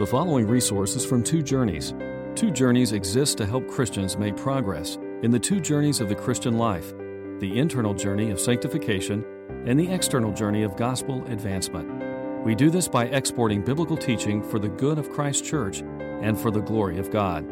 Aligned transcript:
The 0.00 0.06
following 0.06 0.46
resources 0.46 1.04
from 1.04 1.22
Two 1.22 1.42
Journeys. 1.42 1.92
Two 2.34 2.50
Journeys 2.50 2.92
exists 2.92 3.34
to 3.34 3.44
help 3.44 3.68
Christians 3.68 4.16
make 4.16 4.34
progress 4.34 4.96
in 5.22 5.30
the 5.30 5.38
two 5.38 5.60
journeys 5.60 6.00
of 6.00 6.08
the 6.08 6.14
Christian 6.14 6.56
life 6.56 6.94
the 7.38 7.58
internal 7.58 7.92
journey 7.92 8.30
of 8.30 8.40
sanctification 8.40 9.22
and 9.66 9.78
the 9.78 9.92
external 9.92 10.32
journey 10.32 10.62
of 10.62 10.74
gospel 10.74 11.22
advancement. 11.26 12.46
We 12.46 12.54
do 12.54 12.70
this 12.70 12.88
by 12.88 13.08
exporting 13.08 13.62
biblical 13.62 13.94
teaching 13.94 14.42
for 14.42 14.58
the 14.58 14.70
good 14.70 14.98
of 14.98 15.10
Christ's 15.10 15.46
church 15.46 15.80
and 15.82 16.40
for 16.40 16.50
the 16.50 16.62
glory 16.62 16.98
of 16.98 17.10
God. 17.10 17.46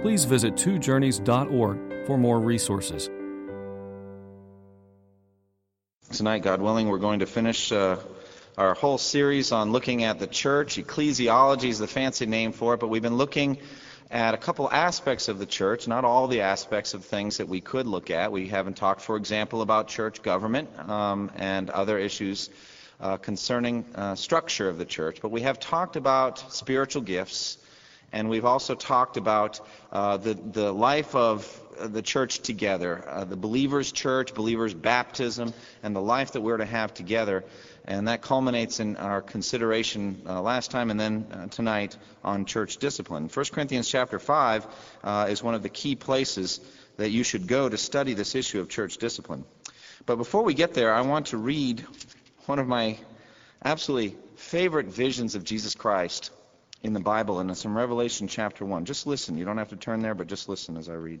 Please 0.00 0.24
visit 0.24 0.54
twojourneys.org 0.54 2.06
for 2.06 2.16
more 2.16 2.40
resources. 2.40 3.10
Tonight, 6.10 6.38
God 6.38 6.62
willing, 6.62 6.88
we're 6.88 6.96
going 6.96 7.18
to 7.18 7.26
finish 7.26 7.70
uh, 7.70 7.98
our 8.58 8.74
whole 8.74 8.98
series 8.98 9.50
on 9.50 9.72
looking 9.72 10.04
at 10.04 10.18
the 10.18 10.26
church. 10.26 10.76
Ecclesiology 10.76 11.68
is 11.70 11.78
the 11.78 11.86
fancy 11.86 12.26
name 12.26 12.52
for 12.52 12.74
it, 12.74 12.80
but 12.80 12.88
we've 12.88 13.02
been 13.02 13.16
looking 13.16 13.56
at 14.10 14.34
a 14.34 14.36
couple 14.36 14.70
aspects 14.70 15.28
of 15.28 15.38
the 15.38 15.46
church, 15.46 15.88
not 15.88 16.04
all 16.04 16.28
the 16.28 16.42
aspects 16.42 16.92
of 16.92 17.02
things 17.02 17.38
that 17.38 17.48
we 17.48 17.62
could 17.62 17.86
look 17.86 18.10
at. 18.10 18.30
We 18.30 18.48
haven't 18.48 18.76
talked, 18.76 19.00
for 19.00 19.16
example, 19.16 19.62
about 19.62 19.88
church 19.88 20.22
government 20.22 20.68
um, 20.78 21.30
and 21.36 21.70
other 21.70 21.98
issues 21.98 22.50
uh, 23.00 23.16
concerning 23.16 23.86
uh, 23.94 24.16
structure 24.16 24.68
of 24.68 24.76
the 24.76 24.84
church, 24.84 25.22
but 25.22 25.30
we 25.30 25.40
have 25.40 25.58
talked 25.58 25.96
about 25.96 26.52
spiritual 26.52 27.02
gifts, 27.02 27.56
and 28.12 28.28
we've 28.28 28.44
also 28.44 28.74
talked 28.74 29.16
about 29.16 29.60
uh, 29.90 30.18
the, 30.18 30.34
the 30.34 30.70
life 30.70 31.14
of 31.14 31.58
the 31.80 32.02
church 32.02 32.40
together, 32.40 33.02
uh, 33.08 33.24
the 33.24 33.36
believers' 33.36 33.92
church, 33.92 34.34
believers' 34.34 34.74
baptism, 34.74 35.54
and 35.82 35.96
the 35.96 36.00
life 36.02 36.32
that 36.32 36.42
we're 36.42 36.58
to 36.58 36.66
have 36.66 36.92
together. 36.92 37.44
And 37.84 38.06
that 38.08 38.22
culminates 38.22 38.78
in 38.78 38.96
our 38.96 39.20
consideration 39.20 40.22
uh, 40.26 40.40
last 40.40 40.70
time 40.70 40.90
and 40.90 41.00
then 41.00 41.26
uh, 41.32 41.46
tonight 41.48 41.96
on 42.22 42.44
church 42.44 42.76
discipline. 42.76 43.28
1 43.28 43.46
Corinthians 43.52 43.88
chapter 43.88 44.18
5 44.18 44.66
uh, 45.02 45.26
is 45.28 45.42
one 45.42 45.54
of 45.54 45.62
the 45.62 45.68
key 45.68 45.96
places 45.96 46.60
that 46.96 47.10
you 47.10 47.24
should 47.24 47.48
go 47.48 47.68
to 47.68 47.76
study 47.76 48.14
this 48.14 48.34
issue 48.34 48.60
of 48.60 48.68
church 48.68 48.98
discipline. 48.98 49.44
But 50.06 50.16
before 50.16 50.42
we 50.42 50.54
get 50.54 50.74
there, 50.74 50.94
I 50.94 51.00
want 51.00 51.26
to 51.28 51.36
read 51.36 51.84
one 52.46 52.58
of 52.58 52.68
my 52.68 52.98
absolutely 53.64 54.16
favorite 54.36 54.86
visions 54.86 55.34
of 55.34 55.44
Jesus 55.44 55.74
Christ 55.74 56.30
in 56.82 56.92
the 56.92 57.00
Bible, 57.00 57.38
and 57.38 57.50
it's 57.50 57.64
in 57.64 57.74
Revelation 57.74 58.28
chapter 58.28 58.64
1. 58.64 58.84
Just 58.84 59.06
listen. 59.06 59.38
You 59.38 59.44
don't 59.44 59.58
have 59.58 59.68
to 59.68 59.76
turn 59.76 60.02
there, 60.02 60.14
but 60.14 60.26
just 60.26 60.48
listen 60.48 60.76
as 60.76 60.88
I 60.88 60.94
read. 60.94 61.20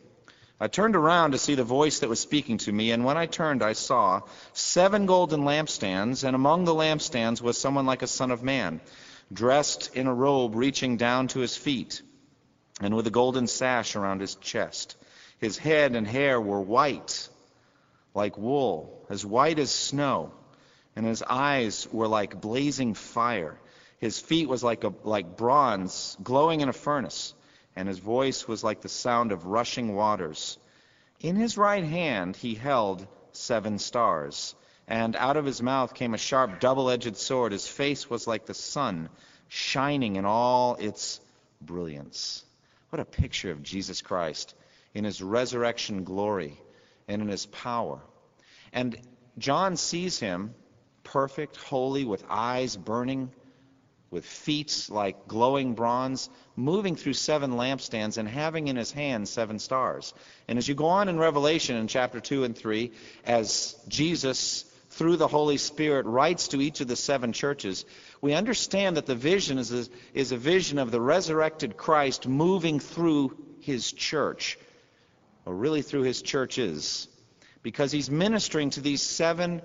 I 0.61 0.67
turned 0.67 0.95
around 0.95 1.31
to 1.31 1.39
see 1.39 1.55
the 1.55 1.63
voice 1.63 1.99
that 1.99 2.09
was 2.09 2.19
speaking 2.19 2.59
to 2.59 2.71
me, 2.71 2.91
and 2.91 3.03
when 3.03 3.17
I 3.17 3.25
turned, 3.25 3.63
I 3.63 3.73
saw 3.73 4.21
seven 4.53 5.07
golden 5.07 5.41
lampstands, 5.43 6.23
and 6.23 6.35
among 6.35 6.65
the 6.65 6.75
lampstands 6.75 7.41
was 7.41 7.57
someone 7.57 7.87
like 7.87 8.03
a 8.03 8.07
son 8.07 8.29
of 8.29 8.43
man, 8.43 8.79
dressed 9.33 9.95
in 9.95 10.05
a 10.05 10.13
robe 10.13 10.53
reaching 10.53 10.97
down 10.97 11.29
to 11.29 11.39
his 11.39 11.57
feet, 11.57 12.03
and 12.79 12.95
with 12.95 13.07
a 13.07 13.09
golden 13.09 13.47
sash 13.47 13.95
around 13.95 14.21
his 14.21 14.35
chest. 14.35 14.97
His 15.39 15.57
head 15.57 15.95
and 15.95 16.05
hair 16.05 16.39
were 16.39 16.61
white, 16.61 17.27
like 18.13 18.37
wool, 18.37 19.07
as 19.09 19.25
white 19.25 19.57
as 19.57 19.71
snow, 19.71 20.31
and 20.95 21.07
his 21.07 21.23
eyes 21.23 21.87
were 21.91 22.07
like 22.07 22.39
blazing 22.39 22.93
fire. 22.93 23.59
His 23.97 24.19
feet 24.19 24.47
was 24.47 24.63
like, 24.63 24.83
a, 24.83 24.93
like 25.03 25.37
bronze 25.37 26.15
glowing 26.21 26.61
in 26.61 26.69
a 26.69 26.73
furnace 26.73 27.33
and 27.75 27.87
his 27.87 27.99
voice 27.99 28.47
was 28.47 28.63
like 28.63 28.81
the 28.81 28.89
sound 28.89 29.31
of 29.31 29.45
rushing 29.45 29.95
waters. 29.95 30.57
In 31.19 31.35
his 31.35 31.57
right 31.57 31.83
hand 31.83 32.35
he 32.35 32.55
held 32.55 33.07
seven 33.31 33.79
stars, 33.79 34.55
and 34.87 35.15
out 35.15 35.37
of 35.37 35.45
his 35.45 35.61
mouth 35.61 35.93
came 35.93 36.13
a 36.13 36.17
sharp 36.17 36.59
double 36.59 36.89
edged 36.89 37.15
sword. 37.17 37.51
His 37.51 37.67
face 37.67 38.09
was 38.09 38.27
like 38.27 38.45
the 38.45 38.53
sun, 38.53 39.09
shining 39.47 40.15
in 40.15 40.25
all 40.25 40.75
its 40.75 41.19
brilliance. 41.61 42.43
What 42.89 42.99
a 42.99 43.05
picture 43.05 43.51
of 43.51 43.63
Jesus 43.63 44.01
Christ 44.01 44.53
in 44.93 45.05
his 45.05 45.21
resurrection 45.21 46.03
glory 46.03 46.59
and 47.07 47.21
in 47.21 47.27
his 47.29 47.45
power. 47.45 48.01
And 48.73 48.97
John 49.37 49.77
sees 49.77 50.19
him 50.19 50.53
perfect, 51.03 51.57
holy, 51.57 52.05
with 52.05 52.23
eyes 52.29 52.75
burning 52.75 53.31
with 54.11 54.25
feet 54.25 54.87
like 54.89 55.27
glowing 55.27 55.73
bronze, 55.73 56.29
moving 56.57 56.97
through 56.97 57.13
seven 57.13 57.51
lampstands 57.51 58.17
and 58.17 58.27
having 58.27 58.67
in 58.67 58.75
his 58.75 58.91
hand 58.91 59.27
seven 59.27 59.57
stars. 59.57 60.13
And 60.49 60.59
as 60.59 60.67
you 60.67 60.75
go 60.75 60.87
on 60.87 61.07
in 61.07 61.17
Revelation 61.17 61.77
in 61.77 61.87
chapter 61.87 62.19
2 62.19 62.43
and 62.43 62.55
3, 62.55 62.91
as 63.25 63.75
Jesus, 63.87 64.65
through 64.89 65.15
the 65.15 65.29
Holy 65.29 65.55
Spirit, 65.55 66.05
writes 66.05 66.49
to 66.49 66.61
each 66.61 66.81
of 66.81 66.89
the 66.89 66.97
seven 66.97 67.31
churches, 67.31 67.85
we 68.19 68.33
understand 68.33 68.97
that 68.97 69.05
the 69.05 69.15
vision 69.15 69.57
is 69.57 69.71
a, 69.71 69.89
is 70.13 70.33
a 70.33 70.37
vision 70.37 70.77
of 70.77 70.91
the 70.91 71.01
resurrected 71.01 71.77
Christ 71.77 72.27
moving 72.27 72.81
through 72.81 73.37
his 73.61 73.93
church, 73.93 74.59
or 75.45 75.55
really 75.55 75.81
through 75.81 76.03
his 76.03 76.21
churches, 76.21 77.07
because 77.63 77.93
he's 77.93 78.11
ministering 78.11 78.71
to 78.71 78.81
these 78.81 79.01
seven 79.01 79.61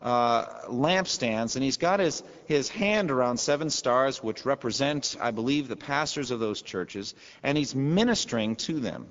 uh, 0.00 0.44
lampstands, 0.68 1.56
and 1.56 1.64
he's 1.64 1.76
got 1.76 2.00
his, 2.00 2.22
his 2.46 2.68
hand 2.68 3.10
around 3.10 3.38
seven 3.38 3.70
stars, 3.70 4.22
which 4.22 4.44
represent, 4.44 5.16
I 5.20 5.32
believe, 5.32 5.68
the 5.68 5.76
pastors 5.76 6.30
of 6.30 6.40
those 6.40 6.62
churches, 6.62 7.14
and 7.42 7.58
he's 7.58 7.74
ministering 7.74 8.56
to 8.56 8.80
them. 8.80 9.08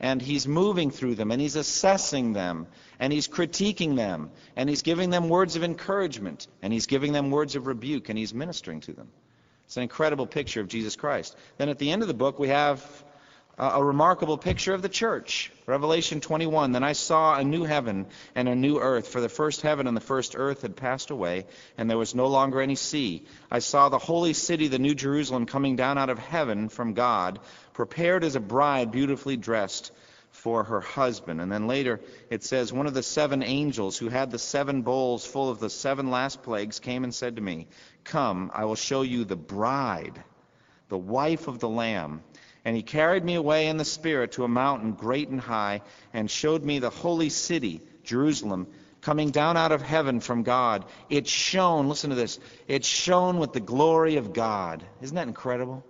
And 0.00 0.20
he's 0.20 0.48
moving 0.48 0.90
through 0.90 1.14
them, 1.14 1.30
and 1.30 1.40
he's 1.40 1.54
assessing 1.54 2.32
them, 2.32 2.66
and 2.98 3.12
he's 3.12 3.28
critiquing 3.28 3.94
them, 3.94 4.32
and 4.56 4.68
he's 4.68 4.82
giving 4.82 5.10
them 5.10 5.28
words 5.28 5.54
of 5.54 5.62
encouragement, 5.62 6.48
and 6.62 6.72
he's 6.72 6.86
giving 6.86 7.12
them 7.12 7.30
words 7.30 7.54
of 7.54 7.68
rebuke, 7.68 8.08
and 8.08 8.18
he's 8.18 8.34
ministering 8.34 8.80
to 8.80 8.92
them. 8.92 9.08
It's 9.66 9.76
an 9.76 9.84
incredible 9.84 10.26
picture 10.26 10.60
of 10.60 10.68
Jesus 10.68 10.96
Christ. 10.96 11.36
Then 11.56 11.68
at 11.68 11.78
the 11.78 11.90
end 11.90 12.02
of 12.02 12.08
the 12.08 12.14
book, 12.14 12.38
we 12.38 12.48
have 12.48 13.04
a 13.56 13.82
remarkable 13.82 14.36
picture 14.36 14.74
of 14.74 14.82
the 14.82 14.88
church. 14.88 15.52
Revelation 15.66 16.20
21 16.20 16.72
Then 16.72 16.82
I 16.82 16.92
saw 16.92 17.36
a 17.36 17.44
new 17.44 17.64
heaven 17.64 18.06
and 18.34 18.48
a 18.48 18.54
new 18.54 18.78
earth, 18.78 19.08
for 19.08 19.20
the 19.20 19.28
first 19.28 19.60
heaven 19.62 19.86
and 19.86 19.96
the 19.96 20.00
first 20.00 20.34
earth 20.36 20.62
had 20.62 20.76
passed 20.76 21.10
away, 21.10 21.46
and 21.78 21.88
there 21.88 21.98
was 21.98 22.14
no 22.14 22.26
longer 22.26 22.60
any 22.60 22.74
sea. 22.74 23.24
I 23.50 23.60
saw 23.60 23.88
the 23.88 23.98
holy 23.98 24.32
city, 24.32 24.68
the 24.68 24.78
new 24.78 24.94
Jerusalem, 24.94 25.46
coming 25.46 25.76
down 25.76 25.98
out 25.98 26.10
of 26.10 26.18
heaven 26.18 26.68
from 26.68 26.94
God, 26.94 27.38
prepared 27.72 28.24
as 28.24 28.34
a 28.34 28.40
bride 28.40 28.90
beautifully 28.90 29.36
dressed 29.36 29.92
for 30.32 30.64
her 30.64 30.80
husband. 30.80 31.40
And 31.40 31.50
then 31.50 31.68
later 31.68 32.00
it 32.28 32.42
says, 32.42 32.72
One 32.72 32.88
of 32.88 32.94
the 32.94 33.04
seven 33.04 33.44
angels 33.44 33.96
who 33.96 34.08
had 34.08 34.32
the 34.32 34.38
seven 34.38 34.82
bowls 34.82 35.24
full 35.24 35.48
of 35.48 35.60
the 35.60 35.70
seven 35.70 36.10
last 36.10 36.42
plagues 36.42 36.80
came 36.80 37.04
and 37.04 37.14
said 37.14 37.36
to 37.36 37.42
me, 37.42 37.68
Come, 38.02 38.50
I 38.52 38.64
will 38.64 38.74
show 38.74 39.02
you 39.02 39.24
the 39.24 39.36
bride, 39.36 40.22
the 40.88 40.98
wife 40.98 41.46
of 41.46 41.60
the 41.60 41.68
Lamb. 41.68 42.22
And 42.64 42.74
he 42.74 42.82
carried 42.82 43.24
me 43.24 43.34
away 43.34 43.66
in 43.66 43.76
the 43.76 43.84
Spirit 43.84 44.32
to 44.32 44.44
a 44.44 44.48
mountain 44.48 44.92
great 44.92 45.28
and 45.28 45.40
high, 45.40 45.82
and 46.12 46.30
showed 46.30 46.64
me 46.64 46.78
the 46.78 46.90
holy 46.90 47.28
city, 47.28 47.82
Jerusalem, 48.04 48.68
coming 49.02 49.30
down 49.30 49.58
out 49.58 49.70
of 49.70 49.82
heaven 49.82 50.20
from 50.20 50.44
God. 50.44 50.86
It 51.10 51.26
shone, 51.26 51.88
listen 51.88 52.10
to 52.10 52.16
this, 52.16 52.40
it 52.66 52.84
shone 52.84 53.38
with 53.38 53.52
the 53.52 53.60
glory 53.60 54.16
of 54.16 54.32
God. 54.32 54.82
Isn't 55.02 55.16
that 55.16 55.28
incredible? 55.28 55.84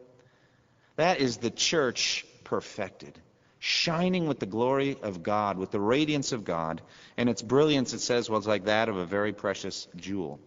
That 0.97 1.21
is 1.21 1.37
the 1.37 1.51
church 1.51 2.27
perfected. 2.43 3.19
Shining 3.61 4.27
with 4.27 4.41
the 4.41 4.47
glory 4.47 4.99
of 5.01 5.23
God, 5.23 5.59
with 5.59 5.71
the 5.71 5.81
radiance 5.81 6.33
of 6.33 6.45
God. 6.45 6.83
And 7.17 7.29
its 7.29 7.41
brilliance, 7.41 7.95
it 7.95 8.01
says, 8.01 8.29
was 8.29 8.47
like 8.47 8.65
that 8.65 8.89
of 8.89 8.97
a 8.97 9.07
very 9.07 9.33
precious 9.33 9.87
jewel. 9.97 10.41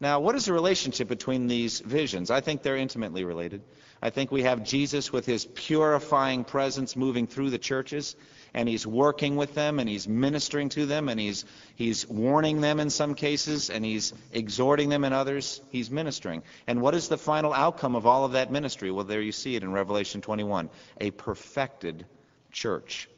Now, 0.00 0.20
what 0.20 0.34
is 0.34 0.46
the 0.46 0.52
relationship 0.52 1.08
between 1.08 1.46
these 1.46 1.80
visions? 1.80 2.30
I 2.30 2.40
think 2.40 2.62
they're 2.62 2.76
intimately 2.76 3.24
related. 3.24 3.62
I 4.04 4.10
think 4.10 4.30
we 4.30 4.42
have 4.42 4.64
Jesus 4.64 5.10
with 5.10 5.24
his 5.24 5.46
purifying 5.46 6.44
presence 6.44 6.94
moving 6.94 7.26
through 7.26 7.48
the 7.48 7.58
churches, 7.58 8.16
and 8.52 8.68
he's 8.68 8.86
working 8.86 9.36
with 9.36 9.54
them, 9.54 9.80
and 9.80 9.88
he's 9.88 10.06
ministering 10.06 10.68
to 10.70 10.84
them, 10.84 11.08
and 11.08 11.18
he's, 11.18 11.46
he's 11.74 12.06
warning 12.06 12.60
them 12.60 12.80
in 12.80 12.90
some 12.90 13.14
cases, 13.14 13.70
and 13.70 13.82
he's 13.82 14.12
exhorting 14.30 14.90
them 14.90 15.04
in 15.04 15.14
others. 15.14 15.62
He's 15.70 15.90
ministering. 15.90 16.42
And 16.66 16.82
what 16.82 16.94
is 16.94 17.08
the 17.08 17.16
final 17.16 17.54
outcome 17.54 17.96
of 17.96 18.06
all 18.06 18.26
of 18.26 18.32
that 18.32 18.52
ministry? 18.52 18.90
Well, 18.90 19.06
there 19.06 19.22
you 19.22 19.32
see 19.32 19.56
it 19.56 19.62
in 19.62 19.72
Revelation 19.72 20.20
21 20.20 20.68
a 21.00 21.10
perfected 21.10 22.04
church. 22.52 23.08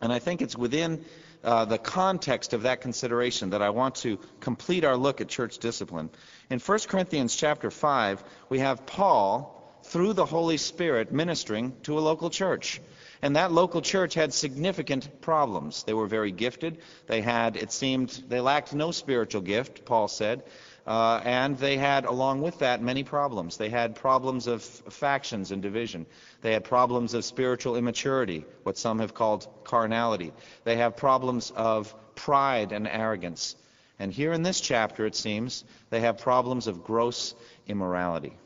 And 0.00 0.12
I 0.12 0.18
think 0.18 0.42
it's 0.42 0.58
within 0.58 1.04
uh, 1.44 1.66
the 1.66 1.78
context 1.78 2.52
of 2.52 2.62
that 2.62 2.80
consideration 2.80 3.50
that 3.50 3.62
I 3.62 3.70
want 3.70 3.94
to 3.96 4.18
complete 4.40 4.82
our 4.82 4.96
look 4.96 5.20
at 5.20 5.28
church 5.28 5.58
discipline. 5.58 6.10
In 6.50 6.58
1 6.58 6.78
Corinthians 6.88 7.36
chapter 7.36 7.70
5, 7.70 8.24
we 8.48 8.58
have 8.58 8.86
Paul 8.86 9.55
through 9.86 10.12
the 10.12 10.26
Holy 10.26 10.56
Spirit, 10.56 11.12
ministering 11.12 11.74
to 11.82 11.98
a 11.98 12.00
local 12.00 12.30
church. 12.30 12.80
And 13.22 13.36
that 13.36 13.52
local 13.52 13.80
church 13.80 14.14
had 14.14 14.34
significant 14.34 15.20
problems. 15.20 15.84
They 15.84 15.94
were 15.94 16.06
very 16.06 16.32
gifted. 16.32 16.78
They 17.06 17.22
had, 17.22 17.56
it 17.56 17.72
seemed, 17.72 18.22
they 18.28 18.40
lacked 18.40 18.74
no 18.74 18.90
spiritual 18.90 19.42
gift, 19.42 19.84
Paul 19.84 20.08
said. 20.08 20.42
Uh, 20.86 21.20
and 21.24 21.58
they 21.58 21.76
had, 21.76 22.04
along 22.04 22.42
with 22.42 22.60
that, 22.60 22.82
many 22.82 23.02
problems. 23.02 23.56
They 23.56 23.70
had 23.70 23.96
problems 23.96 24.46
of 24.46 24.62
factions 24.62 25.50
and 25.50 25.62
division. 25.62 26.06
They 26.42 26.52
had 26.52 26.64
problems 26.64 27.14
of 27.14 27.24
spiritual 27.24 27.76
immaturity, 27.76 28.44
what 28.62 28.78
some 28.78 29.00
have 29.00 29.14
called 29.14 29.48
carnality. 29.64 30.32
They 30.64 30.76
have 30.76 30.96
problems 30.96 31.52
of 31.56 31.92
pride 32.14 32.72
and 32.72 32.86
arrogance. 32.86 33.56
And 33.98 34.12
here 34.12 34.32
in 34.32 34.42
this 34.42 34.60
chapter, 34.60 35.06
it 35.06 35.16
seems, 35.16 35.64
they 35.90 36.00
have 36.00 36.18
problems 36.18 36.66
of 36.66 36.84
gross 36.84 37.34
immorality. 37.66 38.36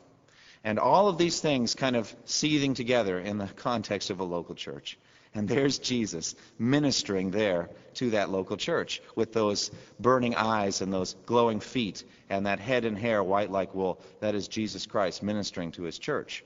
And 0.63 0.77
all 0.77 1.07
of 1.07 1.17
these 1.17 1.39
things 1.39 1.73
kind 1.73 1.95
of 1.95 2.13
seething 2.25 2.73
together 2.75 3.19
in 3.19 3.37
the 3.37 3.47
context 3.47 4.09
of 4.09 4.19
a 4.19 4.23
local 4.23 4.55
church. 4.55 4.97
And 5.33 5.47
there's 5.47 5.79
Jesus 5.79 6.35
ministering 6.59 7.31
there 7.31 7.69
to 7.95 8.11
that 8.11 8.29
local 8.29 8.57
church 8.57 9.01
with 9.15 9.31
those 9.31 9.71
burning 9.99 10.35
eyes 10.35 10.81
and 10.81 10.91
those 10.91 11.15
glowing 11.25 11.61
feet 11.61 12.03
and 12.29 12.45
that 12.45 12.59
head 12.59 12.83
and 12.85 12.97
hair 12.97 13.23
white 13.23 13.49
like 13.49 13.73
wool. 13.73 14.01
That 14.19 14.35
is 14.35 14.47
Jesus 14.47 14.85
Christ 14.85 15.23
ministering 15.23 15.71
to 15.73 15.83
his 15.83 15.97
church. 15.97 16.43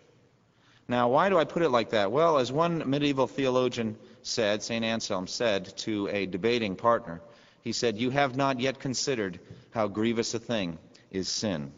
Now, 0.88 1.10
why 1.10 1.30
do 1.30 1.40
I 1.40 1.46
put 1.46 1.64
it 1.64 1.70
like 1.70 1.90
that? 1.90 2.12
Well, 2.12 2.38
as 2.38 2.52
one 2.52 2.88
medieval 2.88 3.26
theologian 3.26 3.98
said, 4.22 4.62
St. 4.62 4.86
Anselm 4.86 5.26
said 5.26 5.76
to 5.78 6.08
a 6.10 6.28
debating 6.28 6.76
partner, 6.76 7.22
he 7.62 7.72
said, 7.72 7.98
You 7.98 8.12
have 8.12 8.38
not 8.38 8.60
yet 8.60 8.80
considered 8.80 9.40
how 9.72 9.88
grievous 9.88 10.36
a 10.36 10.40
thing 10.40 10.78
is 11.10 11.28
sin. 11.28 11.72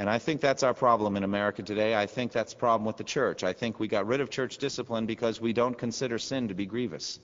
And 0.00 0.08
I 0.08 0.18
think 0.18 0.40
that's 0.40 0.62
our 0.62 0.72
problem 0.72 1.18
in 1.18 1.24
America 1.24 1.62
today. 1.62 1.94
I 1.94 2.06
think 2.06 2.32
that's 2.32 2.54
the 2.54 2.58
problem 2.58 2.86
with 2.86 2.96
the 2.96 3.04
church. 3.04 3.44
I 3.44 3.52
think 3.52 3.78
we 3.78 3.86
got 3.86 4.06
rid 4.06 4.22
of 4.22 4.30
church 4.30 4.56
discipline 4.56 5.04
because 5.04 5.42
we 5.42 5.52
don't 5.52 5.76
consider 5.76 6.18
sin 6.18 6.48
to 6.48 6.54
be 6.54 6.64
grievous. 6.64 7.20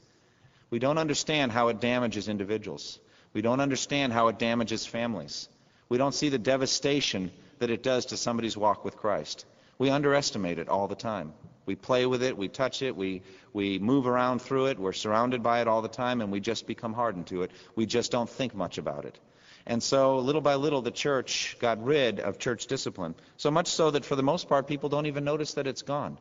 We 0.68 0.78
don't 0.78 0.98
understand 0.98 1.52
how 1.52 1.68
it 1.68 1.80
damages 1.80 2.28
individuals. 2.28 2.98
We 3.32 3.40
don't 3.40 3.60
understand 3.60 4.12
how 4.12 4.28
it 4.28 4.38
damages 4.38 4.84
families. 4.84 5.48
We 5.88 5.96
don't 5.96 6.14
see 6.14 6.28
the 6.28 6.38
devastation 6.38 7.30
that 7.60 7.70
it 7.70 7.82
does 7.82 8.04
to 8.06 8.18
somebody's 8.18 8.58
walk 8.58 8.84
with 8.84 8.98
Christ. 8.98 9.46
We 9.78 9.88
underestimate 9.88 10.58
it 10.58 10.68
all 10.68 10.86
the 10.86 10.96
time. 10.96 11.32
We 11.64 11.76
play 11.76 12.04
with 12.04 12.22
it, 12.22 12.36
we 12.36 12.48
touch 12.48 12.82
it, 12.82 12.94
we, 12.94 13.22
we 13.54 13.78
move 13.78 14.06
around 14.06 14.42
through 14.42 14.66
it, 14.66 14.78
we're 14.78 14.92
surrounded 14.92 15.42
by 15.42 15.62
it 15.62 15.66
all 15.66 15.80
the 15.80 15.88
time, 15.88 16.20
and 16.20 16.30
we 16.30 16.40
just 16.40 16.66
become 16.66 16.92
hardened 16.92 17.28
to 17.28 17.42
it. 17.42 17.52
We 17.74 17.86
just 17.86 18.12
don't 18.12 18.28
think 18.28 18.54
much 18.54 18.76
about 18.76 19.06
it. 19.06 19.18
And 19.66 19.82
so, 19.82 20.18
little 20.18 20.40
by 20.40 20.54
little, 20.54 20.80
the 20.80 20.92
church 20.92 21.56
got 21.58 21.82
rid 21.82 22.20
of 22.20 22.38
church 22.38 22.66
discipline. 22.66 23.16
So 23.36 23.50
much 23.50 23.66
so 23.66 23.90
that 23.90 24.04
for 24.04 24.14
the 24.14 24.22
most 24.22 24.48
part, 24.48 24.68
people 24.68 24.88
don't 24.88 25.06
even 25.06 25.24
notice 25.24 25.54
that 25.54 25.66
it's 25.66 25.82
gone. 25.82 26.18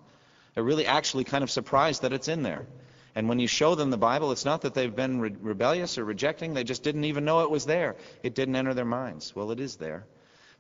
They're 0.56 0.64
really 0.64 0.88
actually 0.88 1.26
kind 1.26 1.44
of 1.44 1.52
surprised 1.52 2.02
that 2.02 2.14
it's 2.14 2.28
in 2.28 2.42
there. 2.42 2.66
And 3.14 3.30
when 3.30 3.40
you 3.40 3.48
show 3.48 3.76
them 3.76 3.92
the 3.92 3.98
Bible, 3.98 4.32
it's 4.32 4.46
not 4.46 4.62
that 4.62 4.74
they've 4.74 4.94
been 4.94 5.22
re- 5.22 5.36
rebellious 5.40 5.98
or 5.98 6.04
rejecting, 6.04 6.54
they 6.54 6.64
just 6.64 6.84
didn't 6.84 7.06
even 7.06 7.24
know 7.24 7.42
it 7.42 7.52
was 7.52 7.66
there. 7.66 7.96
It 8.24 8.36
didn't 8.36 8.56
enter 8.56 8.74
their 8.74 8.84
minds. 8.84 9.36
Well, 9.36 9.52
it 9.52 9.60
is 9.60 9.76
there. 9.76 10.06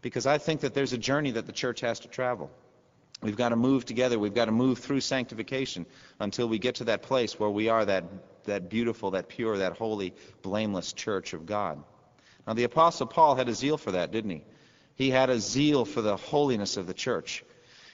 Because 0.02 0.28
I 0.28 0.38
think 0.38 0.62
that 0.62 0.74
there's 0.74 0.94
a 0.94 0.98
journey 0.98 1.31
that 1.31 1.48
the 1.48 1.52
church 1.52 1.81
has 1.81 2.02
to 2.02 2.08
travel. 2.08 2.52
We've 3.22 3.36
got 3.36 3.50
to 3.50 3.56
move 3.56 3.86
together. 3.86 4.20
We've 4.20 4.34
got 4.34 4.46
to 4.46 4.52
move 4.52 4.78
through 4.78 5.02
sanctification 5.02 5.86
until 6.20 6.48
we 6.48 6.60
get 6.60 6.76
to 6.76 6.86
that 6.86 7.02
place 7.02 7.40
where 7.40 7.50
we 7.50 7.70
are 7.70 7.84
that, 7.84 8.04
that 8.44 8.70
beautiful, 8.70 9.12
that 9.12 9.28
pure, 9.28 9.58
that 9.58 9.78
holy, 9.78 10.14
blameless 10.44 10.94
church 10.94 11.34
of 11.34 11.46
God. 11.46 11.84
Now, 12.47 12.53
the 12.53 12.63
Apostle 12.63 13.07
Paul 13.07 13.36
had 13.36 13.50
a 13.50 13.53
zeal 13.53 13.77
for 13.77 13.92
that, 13.92 14.12
didn't 14.12 14.31
he? 14.31 14.44
He 14.95 15.09
had 15.09 15.30
a 15.30 15.39
zeal 15.39 15.83
for 15.86 16.01
the 16.01 16.15
holiness 16.15 16.77
of 16.77 16.88
the 16.88 16.94
church. 16.94 17.44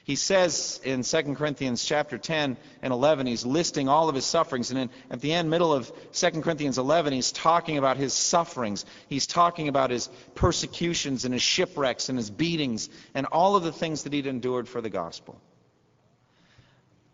He 0.04 0.16
says 0.16 0.82
in 0.84 1.04
2 1.04 1.36
Corinthians 1.36 1.86
chapter 1.86 2.18
10 2.18 2.58
and 2.82 2.94
11, 2.94 3.28
he's 3.28 3.46
listing 3.46 3.88
all 3.88 4.10
of 4.10 4.16
his 4.16 4.26
sufferings. 4.26 4.72
And 4.72 4.80
then 4.80 4.90
at 5.12 5.22
the 5.22 5.32
end, 5.32 5.50
middle 5.50 5.74
of 5.74 5.92
2 6.14 6.42
Corinthians 6.42 6.78
11, 6.78 7.14
he's 7.14 7.32
talking 7.32 7.78
about 7.78 7.98
his 7.98 8.14
sufferings. 8.14 8.86
He's 9.08 9.28
talking 9.28 9.68
about 9.68 9.92
his 9.92 10.10
persecutions 10.34 11.24
and 11.24 11.34
his 11.34 11.44
shipwrecks 11.44 12.10
and 12.10 12.18
his 12.18 12.32
beatings 12.32 12.90
and 13.14 13.28
all 13.28 13.56
of 13.56 13.64
the 13.64 13.72
things 13.72 14.04
that 14.04 14.14
he'd 14.14 14.26
endured 14.26 14.68
for 14.68 14.82
the 14.82 14.90
gospel. 14.90 15.40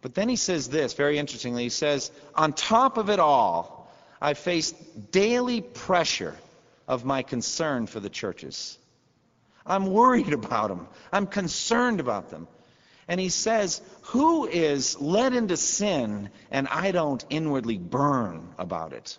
But 0.01 0.15
then 0.15 0.29
he 0.29 0.37
says 0.37 0.69
this, 0.69 0.93
very 0.93 1.17
interestingly. 1.17 1.63
He 1.63 1.69
says, 1.69 2.09
On 2.35 2.53
top 2.53 2.97
of 2.97 3.09
it 3.09 3.19
all, 3.19 3.91
I 4.21 4.33
faced 4.33 5.11
daily 5.11 5.59
pressure 5.59 6.35
of 6.87 7.05
my 7.05 7.21
concern 7.21 7.87
for 7.87 7.99
the 7.99 8.09
churches. 8.09 8.77
I'm 9.65 9.87
worried 9.87 10.33
about 10.41 10.69
them. 10.69 10.87
I'm 11.11 11.27
concerned 11.27 11.99
about 11.99 12.29
them. 12.29 12.47
And 13.07 13.19
he 13.19 13.29
says, 13.29 13.81
Who 14.03 14.47
is 14.47 14.99
led 14.99 15.33
into 15.33 15.57
sin 15.57 16.29
and 16.51 16.67
I 16.67 16.91
don't 16.91 17.23
inwardly 17.29 17.77
burn 17.77 18.49
about 18.57 18.93
it? 18.93 19.17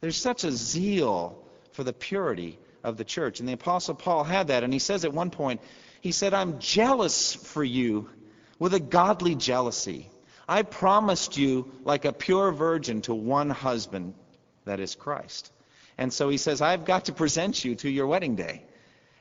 There's 0.00 0.16
such 0.16 0.44
a 0.44 0.52
zeal 0.52 1.42
for 1.72 1.84
the 1.84 1.92
purity 1.92 2.58
of 2.82 2.96
the 2.96 3.04
church. 3.04 3.40
And 3.40 3.48
the 3.48 3.52
Apostle 3.54 3.94
Paul 3.94 4.24
had 4.24 4.48
that. 4.48 4.64
And 4.64 4.72
he 4.72 4.78
says 4.78 5.04
at 5.04 5.12
one 5.12 5.30
point, 5.30 5.60
he 6.00 6.12
said, 6.12 6.34
I'm 6.34 6.58
jealous 6.58 7.34
for 7.34 7.62
you 7.62 8.08
with 8.58 8.74
a 8.74 8.80
godly 8.80 9.34
jealousy. 9.34 10.08
I 10.48 10.62
promised 10.62 11.36
you 11.36 11.70
like 11.84 12.04
a 12.04 12.12
pure 12.12 12.50
virgin 12.52 13.02
to 13.02 13.14
one 13.14 13.50
husband, 13.50 14.14
that 14.64 14.80
is 14.80 14.94
Christ. 14.94 15.52
And 16.00 16.10
so 16.10 16.30
he 16.30 16.38
says, 16.38 16.62
I've 16.62 16.86
got 16.86 17.04
to 17.04 17.12
present 17.12 17.62
you 17.62 17.74
to 17.76 17.90
your 17.90 18.06
wedding 18.06 18.34
day. 18.34 18.62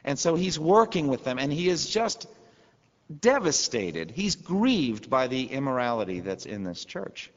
And 0.06 0.18
so 0.18 0.36
he's 0.36 0.58
working 0.58 1.08
with 1.10 1.26
them, 1.26 1.38
and 1.38 1.52
he 1.52 1.68
is 1.68 1.90
just 1.90 2.26
devastated. 3.20 4.12
He's 4.12 4.38
grieved 4.38 5.10
by 5.10 5.28
the 5.28 5.44
immorality 5.44 6.22
that's 6.22 6.46
in 6.46 6.64
this 6.64 6.86
church. 6.86 7.32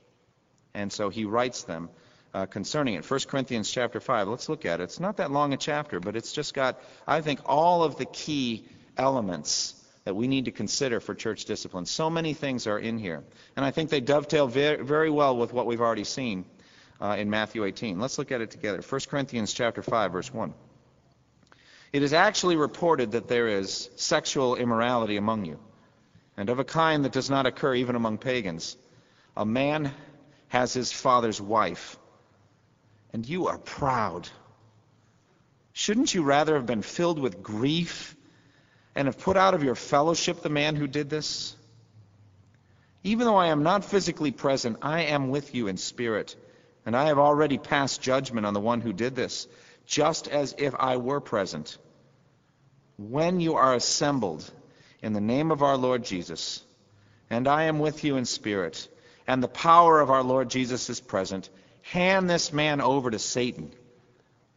And 0.75 0.93
so 0.93 1.09
he 1.09 1.25
writes 1.25 1.65
them 1.65 1.91
uh, 2.33 2.47
concerning 2.47 2.95
it. 2.95 3.11
1 3.11 3.21
Corinthians 3.27 3.69
chapter 3.69 3.99
5. 3.99 4.29
Let's 4.29 4.49
look 4.49 4.65
at 4.65 4.81
it. 4.81 4.85
It's 4.85 5.01
not 5.01 5.17
that 5.17 5.33
long 5.33 5.53
a 5.53 5.57
chapter, 5.57 5.99
but 5.99 6.15
it's 6.15 6.33
just 6.33 6.55
got, 6.55 6.81
I 7.05 7.21
think, 7.21 7.41
all 7.45 7.83
of 7.83 7.97
the 7.97 8.07
key 8.07 8.69
elements 8.97 9.75
that 10.05 10.15
we 10.15 10.29
need 10.29 10.45
to 10.45 10.53
consider 10.53 11.01
for 11.01 11.17
church 11.17 11.47
discipline. 11.47 11.87
So 11.87 12.09
many 12.09 12.33
things 12.33 12.69
are 12.69 12.79
in 12.79 12.97
here. 12.97 13.25
And 13.57 13.65
I 13.65 13.73
think 13.73 13.91
they 13.91 14.01
dovetail 14.01 14.47
very, 14.47 14.85
very 14.85 15.11
well 15.11 15.37
with 15.37 15.53
what 15.53 15.67
we've 15.67 15.81
already 15.81 16.05
seen 16.05 16.45
uh, 17.03 17.17
in 17.19 17.29
Matthew 17.29 17.65
18. 17.65 17.99
Let's 17.99 18.17
look 18.17 18.31
at 18.31 18.41
it 18.41 18.53
together. 18.53 18.81
1 18.81 19.01
Corinthians 19.11 19.53
chapter 19.53 19.83
5, 19.83 20.13
verse 20.13 20.33
1. 20.33 20.55
It 21.93 22.03
is 22.03 22.13
actually 22.13 22.57
reported 22.57 23.13
that 23.13 23.29
there 23.29 23.49
is 23.49 23.91
sexual 23.97 24.55
immorality 24.55 25.17
among 25.17 25.45
you, 25.45 25.59
and 26.37 26.49
of 26.49 26.61
a 26.61 26.65
kind 26.65 27.05
that 27.05 27.13
does 27.13 27.29
not 27.29 27.45
occur 27.45 27.75
even 27.75 27.97
among 27.97 28.19
pagans. 28.19 28.77
A 29.37 29.45
man 29.45 29.93
has 30.49 30.73
his 30.73 30.93
father's 30.93 31.41
wife, 31.41 31.99
and 33.13 33.29
you 33.29 33.49
are 33.49 33.59
proud. 33.59 34.29
Shouldn't 35.73 36.15
you 36.15 36.23
rather 36.23 36.55
have 36.55 36.67
been 36.67 36.83
filled 36.83 37.19
with 37.19 37.43
grief 37.43 38.15
and 38.95 39.09
have 39.09 39.19
put 39.19 39.37
out 39.37 39.55
of 39.55 39.65
your 39.65 39.75
fellowship 39.75 40.41
the 40.41 40.49
man 40.49 40.77
who 40.77 40.87
did 40.87 41.11
this? 41.11 41.57
Even 43.03 43.27
though 43.27 43.37
I 43.37 43.49
am 43.49 43.65
not 43.65 43.85
physically 43.85 44.31
present, 44.31 44.79
I 44.83 45.03
am 45.03 45.31
with 45.31 45.55
you 45.55 45.67
in 45.67 45.77
spirit 45.77 46.37
and 46.85 46.97
I 46.97 47.07
have 47.07 47.19
already 47.19 47.59
passed 47.59 48.03
judgment 48.03 48.47
on 48.47 48.55
the 48.55 48.61
one 48.61 48.81
who 48.81 48.93
did 48.93 49.15
this, 49.15 49.47
just 49.87 50.29
as 50.29 50.55
if 50.59 50.75
I 50.79 50.97
were 50.97 51.21
present. 51.21 51.79
When 52.97 53.41
you 53.41 53.55
are 53.55 53.75
assembled 53.75 54.51
in 55.01 55.13
the 55.13 55.21
name 55.21 55.51
of 55.51 55.63
our 55.63 55.77
Lord 55.77 56.05
Jesus, 56.05 56.63
and 57.31 57.49
I 57.49 57.65
am 57.65 57.79
with 57.79 58.05
you 58.05 58.17
in 58.17 58.25
spirit, 58.25 58.89
and 59.27 59.43
the 59.43 59.49
power 59.49 60.01
of 60.01 60.11
our 60.11 60.23
Lord 60.23 60.51
Jesus 60.51 60.91
is 60.91 61.01
present, 61.01 61.49
hand 61.83 62.29
this 62.29 62.53
man 62.53 62.81
over 62.81 63.11
to 63.11 63.19
Satan, 63.19 63.73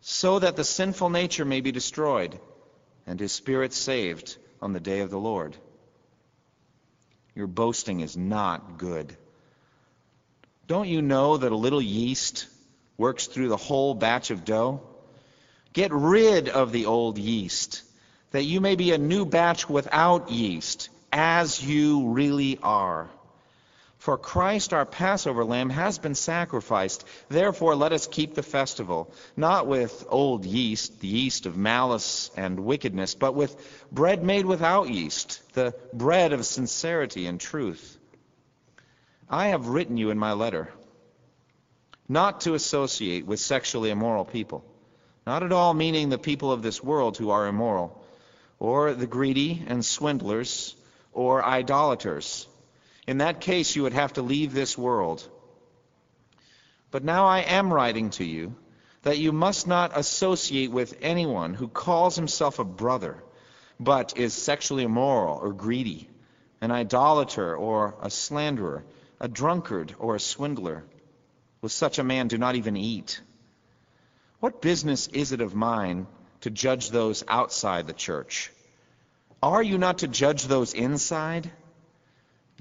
so 0.02 0.40
that 0.40 0.56
the 0.56 0.64
sinful 0.64 1.10
nature 1.10 1.46
may 1.46 1.62
be 1.62 1.72
destroyed, 1.72 2.40
and 3.08 3.20
his 3.20 3.32
spirit 3.32 3.74
saved 3.74 4.38
on 4.62 4.74
the 4.74 4.80
day 4.80 5.02
of 5.02 5.10
the 5.10 5.20
Lord. 5.20 5.56
Your 7.36 7.48
boasting 7.48 8.00
is 8.00 8.16
not 8.16 8.78
good. 8.78 9.16
Don't 10.68 10.88
you 10.88 11.04
know 11.04 11.38
that 11.38 11.52
a 11.52 11.56
little 11.56 11.82
yeast 11.82 12.48
works 12.98 13.28
through 13.28 13.50
the 13.50 13.58
whole 13.58 13.94
batch 13.94 14.32
of 14.32 14.46
dough? 14.46 14.82
Get 15.74 15.92
rid 15.92 16.50
of 16.50 16.72
the 16.72 16.88
old 16.88 17.20
yeast, 17.20 17.84
that 18.32 18.46
you 18.46 18.62
may 18.62 18.76
be 18.76 18.92
a 18.92 18.98
new 18.98 19.26
batch 19.26 19.70
without 19.70 20.32
yeast, 20.32 20.90
as 21.12 21.64
you 21.64 22.10
really 22.10 22.58
are. 22.64 23.10
For 24.00 24.18
Christ, 24.18 24.74
our 24.74 24.86
Passover 24.86 25.44
lamb, 25.46 25.70
has 25.70 26.00
been 26.00 26.16
sacrificed. 26.16 27.06
Therefore, 27.30 27.76
let 27.76 27.92
us 27.92 28.08
keep 28.08 28.34
the 28.34 28.44
festival, 28.44 29.14
not 29.36 29.68
with 29.68 30.06
old 30.10 30.46
yeast, 30.46 31.00
the 31.00 31.08
yeast 31.08 31.46
of 31.46 31.58
malice 31.58 32.32
and 32.36 32.60
wickedness, 32.60 33.16
but 33.16 33.36
with 33.36 33.56
bread 33.92 34.24
made 34.24 34.46
without 34.46 34.90
yeast, 34.90 35.42
the 35.54 35.76
bread 35.94 36.34
of 36.34 36.46
sincerity 36.46 37.28
and 37.28 37.40
truth. 37.40 37.98
I 39.30 39.48
have 39.48 39.68
written 39.68 39.98
you 39.98 40.12
in 40.12 40.20
my 40.20 40.34
letter 40.34 40.72
not 42.08 42.42
to 42.42 42.54
associate 42.54 43.26
with 43.26 43.40
sexually 43.40 43.90
immoral 43.90 44.26
people, 44.26 44.64
not 45.26 45.42
at 45.42 45.52
all 45.52 45.74
meaning 45.74 46.10
the 46.10 46.20
people 46.20 46.52
of 46.52 46.62
this 46.62 46.84
world 46.84 47.18
who 47.18 47.32
are 47.32 47.48
immoral, 47.48 48.04
or 48.60 48.94
the 48.94 49.08
greedy 49.08 49.64
and 49.68 49.84
swindlers, 49.84 50.76
or 51.12 51.44
idolaters. 51.44 52.48
In 53.08 53.18
that 53.18 53.42
case, 53.42 53.76
you 53.76 53.84
would 53.84 53.94
have 53.94 54.14
to 54.14 54.22
leave 54.22 54.54
this 54.54 54.78
world. 54.78 55.28
But 56.92 57.04
now 57.04 57.26
I 57.26 57.40
am 57.40 57.74
writing 57.74 58.12
to 58.12 58.24
you 58.24 58.56
that 59.02 59.18
you 59.18 59.32
must 59.32 59.68
not 59.68 59.98
associate 59.98 60.72
with 60.72 60.98
anyone 61.02 61.56
who 61.56 61.68
calls 61.68 62.16
himself 62.16 62.60
a 62.60 62.64
brother, 62.64 63.24
but 63.80 64.18
is 64.18 64.34
sexually 64.34 64.84
immoral 64.84 65.40
or 65.40 65.54
greedy, 65.54 66.08
an 66.62 66.72
idolater 66.72 67.56
or 67.56 67.96
a 68.02 68.10
slanderer, 68.10 68.86
a 69.20 69.28
drunkard 69.28 69.96
or 70.00 70.16
a 70.16 70.20
swindler. 70.20 70.84
With 71.62 71.72
such 71.72 72.00
a 72.00 72.04
man, 72.04 72.28
do 72.28 72.38
not 72.38 72.56
even 72.56 72.78
eat. 72.78 73.22
What 74.40 74.62
business 74.62 75.08
is 75.08 75.32
it 75.32 75.42
of 75.42 75.56
mine 75.56 76.08
to 76.42 76.50
judge 76.50 76.90
those 76.90 77.24
outside 77.28 77.88
the 77.88 77.94
church? 77.94 78.52
Are 79.42 79.64
you 79.64 79.78
not 79.78 80.00
to 80.00 80.08
judge 80.08 80.44
those 80.46 80.74
inside? 80.74 81.52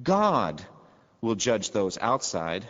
God 0.03 0.65
will 1.21 1.35
judge 1.35 1.71
those 1.71 1.99
outside. 1.99 2.67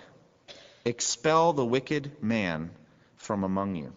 Expel 0.85 1.53
the 1.53 1.65
wicked 1.65 2.23
man 2.23 2.71
from 3.17 3.45
among 3.45 3.77
you. 3.77 3.93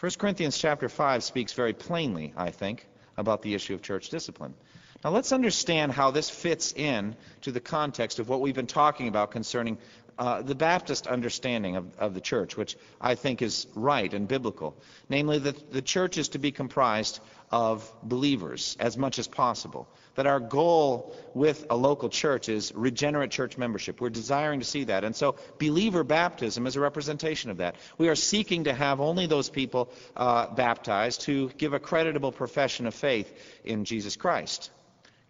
1 0.00 0.12
Corinthians 0.18 0.56
chapter 0.56 0.88
5 0.88 1.22
speaks 1.22 1.52
very 1.52 1.72
plainly, 1.72 2.32
I 2.36 2.50
think, 2.50 2.86
about 3.16 3.42
the 3.42 3.54
issue 3.54 3.74
of 3.74 3.82
church 3.82 4.08
discipline. 4.08 4.54
Now 5.02 5.10
let's 5.10 5.32
understand 5.32 5.92
how 5.92 6.10
this 6.10 6.28
fits 6.28 6.72
in 6.72 7.16
to 7.42 7.52
the 7.52 7.60
context 7.60 8.18
of 8.18 8.28
what 8.28 8.42
we've 8.42 8.54
been 8.54 8.66
talking 8.66 9.08
about 9.08 9.30
concerning 9.30 9.78
uh, 10.18 10.42
the 10.42 10.54
Baptist 10.54 11.06
understanding 11.06 11.76
of, 11.76 11.98
of, 11.98 12.12
the 12.12 12.20
church, 12.20 12.54
which 12.54 12.76
I 13.00 13.14
think 13.14 13.40
is 13.40 13.66
right 13.74 14.12
and 14.12 14.28
biblical. 14.28 14.76
Namely, 15.08 15.38
that 15.38 15.72
the 15.72 15.80
church 15.80 16.18
is 16.18 16.28
to 16.30 16.38
be 16.38 16.52
comprised 16.52 17.20
of 17.50 17.90
believers 18.02 18.76
as 18.78 18.98
much 18.98 19.18
as 19.18 19.26
possible. 19.26 19.88
That 20.16 20.26
our 20.26 20.38
goal 20.38 21.16
with 21.32 21.64
a 21.70 21.76
local 21.76 22.10
church 22.10 22.50
is 22.50 22.70
regenerate 22.74 23.30
church 23.30 23.56
membership. 23.56 24.02
We're 24.02 24.10
desiring 24.10 24.60
to 24.60 24.66
see 24.66 24.84
that. 24.84 25.04
And 25.04 25.16
so, 25.16 25.36
believer 25.58 26.04
baptism 26.04 26.66
is 26.66 26.76
a 26.76 26.80
representation 26.80 27.50
of 27.50 27.56
that. 27.56 27.76
We 27.96 28.10
are 28.10 28.14
seeking 28.14 28.64
to 28.64 28.74
have 28.74 29.00
only 29.00 29.24
those 29.24 29.48
people 29.48 29.90
uh, 30.14 30.48
baptized 30.54 31.22
who 31.22 31.48
give 31.48 31.72
a 31.72 31.80
creditable 31.80 32.32
profession 32.32 32.86
of 32.86 32.94
faith 32.94 33.32
in 33.64 33.86
Jesus 33.86 34.16
Christ. 34.16 34.70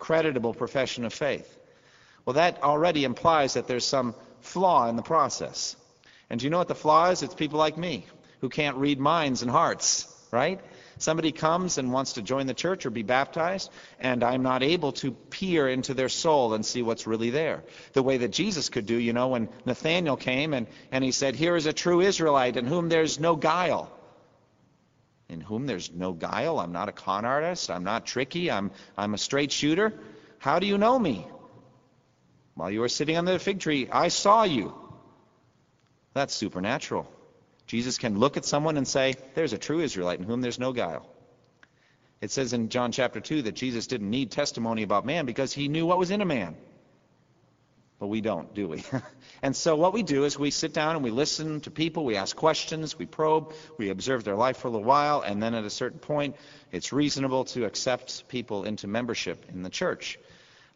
Creditable 0.01 0.55
profession 0.55 1.05
of 1.05 1.13
faith. 1.13 1.57
Well, 2.25 2.35
that 2.35 2.63
already 2.65 3.05
implies 3.05 3.55
that 3.55 3.69
there's 3.69 3.85
some 3.85 4.17
flaw 4.41 4.89
in 4.89 4.97
the 4.97 5.03
process. 5.03 5.77
And 6.29 6.41
do 6.41 6.47
you 6.47 6.51
know 6.51 6.59
what 6.59 6.69
the 6.69 6.75
flaw 6.75 7.11
is? 7.11 7.23
It's 7.23 7.35
people 7.35 7.59
like 7.59 7.79
me 7.79 8.07
who 8.41 8.49
can't 8.49 8.77
read 8.77 8.99
minds 8.99 9.43
and 9.43 9.51
hearts, 9.51 10.07
right? 10.31 10.61
Somebody 10.99 11.33
comes 11.33 11.79
and 11.79 11.93
wants 11.93 12.15
to 12.15 12.23
join 12.23 12.47
the 12.47 12.55
church 12.55 12.85
or 12.85 12.91
be 12.91 13.03
baptized, 13.03 13.71
and 13.99 14.23
I'm 14.23 14.43
not 14.43 14.63
able 14.63 14.93
to 14.93 15.13
peer 15.13 15.69
into 15.69 15.95
their 15.95 16.11
soul 16.11 16.53
and 16.53 16.65
see 16.65 16.83
what's 16.83 17.07
really 17.07 17.31
there. 17.31 17.65
The 17.95 18.03
way 18.03 18.19
that 18.19 18.33
Jesus 18.33 18.69
could 18.69 18.87
do, 18.87 18.97
you 18.97 19.13
know, 19.13 19.29
when 19.29 19.49
Nathanael 19.65 20.17
came 20.17 20.53
and, 20.53 20.67
and 20.93 21.03
he 21.03 21.13
said, 21.13 21.37
Here 21.37 21.57
is 21.57 21.67
a 21.67 21.73
true 21.73 22.01
Israelite 22.01 22.57
in 22.57 22.67
whom 22.67 22.89
there's 22.89 23.19
no 23.19 23.35
guile. 23.35 23.91
In 25.31 25.41
whom 25.41 25.67
there's 25.67 25.93
no 25.93 26.13
guile. 26.13 26.59
I'm 26.59 26.73
not 26.73 26.89
a 26.89 26.93
con 26.93 27.25
artist. 27.25 27.71
I'm 27.71 27.85
not 27.85 28.05
tricky. 28.05 28.51
I'm, 28.51 28.73
I'm 28.99 29.15
a 29.15 29.19
straight 29.19 29.53
shooter. 29.53 29.95
How 30.39 30.59
do 30.59 30.67
you 30.67 30.77
know 30.77 30.99
me? 30.99 31.25
While 32.55 32.73
you 32.73 32.81
were 32.81 32.89
sitting 32.89 33.17
under 33.17 33.33
the 33.33 33.39
fig 33.39 33.61
tree, 33.61 33.89
I 33.91 34.09
saw 34.09 34.43
you. 34.43 34.75
That's 36.15 36.35
supernatural. 36.35 37.07
Jesus 37.69 37.97
can 37.97 38.19
look 38.19 38.37
at 38.37 38.45
someone 38.45 38.77
and 38.77 38.89
say, 38.89 39.15
There's 39.35 39.53
a 39.53 39.59
true 39.59 39.81
Israelite 39.81 40.19
in 40.19 40.25
whom 40.25 40.41
there's 40.41 40.59
no 40.59 40.73
guile. 40.73 41.09
It 42.21 42.33
says 42.33 42.53
in 42.53 42.69
John 42.69 42.91
chapter 42.91 43.21
2 43.21 43.43
that 43.43 43.55
Jesus 43.55 43.87
didn't 43.87 44.11
need 44.11 44.33
testimony 44.33 44.83
about 44.83 45.07
man 45.07 45.27
because 45.27 45.53
he 45.53 45.69
knew 45.69 45.87
what 45.87 45.99
was 45.99 46.11
in 46.11 46.21
a 46.21 46.27
man. 46.27 46.57
But 48.01 48.07
we 48.07 48.23
don't, 48.23 48.53
do 48.55 48.67
we? 48.67 48.83
and 49.43 49.55
so 49.55 49.77
what 49.77 49.93
we 49.93 50.03
do 50.03 50.25
is 50.25 50.39
we 50.39 50.51
sit 50.51 50.73
down 50.73 50.97
and 50.97 51.05
we 51.05 51.11
listen 51.11 51.61
to 51.61 51.71
people, 51.71 52.07
we 52.07 52.17
ask 52.17 52.35
questions, 52.35 52.99
we 52.99 53.05
probe, 53.05 53.53
we 53.77 53.91
observe 53.91 54.25
their 54.25 54.37
life 54.37 54.57
for 54.57 54.69
a 54.69 54.71
little 54.71 54.87
while, 54.87 55.21
and 55.21 55.43
then 55.43 55.55
at 55.55 55.65
a 55.65 55.71
certain 55.71 55.99
point, 55.99 56.37
it's 56.73 56.95
reasonable 56.95 57.45
to 57.45 57.67
accept 57.67 58.27
people 58.29 58.65
into 58.65 58.87
membership 58.87 59.45
in 59.51 59.63
the 59.63 59.69
church. 59.69 60.19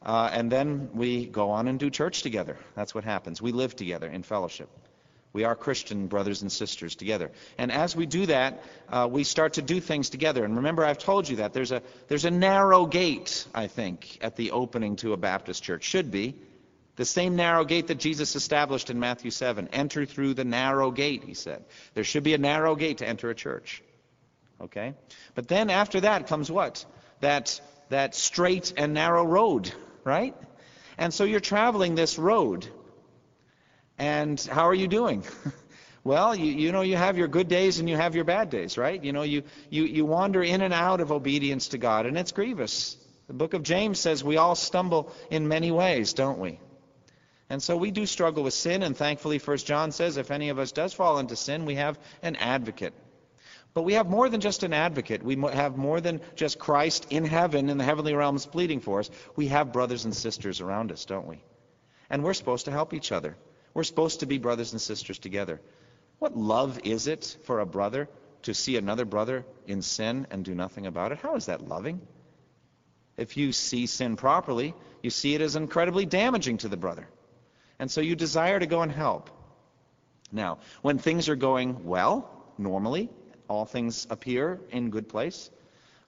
Uh, 0.02 0.28
and 0.35 0.52
then 0.52 0.90
we 0.93 1.25
go 1.25 1.50
on 1.50 1.66
and 1.66 1.81
do 1.81 1.88
church 1.88 2.21
together. 2.21 2.59
That's 2.75 2.95
what 2.95 3.04
happens. 3.04 3.40
We 3.40 3.52
live 3.52 3.75
together 3.75 4.07
in 4.07 4.23
fellowship. 4.23 4.69
We 5.33 5.45
are 5.45 5.57
Christian 5.57 6.09
brothers 6.09 6.43
and 6.43 6.52
sisters 6.52 6.95
together. 6.95 7.31
And 7.57 7.73
as 7.73 7.97
we 7.97 8.04
do 8.04 8.26
that, 8.26 8.62
uh, 8.90 9.09
we 9.11 9.25
start 9.25 9.54
to 9.54 9.62
do 9.62 9.81
things 9.81 10.11
together. 10.11 10.45
And 10.45 10.57
remember, 10.57 10.85
I've 10.85 10.99
told 10.99 11.26
you 11.26 11.37
that 11.37 11.54
there's 11.54 11.73
a, 11.73 11.83
there's 12.07 12.26
a 12.26 12.31
narrow 12.31 12.85
gate, 12.85 13.47
I 13.54 13.66
think, 13.66 14.19
at 14.21 14.37
the 14.37 14.50
opening 14.50 14.97
to 14.97 15.14
a 15.14 15.16
Baptist 15.16 15.62
church. 15.62 15.85
Should 15.85 16.11
be. 16.11 16.35
The 16.97 17.05
same 17.05 17.37
narrow 17.37 17.65
gate 17.65 17.89
that 17.89 17.99
Jesus 17.99 18.37
established 18.37 18.91
in 18.91 19.01
Matthew 19.01 19.31
7. 19.31 19.69
Enter 19.73 20.07
through 20.07 20.35
the 20.35 20.45
narrow 20.45 20.91
gate, 20.91 21.25
he 21.25 21.35
said. 21.35 21.65
There 21.95 22.05
should 22.05 22.23
be 22.23 22.35
a 22.35 22.39
narrow 22.39 22.77
gate 22.77 22.99
to 22.99 23.09
enter 23.09 23.31
a 23.31 23.35
church. 23.35 23.83
Okay? 24.61 24.95
But 25.35 25.49
then 25.49 25.71
after 25.71 26.01
that 26.03 26.29
comes 26.29 26.51
what? 26.51 26.85
That, 27.21 27.61
that 27.89 28.15
straight 28.15 28.75
and 28.77 28.95
narrow 28.95 29.25
road 29.25 29.73
right? 30.05 30.35
And 30.99 31.13
so 31.13 31.25
you're 31.25 31.41
traveling 31.41 31.95
this 31.95 32.19
road. 32.19 32.69
And 33.99 34.41
how 34.41 34.69
are 34.69 34.75
you 34.75 34.87
doing? 34.87 35.25
well, 36.05 36.37
you, 36.37 36.53
you 36.53 36.73
know, 36.73 36.83
you 36.83 36.97
have 36.97 37.19
your 37.19 37.29
good 37.29 37.49
days 37.49 37.79
and 37.81 37.89
you 37.89 37.97
have 37.97 38.15
your 38.15 38.25
bad 38.25 38.51
days, 38.51 38.79
right? 38.79 39.03
You 39.03 39.13
know, 39.13 39.23
you, 39.23 39.43
you, 39.71 39.85
you 39.85 40.05
wander 40.05 40.43
in 40.43 40.61
and 40.61 40.75
out 40.75 41.01
of 41.01 41.11
obedience 41.11 41.69
to 41.69 41.79
God, 41.79 42.07
and 42.07 42.17
it's 42.17 42.33
grievous. 42.33 42.97
The 43.27 43.35
book 43.35 43.55
of 43.55 43.63
James 43.63 43.99
says 43.99 44.23
we 44.23 44.37
all 44.37 44.55
stumble 44.55 45.13
in 45.31 45.49
many 45.49 45.71
ways, 45.71 46.13
don't 46.13 46.39
we? 46.39 46.61
And 47.55 47.63
so 47.63 47.77
we 47.77 47.91
do 47.91 48.05
struggle 48.05 48.43
with 48.43 48.53
sin, 48.53 48.83
and 48.83 48.95
thankfully, 48.95 49.39
1 49.39 49.57
John 49.59 49.93
says 49.93 50.19
if 50.19 50.31
any 50.31 50.51
of 50.51 50.59
us 50.59 50.73
does 50.73 50.93
fall 50.93 51.19
into 51.19 51.37
sin, 51.37 51.65
we 51.65 51.77
have 51.77 51.99
an 52.23 52.37
advocate 52.37 52.93
but 53.75 53.83
we 53.83 53.95
have 53.95 54.09
more 54.09 54.29
than 54.29 54.41
just 54.41 54.63
an 54.63 54.73
advocate. 54.73 55.23
We 55.23 55.35
have 55.53 55.77
more 55.77 56.01
than 56.01 56.21
just 56.37 56.61
Christ 56.61 57.09
in 57.11 57.25
heaven, 57.25 57.69
in 57.69 57.77
the 57.77 57.85
heavenly 57.85 58.15
realms, 58.15 58.47
pleading 58.47 58.81
for 58.81 59.01
us. 59.01 59.11
We 59.35 59.49
have 59.49 59.73
brothers 59.73 60.05
and 60.05 60.15
sisters 60.15 60.61
around 60.61 60.93
us, 60.93 61.05
don't 61.05 61.27
we? 61.27 61.43
And 62.09 62.23
we're 62.23 62.35
supposed 62.35 62.67
to 62.67 62.71
help 62.71 62.95
each 62.95 63.11
other. 63.11 63.37
We're 63.75 63.83
supposed 63.83 64.21
to 64.21 64.27
be 64.27 64.39
brothers 64.39 64.71
and 64.71 64.81
sisters 64.81 65.19
together. 65.19 65.61
What 66.21 66.37
love 66.37 66.79
is 66.85 67.09
it 67.09 67.37
for 67.43 67.59
a 67.59 67.67
brother 67.67 68.09
to 68.43 68.55
see 68.55 68.77
another 68.77 69.05
brother 69.05 69.45
in 69.67 69.83
sin 69.83 70.29
and 70.31 70.45
do 70.45 70.55
nothing 70.55 70.87
about 70.87 71.11
it? 71.11 71.19
How 71.19 71.35
is 71.35 71.47
that 71.47 71.67
loving? 71.67 72.01
If 73.17 73.37
you 73.37 73.51
see 73.51 73.87
sin 73.87 74.15
properly, 74.15 74.73
you 75.03 75.11
see 75.11 75.35
it 75.35 75.41
as 75.41 75.57
incredibly 75.57 76.07
damaging 76.07 76.59
to 76.59 76.69
the 76.69 76.77
brother. 76.77 77.09
And 77.78 77.90
so 77.90 78.00
you 78.00 78.14
desire 78.16 78.59
to 78.59 78.66
go 78.66 78.83
and 78.83 78.93
help. 78.93 79.31
Now, 80.33 80.59
when 80.83 80.99
things 80.99 81.28
are 81.28 81.37
going 81.37 81.85
well, 81.85 82.31
normally, 82.59 83.09
all 83.49 83.64
things 83.64 84.07
appear 84.11 84.61
in 84.71 84.90
good 84.90 85.09
place. 85.09 85.50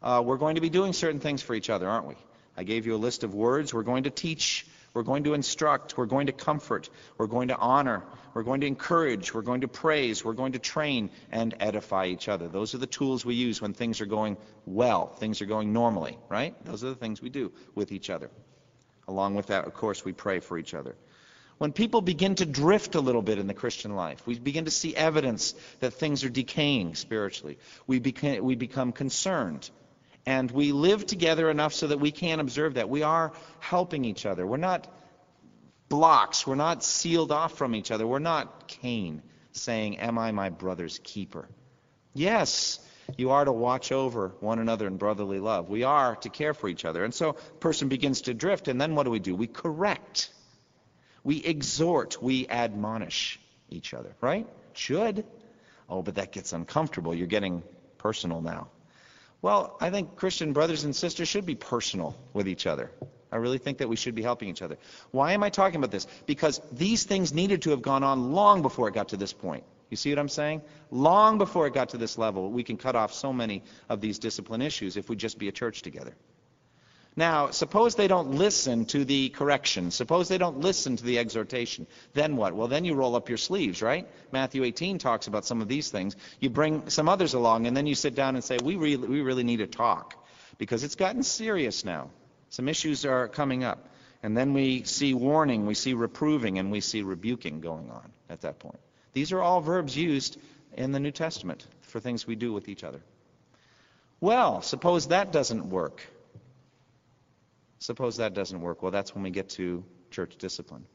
Uh, 0.03 0.23
we're 0.25 0.37
going 0.37 0.57
to 0.57 0.61
be 0.61 0.71
doing 0.71 0.93
certain 0.93 1.21
things 1.21 1.43
for 1.43 1.55
each 1.55 1.71
other, 1.71 1.89
aren't 1.89 2.07
we? 2.07 2.17
I 2.57 2.65
gave 2.65 2.87
you 2.87 2.95
a 2.95 2.97
list 2.97 3.25
of 3.25 3.35
words. 3.35 3.75
We're 3.75 3.83
going 3.83 4.05
to 4.05 4.11
teach. 4.11 4.67
We're 4.95 5.03
going 5.03 5.25
to 5.25 5.35
instruct. 5.35 5.99
We're 5.99 6.07
going 6.07 6.29
to 6.29 6.33
comfort. 6.33 6.89
We're 7.19 7.27
going 7.27 7.49
to 7.49 7.57
honor. 7.57 8.03
We're 8.33 8.45
going 8.45 8.63
to 8.63 8.67
encourage. 8.67 9.35
We're 9.35 9.43
going 9.43 9.61
to 9.61 9.69
praise. 9.69 10.25
We're 10.25 10.33
going 10.33 10.53
to 10.53 10.59
train 10.59 11.11
and 11.31 11.55
edify 11.61 12.07
each 12.07 12.29
other. 12.29 12.49
Those 12.49 12.75
are 12.75 12.79
the 12.79 12.87
tools 12.87 13.25
we 13.25 13.35
use 13.35 13.61
when 13.61 13.75
things 13.75 14.01
are 14.01 14.07
going 14.07 14.39
well, 14.65 15.09
things 15.09 15.43
are 15.43 15.47
going 15.47 15.73
normally, 15.73 16.19
right? 16.29 16.55
Those 16.65 16.83
are 16.83 16.89
the 16.89 16.95
things 16.95 17.21
we 17.21 17.29
do 17.29 17.53
with 17.75 17.93
each 17.93 18.09
other. 18.09 18.31
Along 19.09 19.35
with 19.35 19.49
that, 19.49 19.67
of 19.67 19.75
course, 19.75 20.05
we 20.05 20.13
pray 20.13 20.41
for 20.41 20.59
each 20.59 20.75
other. 20.75 20.97
When 21.59 21.73
people 21.73 22.03
begin 22.03 22.35
to 22.37 22.47
drift 22.47 22.95
a 22.97 23.01
little 23.01 23.23
bit 23.23 23.39
in 23.39 23.47
the 23.47 23.55
Christian 23.55 23.95
life, 23.95 24.27
we 24.27 24.39
begin 24.39 24.67
to 24.67 24.71
see 24.71 24.95
evidence 24.95 25.55
that 25.81 25.95
things 25.95 26.23
are 26.23 26.29
decaying 26.29 26.95
spiritually. 26.97 27.59
We, 27.87 27.99
become, 27.99 28.45
we 28.45 28.57
become 28.57 28.93
concerned. 28.93 29.71
And 30.27 30.51
we 30.51 30.73
live 30.73 31.07
together 31.07 31.49
enough 31.49 31.73
so 31.73 31.87
that 31.87 32.01
we 32.01 32.11
can 32.11 32.41
observe 32.41 32.75
that. 32.75 32.91
We 32.91 33.03
are 33.03 33.33
helping 33.61 34.05
each 34.05 34.27
other. 34.27 34.47
We're 34.47 34.59
not 34.59 34.87
blocks. 35.89 36.47
We're 36.47 36.57
not 36.57 36.83
sealed 36.85 37.33
off 37.33 37.57
from 37.57 37.75
each 37.75 37.91
other. 37.91 38.07
We're 38.07 38.19
not 38.19 38.69
Cain 38.69 39.23
saying, 39.53 39.99
Am 39.99 40.19
I 40.19 40.33
my 40.33 40.51
brother's 40.51 41.01
keeper? 41.03 41.49
Yes, 42.13 42.81
you 43.17 43.31
are 43.31 43.45
to 43.45 43.53
watch 43.53 43.93
over 43.93 44.35
one 44.41 44.59
another 44.59 44.87
in 44.87 44.97
brotherly 44.97 45.39
love. 45.39 45.69
We 45.69 45.85
are 45.85 46.17
to 46.17 46.29
care 46.29 46.55
for 46.55 46.69
each 46.69 46.85
other. 46.85 47.05
And 47.05 47.15
so 47.15 47.31
a 47.31 47.35
person 47.35 47.89
begins 47.89 48.23
to 48.23 48.35
drift, 48.35 48.69
and 48.69 48.81
then 48.81 48.95
what 48.95 49.05
do 49.05 49.11
we 49.11 49.21
do? 49.21 49.35
We 49.35 49.47
correct. 49.47 50.31
We 51.27 51.43
exhort, 51.43 52.23
we 52.23 52.47
admonish 52.47 53.41
each 53.69 53.95
other, 53.95 54.15
right? 54.21 54.47
Should. 54.75 55.25
Oh, 55.91 56.01
but 56.01 56.15
that 56.15 56.31
gets 56.31 56.53
uncomfortable. 56.53 57.17
You're 57.17 57.27
getting 57.27 57.65
personal 57.99 58.41
now. 58.41 58.69
Well, 59.43 59.77
I 59.81 59.91
think 59.91 60.15
Christian 60.15 60.53
brothers 60.53 60.85
and 60.85 60.95
sisters 60.95 61.27
should 61.27 61.45
be 61.45 61.57
personal 61.57 62.17
with 62.33 62.47
each 62.47 62.65
other. 62.65 62.93
I 63.33 63.39
really 63.39 63.59
think 63.59 63.79
that 63.79 63.89
we 63.89 63.97
should 63.97 64.15
be 64.15 64.23
helping 64.23 64.49
each 64.49 64.63
other. 64.63 64.79
Why 65.11 65.33
am 65.33 65.43
I 65.43 65.51
talking 65.51 65.79
about 65.79 65.91
this? 65.91 66.07
Because 66.27 66.61
these 66.71 67.03
things 67.03 67.35
needed 67.35 67.63
to 67.63 67.71
have 67.71 67.83
gone 67.83 68.05
on 68.05 68.31
long 68.31 68.63
before 68.63 68.87
it 68.87 68.95
got 68.95 69.09
to 69.09 69.17
this 69.17 69.33
point. 69.33 69.65
You 69.91 69.97
see 69.97 70.11
what 70.11 70.21
I'm 70.21 70.29
saying? 70.29 70.63
Long 70.93 71.39
before 71.39 71.67
it 71.67 71.75
got 71.75 71.89
to 71.89 71.99
this 71.99 72.17
level, 72.19 72.53
we 72.53 72.63
can 72.63 72.77
cut 72.77 72.95
off 72.95 73.13
so 73.13 73.33
many 73.33 73.65
of 73.89 74.01
these 74.01 74.21
discipline 74.21 74.63
issues 74.63 74.97
if 74.97 75.09
we 75.09 75.17
just 75.17 75.41
be 75.41 75.49
a 75.49 75.53
church 75.53 75.83
together. 75.83 76.15
Now, 77.19 77.51
suppose 77.51 77.95
they 77.95 78.09
don't 78.09 78.33
listen 78.33 78.85
to 78.87 79.05
the 79.05 79.31
correction. 79.31 79.91
Suppose 79.91 80.29
they 80.29 80.37
don't 80.37 80.61
listen 80.61 80.97
to 80.97 81.05
the 81.05 81.19
exhortation. 81.19 81.87
Then 82.13 82.37
what? 82.37 82.55
Well, 82.55 82.69
then 82.69 82.85
you 82.85 82.95
roll 82.95 83.17
up 83.17 83.31
your 83.31 83.39
sleeves, 83.39 83.81
right? 83.81 84.07
Matthew 84.33 84.65
18 84.65 84.99
talks 84.99 85.27
about 85.27 85.47
some 85.47 85.63
of 85.63 85.69
these 85.69 85.91
things. 85.91 86.15
You 86.41 86.51
bring 86.51 86.91
some 86.91 87.09
others 87.09 87.33
along, 87.33 87.67
and 87.67 87.75
then 87.75 87.87
you 87.87 87.95
sit 87.95 88.15
down 88.15 88.35
and 88.35 88.45
say, 88.45 88.59
we 88.63 88.77
really, 88.77 89.09
we 89.09 89.23
really 89.23 89.45
need 89.45 89.59
to 89.59 89.67
talk 89.67 90.27
because 90.59 90.85
it's 90.85 90.95
gotten 90.95 91.23
serious 91.23 91.87
now. 91.87 92.11
Some 92.51 92.69
issues 92.69 93.07
are 93.07 93.29
coming 93.29 93.65
up. 93.65 93.89
And 94.23 94.37
then 94.37 94.53
we 94.53 94.83
see 94.85 95.15
warning, 95.15 95.65
we 95.65 95.75
see 95.75 95.95
reproving, 95.95 96.59
and 96.59 96.71
we 96.71 96.81
see 96.81 97.03
rebuking 97.03 97.61
going 97.61 97.91
on 97.91 98.13
at 98.29 98.43
that 98.43 98.59
point. 98.59 98.81
These 99.15 99.33
are 99.33 99.41
all 99.41 99.63
verbs 99.63 99.97
used 99.97 100.39
in 100.75 100.93
the 100.93 101.01
New 101.01 101.13
Testament 101.13 101.67
for 101.81 101.99
things 101.99 102.27
we 102.27 102.37
do 102.37 102.53
with 102.53 102.69
each 102.69 102.85
other. 102.85 103.01
Well, 104.21 104.61
suppose 104.61 105.09
that 105.09 105.33
doesn't 105.33 105.71
work. 105.71 106.03
Suppose 107.87 108.17
that 108.17 108.35
doesn't 108.35 108.61
work. 108.61 108.83
Well, 108.83 108.91
that's 108.91 109.15
when 109.15 109.23
we 109.23 109.31
get 109.31 109.51
to 109.51 109.85
church 110.11 110.39
discipline. 110.39 110.87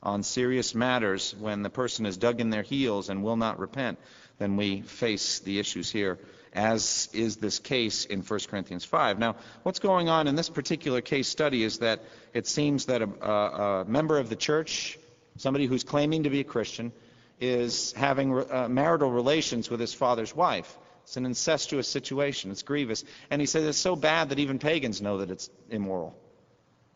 On 0.00 0.22
serious 0.22 0.72
matters, 0.72 1.34
when 1.34 1.64
the 1.64 1.70
person 1.70 2.06
is 2.06 2.16
dug 2.16 2.40
in 2.40 2.50
their 2.50 2.62
heels 2.62 3.08
and 3.08 3.24
will 3.24 3.36
not 3.36 3.58
repent, 3.58 3.98
then 4.38 4.56
we 4.56 4.82
face 4.82 5.40
the 5.40 5.58
issues 5.58 5.90
here, 5.90 6.20
as 6.52 7.08
is 7.12 7.38
this 7.38 7.58
case 7.58 8.04
in 8.04 8.20
1 8.22 8.40
Corinthians 8.48 8.84
5. 8.84 9.18
Now, 9.18 9.34
what's 9.64 9.80
going 9.80 10.08
on 10.08 10.28
in 10.28 10.36
this 10.36 10.48
particular 10.48 11.00
case 11.00 11.26
study 11.26 11.64
is 11.64 11.80
that 11.80 12.04
it 12.32 12.46
seems 12.46 12.86
that 12.86 13.02
a, 13.02 13.08
a, 13.20 13.80
a 13.80 13.84
member 13.84 14.18
of 14.18 14.28
the 14.28 14.36
church, 14.36 15.00
somebody 15.36 15.66
who's 15.66 15.82
claiming 15.82 16.22
to 16.22 16.30
be 16.30 16.38
a 16.38 16.44
Christian, 16.44 16.92
is 17.40 17.90
having 17.94 18.38
uh, 18.38 18.68
marital 18.68 19.10
relations 19.10 19.68
with 19.68 19.80
his 19.80 19.94
father's 19.94 20.32
wife. 20.32 20.78
It's 21.08 21.16
an 21.16 21.24
incestuous 21.24 21.88
situation. 21.88 22.50
It's 22.50 22.62
grievous. 22.62 23.02
And 23.30 23.40
he 23.40 23.46
says 23.46 23.64
it's 23.64 23.78
so 23.78 23.96
bad 23.96 24.28
that 24.28 24.38
even 24.40 24.58
pagans 24.58 25.00
know 25.00 25.16
that 25.18 25.30
it's 25.30 25.48
immoral. 25.70 26.14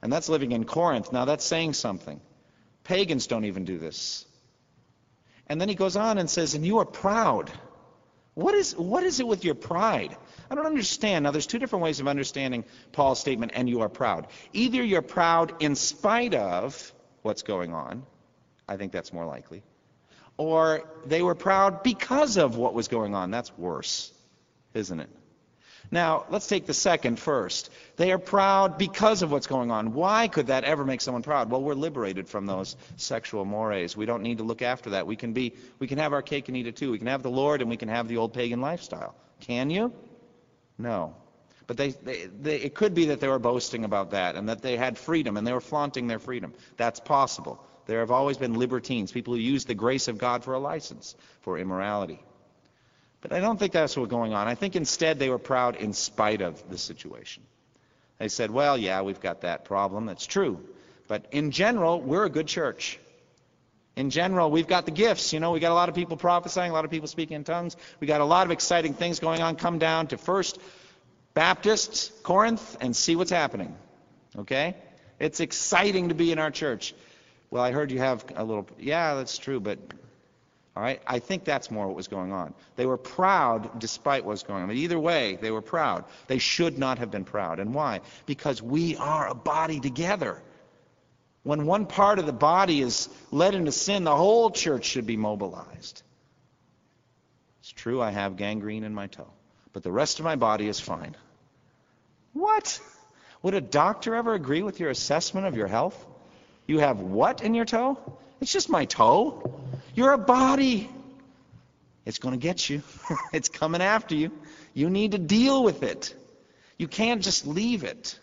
And 0.02 0.12
that's 0.12 0.28
living 0.28 0.52
in 0.52 0.64
Corinth. 0.64 1.14
Now 1.14 1.24
that's 1.24 1.46
saying 1.46 1.72
something. 1.72 2.20
Pagans 2.84 3.26
don't 3.26 3.46
even 3.46 3.64
do 3.64 3.78
this. 3.78 4.26
And 5.46 5.58
then 5.58 5.70
he 5.70 5.74
goes 5.74 5.96
on 5.96 6.18
and 6.18 6.28
says, 6.28 6.54
and 6.54 6.66
you 6.66 6.80
are 6.80 6.84
proud. 6.84 7.50
What 8.34 8.54
is, 8.54 8.76
what 8.76 9.02
is 9.02 9.18
it 9.18 9.26
with 9.26 9.46
your 9.46 9.54
pride? 9.54 10.14
I 10.50 10.56
don't 10.56 10.66
understand. 10.66 11.22
Now, 11.22 11.30
there's 11.30 11.46
two 11.46 11.58
different 11.58 11.82
ways 11.82 11.98
of 11.98 12.06
understanding 12.06 12.66
Paul's 12.92 13.18
statement, 13.18 13.52
and 13.54 13.66
you 13.66 13.80
are 13.80 13.88
proud. 13.88 14.26
Either 14.52 14.84
you're 14.84 15.00
proud 15.00 15.54
in 15.62 15.74
spite 15.74 16.34
of 16.34 16.92
what's 17.22 17.42
going 17.42 17.72
on. 17.72 18.04
I 18.68 18.76
think 18.76 18.92
that's 18.92 19.12
more 19.12 19.24
likely 19.24 19.62
or 20.42 20.82
they 21.06 21.22
were 21.22 21.34
proud 21.34 21.82
because 21.82 22.36
of 22.36 22.56
what 22.56 22.74
was 22.74 22.88
going 22.88 23.14
on. 23.14 23.30
That's 23.30 23.56
worse, 23.56 24.12
isn't 24.74 24.98
it? 24.98 25.08
Now, 25.90 26.24
let's 26.30 26.46
take 26.46 26.66
the 26.66 26.74
second 26.74 27.18
first. 27.18 27.70
They 27.96 28.12
are 28.12 28.18
proud 28.18 28.78
because 28.78 29.20
of 29.20 29.30
what's 29.30 29.46
going 29.46 29.70
on. 29.70 29.92
Why 29.92 30.26
could 30.26 30.46
that 30.46 30.64
ever 30.64 30.84
make 30.84 31.02
someone 31.02 31.22
proud? 31.22 31.50
Well, 31.50 31.62
we're 31.62 31.74
liberated 31.74 32.28
from 32.28 32.46
those 32.46 32.76
sexual 32.96 33.44
mores. 33.44 33.94
We 33.94 34.06
don't 34.06 34.22
need 34.22 34.38
to 34.38 34.44
look 34.44 34.62
after 34.62 34.90
that. 34.90 35.06
We 35.06 35.16
can 35.16 35.34
be 35.34 35.54
we 35.78 35.86
can 35.86 35.98
have 35.98 36.14
our 36.14 36.22
cake 36.22 36.48
and 36.48 36.56
eat 36.56 36.66
it 36.66 36.76
too. 36.76 36.90
We 36.90 36.98
can 36.98 37.08
have 37.08 37.22
the 37.22 37.30
Lord 37.30 37.60
and 37.60 37.68
we 37.68 37.76
can 37.76 37.88
have 37.88 38.08
the 38.08 38.16
old 38.16 38.32
pagan 38.32 38.60
lifestyle. 38.60 39.14
Can 39.40 39.68
you? 39.70 39.92
No. 40.78 41.14
But 41.66 41.76
they, 41.76 41.90
they, 41.90 42.26
they, 42.26 42.56
it 42.56 42.74
could 42.74 42.94
be 42.94 43.06
that 43.06 43.20
they 43.20 43.28
were 43.28 43.38
boasting 43.38 43.84
about 43.84 44.10
that 44.12 44.34
and 44.34 44.48
that 44.48 44.62
they 44.62 44.76
had 44.76 44.98
freedom 44.98 45.36
and 45.36 45.46
they 45.46 45.52
were 45.52 45.60
flaunting 45.60 46.06
their 46.06 46.18
freedom. 46.18 46.54
That's 46.76 47.00
possible. 47.00 47.64
There 47.86 48.00
have 48.00 48.10
always 48.10 48.36
been 48.36 48.54
libertines, 48.54 49.12
people 49.12 49.34
who 49.34 49.40
use 49.40 49.64
the 49.64 49.74
grace 49.74 50.08
of 50.08 50.18
God 50.18 50.44
for 50.44 50.54
a 50.54 50.58
license 50.58 51.14
for 51.40 51.58
immorality. 51.58 52.22
But 53.20 53.32
I 53.32 53.40
don't 53.40 53.58
think 53.58 53.72
that's 53.72 53.96
what's 53.96 54.10
going 54.10 54.34
on. 54.34 54.48
I 54.48 54.54
think 54.54 54.76
instead 54.76 55.18
they 55.18 55.30
were 55.30 55.38
proud 55.38 55.76
in 55.76 55.92
spite 55.92 56.42
of 56.42 56.68
the 56.68 56.78
situation. 56.78 57.44
They 58.18 58.28
said, 58.28 58.50
well, 58.50 58.76
yeah, 58.76 59.02
we've 59.02 59.20
got 59.20 59.42
that 59.42 59.64
problem. 59.64 60.06
That's 60.06 60.26
true. 60.26 60.60
But 61.08 61.26
in 61.30 61.50
general, 61.50 62.00
we're 62.00 62.24
a 62.24 62.30
good 62.30 62.46
church. 62.46 62.98
In 63.96 64.10
general, 64.10 64.50
we've 64.50 64.66
got 64.66 64.86
the 64.86 64.92
gifts. 64.92 65.32
You 65.32 65.40
know, 65.40 65.52
we 65.52 65.60
got 65.60 65.70
a 65.70 65.74
lot 65.74 65.88
of 65.88 65.94
people 65.94 66.16
prophesying, 66.16 66.70
a 66.70 66.74
lot 66.74 66.84
of 66.84 66.90
people 66.90 67.08
speaking 67.08 67.36
in 67.36 67.44
tongues. 67.44 67.76
We 68.00 68.06
got 68.06 68.20
a 68.20 68.24
lot 68.24 68.46
of 68.46 68.50
exciting 68.50 68.94
things 68.94 69.20
going 69.20 69.42
on. 69.42 69.56
Come 69.56 69.78
down 69.78 70.06
to 70.08 70.18
First 70.18 70.58
Baptist 71.34 72.22
Corinth 72.22 72.76
and 72.80 72.94
see 72.96 73.16
what's 73.16 73.30
happening. 73.30 73.76
Okay? 74.38 74.76
It's 75.18 75.40
exciting 75.40 76.08
to 76.08 76.14
be 76.14 76.32
in 76.32 76.38
our 76.38 76.50
church. 76.50 76.94
Well, 77.52 77.62
I 77.62 77.70
heard 77.70 77.90
you 77.90 77.98
have 77.98 78.24
a 78.34 78.42
little. 78.42 78.66
Yeah, 78.78 79.14
that's 79.14 79.36
true, 79.36 79.60
but 79.60 79.78
all 80.74 80.82
right, 80.82 81.02
I 81.06 81.18
think 81.18 81.44
that's 81.44 81.70
more 81.70 81.86
what 81.86 81.94
was 81.94 82.08
going 82.08 82.32
on. 82.32 82.54
They 82.76 82.86
were 82.86 82.96
proud 82.96 83.78
despite 83.78 84.24
what 84.24 84.30
was 84.30 84.42
going 84.42 84.62
on. 84.62 84.68
But 84.68 84.76
either 84.76 84.98
way, 84.98 85.36
they 85.38 85.50
were 85.50 85.60
proud. 85.60 86.06
They 86.28 86.38
should 86.38 86.78
not 86.78 86.98
have 86.98 87.10
been 87.10 87.26
proud. 87.26 87.60
And 87.60 87.74
why? 87.74 88.00
Because 88.24 88.62
we 88.62 88.96
are 88.96 89.28
a 89.28 89.34
body 89.34 89.80
together. 89.80 90.42
When 91.42 91.66
one 91.66 91.84
part 91.84 92.18
of 92.18 92.24
the 92.24 92.32
body 92.32 92.80
is 92.80 93.10
led 93.30 93.54
into 93.54 93.70
sin, 93.70 94.04
the 94.04 94.16
whole 94.16 94.50
church 94.50 94.86
should 94.86 95.06
be 95.06 95.18
mobilized. 95.18 96.02
It's 97.60 97.72
true, 97.72 98.00
I 98.00 98.12
have 98.12 98.36
gangrene 98.36 98.84
in 98.84 98.94
my 98.94 99.08
toe, 99.08 99.30
but 99.74 99.82
the 99.82 99.92
rest 99.92 100.20
of 100.20 100.24
my 100.24 100.36
body 100.36 100.68
is 100.68 100.80
fine. 100.80 101.16
What? 102.32 102.80
Would 103.42 103.52
a 103.52 103.60
doctor 103.60 104.14
ever 104.14 104.32
agree 104.32 104.62
with 104.62 104.80
your 104.80 104.88
assessment 104.88 105.46
of 105.46 105.54
your 105.54 105.66
health? 105.66 106.06
You 106.72 106.78
have 106.78 107.00
what 107.00 107.42
in 107.42 107.52
your 107.52 107.66
toe? 107.66 107.98
It's 108.40 108.50
just 108.50 108.70
my 108.70 108.86
toe. 108.86 109.60
You're 109.94 110.14
a 110.14 110.16
body. 110.16 110.88
It's 112.06 112.18
going 112.18 112.32
to 112.32 112.38
get 112.38 112.70
you. 112.70 112.82
it's 113.34 113.50
coming 113.50 113.82
after 113.82 114.14
you. 114.14 114.30
You 114.72 114.88
need 114.88 115.12
to 115.12 115.18
deal 115.18 115.62
with 115.62 115.82
it. 115.82 116.14
You 116.78 116.88
can't 116.88 117.20
just 117.22 117.46
leave 117.46 117.84
it. 117.84 118.18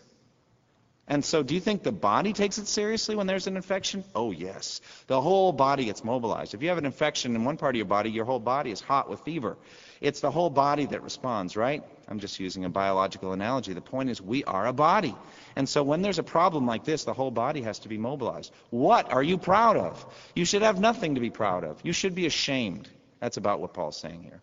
And 1.10 1.24
so, 1.24 1.42
do 1.42 1.54
you 1.54 1.60
think 1.60 1.82
the 1.82 1.90
body 1.90 2.32
takes 2.32 2.58
it 2.58 2.68
seriously 2.68 3.16
when 3.16 3.26
there's 3.26 3.48
an 3.48 3.56
infection? 3.56 4.04
Oh, 4.14 4.30
yes. 4.30 4.80
The 5.08 5.20
whole 5.20 5.52
body 5.52 5.86
gets 5.86 6.04
mobilized. 6.04 6.54
If 6.54 6.62
you 6.62 6.68
have 6.68 6.78
an 6.78 6.86
infection 6.86 7.34
in 7.34 7.44
one 7.44 7.56
part 7.56 7.74
of 7.74 7.78
your 7.78 7.86
body, 7.86 8.12
your 8.12 8.24
whole 8.24 8.38
body 8.38 8.70
is 8.70 8.80
hot 8.80 9.10
with 9.10 9.18
fever. 9.22 9.56
It's 10.00 10.20
the 10.20 10.30
whole 10.30 10.50
body 10.50 10.86
that 10.86 11.02
responds, 11.02 11.56
right? 11.56 11.82
I'm 12.06 12.20
just 12.20 12.38
using 12.38 12.64
a 12.64 12.68
biological 12.68 13.32
analogy. 13.32 13.72
The 13.72 13.80
point 13.80 14.08
is, 14.08 14.22
we 14.22 14.44
are 14.44 14.68
a 14.68 14.72
body. 14.72 15.16
And 15.56 15.68
so, 15.68 15.82
when 15.82 16.00
there's 16.00 16.20
a 16.20 16.22
problem 16.22 16.64
like 16.64 16.84
this, 16.84 17.02
the 17.02 17.12
whole 17.12 17.32
body 17.32 17.62
has 17.62 17.80
to 17.80 17.88
be 17.88 17.98
mobilized. 17.98 18.52
What 18.70 19.12
are 19.12 19.22
you 19.22 19.36
proud 19.36 19.76
of? 19.76 20.06
You 20.36 20.44
should 20.44 20.62
have 20.62 20.78
nothing 20.78 21.16
to 21.16 21.20
be 21.20 21.30
proud 21.30 21.64
of. 21.64 21.80
You 21.82 21.92
should 21.92 22.14
be 22.14 22.26
ashamed. 22.26 22.88
That's 23.18 23.36
about 23.36 23.60
what 23.60 23.74
Paul's 23.74 23.98
saying 23.98 24.22
here. 24.22 24.40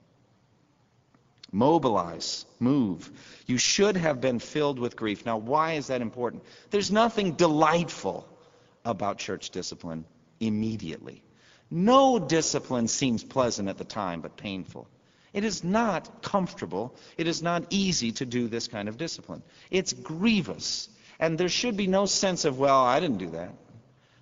Mobilize, 1.52 2.46
move. 2.60 3.10
You 3.46 3.58
should 3.58 3.96
have 3.96 4.20
been 4.20 4.40
filled 4.40 4.80
with 4.80 4.96
grief. 4.96 5.26
Now, 5.26 5.38
why 5.38 5.74
is 5.74 5.88
that 5.88 6.02
important? 6.02 6.44
There's 6.72 6.92
nothing 6.92 7.34
delightful 7.34 8.28
about 8.84 9.18
church 9.18 9.50
discipline 9.52 10.06
immediately. 10.40 11.24
No 11.70 12.20
discipline 12.20 12.88
seems 12.88 13.24
pleasant 13.24 13.70
at 13.70 13.78
the 13.78 13.84
time, 13.84 14.22
but 14.22 14.38
painful. 14.38 14.88
It 15.34 15.44
is 15.44 15.64
not 15.64 16.22
comfortable. 16.22 16.96
It 17.18 17.28
is 17.28 17.42
not 17.42 17.66
easy 17.70 18.12
to 18.14 18.26
do 18.26 18.48
this 18.48 18.68
kind 18.68 18.90
of 18.90 18.98
discipline. 18.98 19.44
It's 19.70 19.94
grievous. 19.94 20.90
And 21.20 21.38
there 21.38 21.50
should 21.50 21.78
be 21.78 21.88
no 21.88 22.06
sense 22.06 22.46
of, 22.46 22.60
well, 22.60 22.84
I 22.84 23.00
didn't 23.00 23.18
do 23.18 23.32
that. 23.32 23.54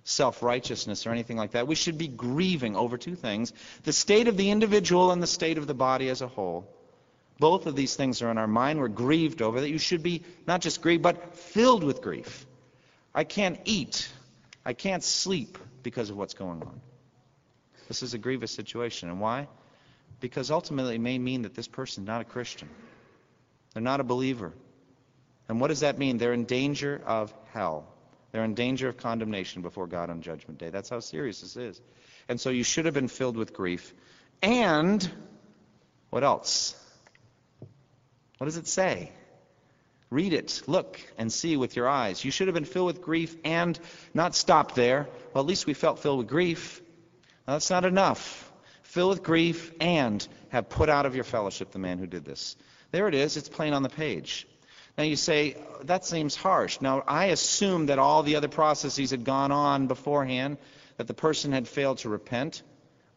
Self 0.04 0.42
righteousness 0.42 1.06
or 1.06 1.10
anything 1.10 1.36
like 1.36 1.52
that. 1.52 1.66
We 1.66 1.74
should 1.74 1.98
be 1.98 2.08
grieving 2.08 2.76
over 2.76 2.96
two 2.96 3.16
things 3.16 3.52
the 3.82 3.92
state 3.92 4.28
of 4.28 4.36
the 4.36 4.50
individual 4.50 5.10
and 5.10 5.22
the 5.22 5.26
state 5.26 5.58
of 5.58 5.66
the 5.66 5.74
body 5.74 6.08
as 6.08 6.22
a 6.22 6.28
whole. 6.28 6.68
Both 7.38 7.66
of 7.66 7.76
these 7.76 7.96
things 7.96 8.22
are 8.22 8.30
in 8.30 8.38
our 8.38 8.46
mind. 8.46 8.78
We're 8.78 8.88
grieved 8.88 9.42
over 9.42 9.60
that. 9.60 9.68
You 9.68 9.78
should 9.78 10.02
be 10.02 10.22
not 10.46 10.60
just 10.60 10.80
grieved, 10.80 11.02
but 11.02 11.36
filled 11.36 11.84
with 11.84 12.00
grief. 12.00 12.46
I 13.14 13.24
can't 13.24 13.58
eat. 13.64 14.08
I 14.64 14.72
can't 14.72 15.04
sleep 15.04 15.58
because 15.82 16.10
of 16.10 16.16
what's 16.16 16.34
going 16.34 16.62
on. 16.62 16.80
This 17.88 18.02
is 18.02 18.14
a 18.14 18.18
grievous 18.18 18.50
situation. 18.50 19.08
And 19.10 19.20
why? 19.20 19.48
Because 20.20 20.50
ultimately 20.50 20.96
it 20.96 21.00
may 21.00 21.18
mean 21.18 21.42
that 21.42 21.54
this 21.54 21.68
person 21.68 22.04
is 22.04 22.06
not 22.06 22.20
a 22.20 22.24
Christian. 22.24 22.68
They're 23.74 23.82
not 23.82 24.00
a 24.00 24.04
believer. 24.04 24.52
And 25.48 25.60
what 25.60 25.68
does 25.68 25.80
that 25.80 25.98
mean? 25.98 26.18
They're 26.18 26.32
in 26.32 26.44
danger 26.44 27.00
of 27.06 27.32
hell. 27.52 27.86
They're 28.32 28.44
in 28.44 28.54
danger 28.54 28.88
of 28.88 28.96
condemnation 28.96 29.62
before 29.62 29.86
God 29.86 30.10
on 30.10 30.20
Judgment 30.22 30.58
Day. 30.58 30.70
That's 30.70 30.88
how 30.88 31.00
serious 31.00 31.42
this 31.42 31.56
is. 31.56 31.80
And 32.28 32.40
so 32.40 32.50
you 32.50 32.64
should 32.64 32.86
have 32.86 32.94
been 32.94 33.08
filled 33.08 33.36
with 33.36 33.52
grief. 33.52 33.94
And 34.42 35.08
what 36.10 36.24
else? 36.24 36.74
What 38.38 38.46
does 38.46 38.56
it 38.56 38.66
say? 38.66 39.12
Read 40.10 40.32
it, 40.32 40.62
look, 40.66 41.00
and 41.18 41.32
see 41.32 41.56
with 41.56 41.74
your 41.74 41.88
eyes. 41.88 42.24
You 42.24 42.30
should 42.30 42.46
have 42.46 42.54
been 42.54 42.64
filled 42.64 42.86
with 42.86 43.02
grief 43.02 43.36
and 43.44 43.78
not 44.14 44.34
stop 44.34 44.74
there. 44.74 45.08
Well, 45.32 45.42
at 45.42 45.48
least 45.48 45.66
we 45.66 45.74
felt 45.74 45.98
filled 45.98 46.18
with 46.18 46.28
grief. 46.28 46.80
Now, 47.46 47.54
that's 47.54 47.70
not 47.70 47.84
enough. 47.84 48.52
Fill 48.82 49.08
with 49.08 49.22
grief 49.22 49.72
and 49.80 50.26
have 50.50 50.68
put 50.68 50.88
out 50.88 51.06
of 51.06 51.14
your 51.14 51.24
fellowship 51.24 51.72
the 51.72 51.78
man 51.78 51.98
who 51.98 52.06
did 52.06 52.24
this. 52.24 52.56
There 52.92 53.08
it 53.08 53.14
is. 53.14 53.36
It's 53.36 53.48
plain 53.48 53.72
on 53.72 53.82
the 53.82 53.88
page. 53.88 54.46
Now 54.96 55.04
you 55.04 55.16
say, 55.16 55.56
that 55.82 56.06
seems 56.06 56.36
harsh. 56.36 56.80
Now, 56.80 57.02
I 57.06 57.26
assume 57.26 57.86
that 57.86 57.98
all 57.98 58.22
the 58.22 58.36
other 58.36 58.48
processes 58.48 59.10
had 59.10 59.24
gone 59.24 59.52
on 59.52 59.88
beforehand, 59.88 60.58
that 60.96 61.06
the 61.06 61.14
person 61.14 61.52
had 61.52 61.68
failed 61.68 61.98
to 61.98 62.08
repent. 62.08 62.62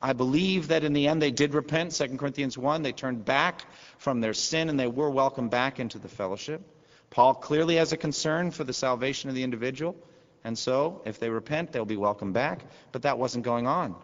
I 0.02 0.14
believe 0.14 0.70
that 0.70 0.84
in 0.84 0.94
the 0.94 1.08
end 1.08 1.22
they 1.22 1.32
did 1.32 1.54
repent. 1.54 1.92
2 1.92 2.18
Corinthians 2.18 2.58
1, 2.58 2.84
they 2.84 2.92
turned 2.92 3.26
back 3.26 3.66
from 3.98 4.22
their 4.22 4.34
sin 4.34 4.70
and 4.70 4.80
they 4.80 4.88
were 4.88 5.10
welcomed 5.10 5.52
back 5.52 5.80
into 5.80 6.00
the 6.00 6.08
fellowship. 6.08 6.62
Paul 7.10 7.34
clearly 7.34 7.76
has 7.76 7.92
a 7.92 7.98
concern 7.98 8.52
for 8.52 8.64
the 8.64 8.74
salvation 8.74 9.30
of 9.30 9.36
the 9.36 9.44
individual, 9.44 9.96
and 10.44 10.58
so 10.58 11.02
if 11.06 11.20
they 11.20 11.30
repent, 11.30 11.72
they'll 11.72 11.86
be 11.86 11.98
welcomed 11.98 12.34
back. 12.34 12.64
But 12.92 13.02
that 13.02 13.18
wasn't 13.18 13.44
going 13.44 13.68
on. 13.68 13.96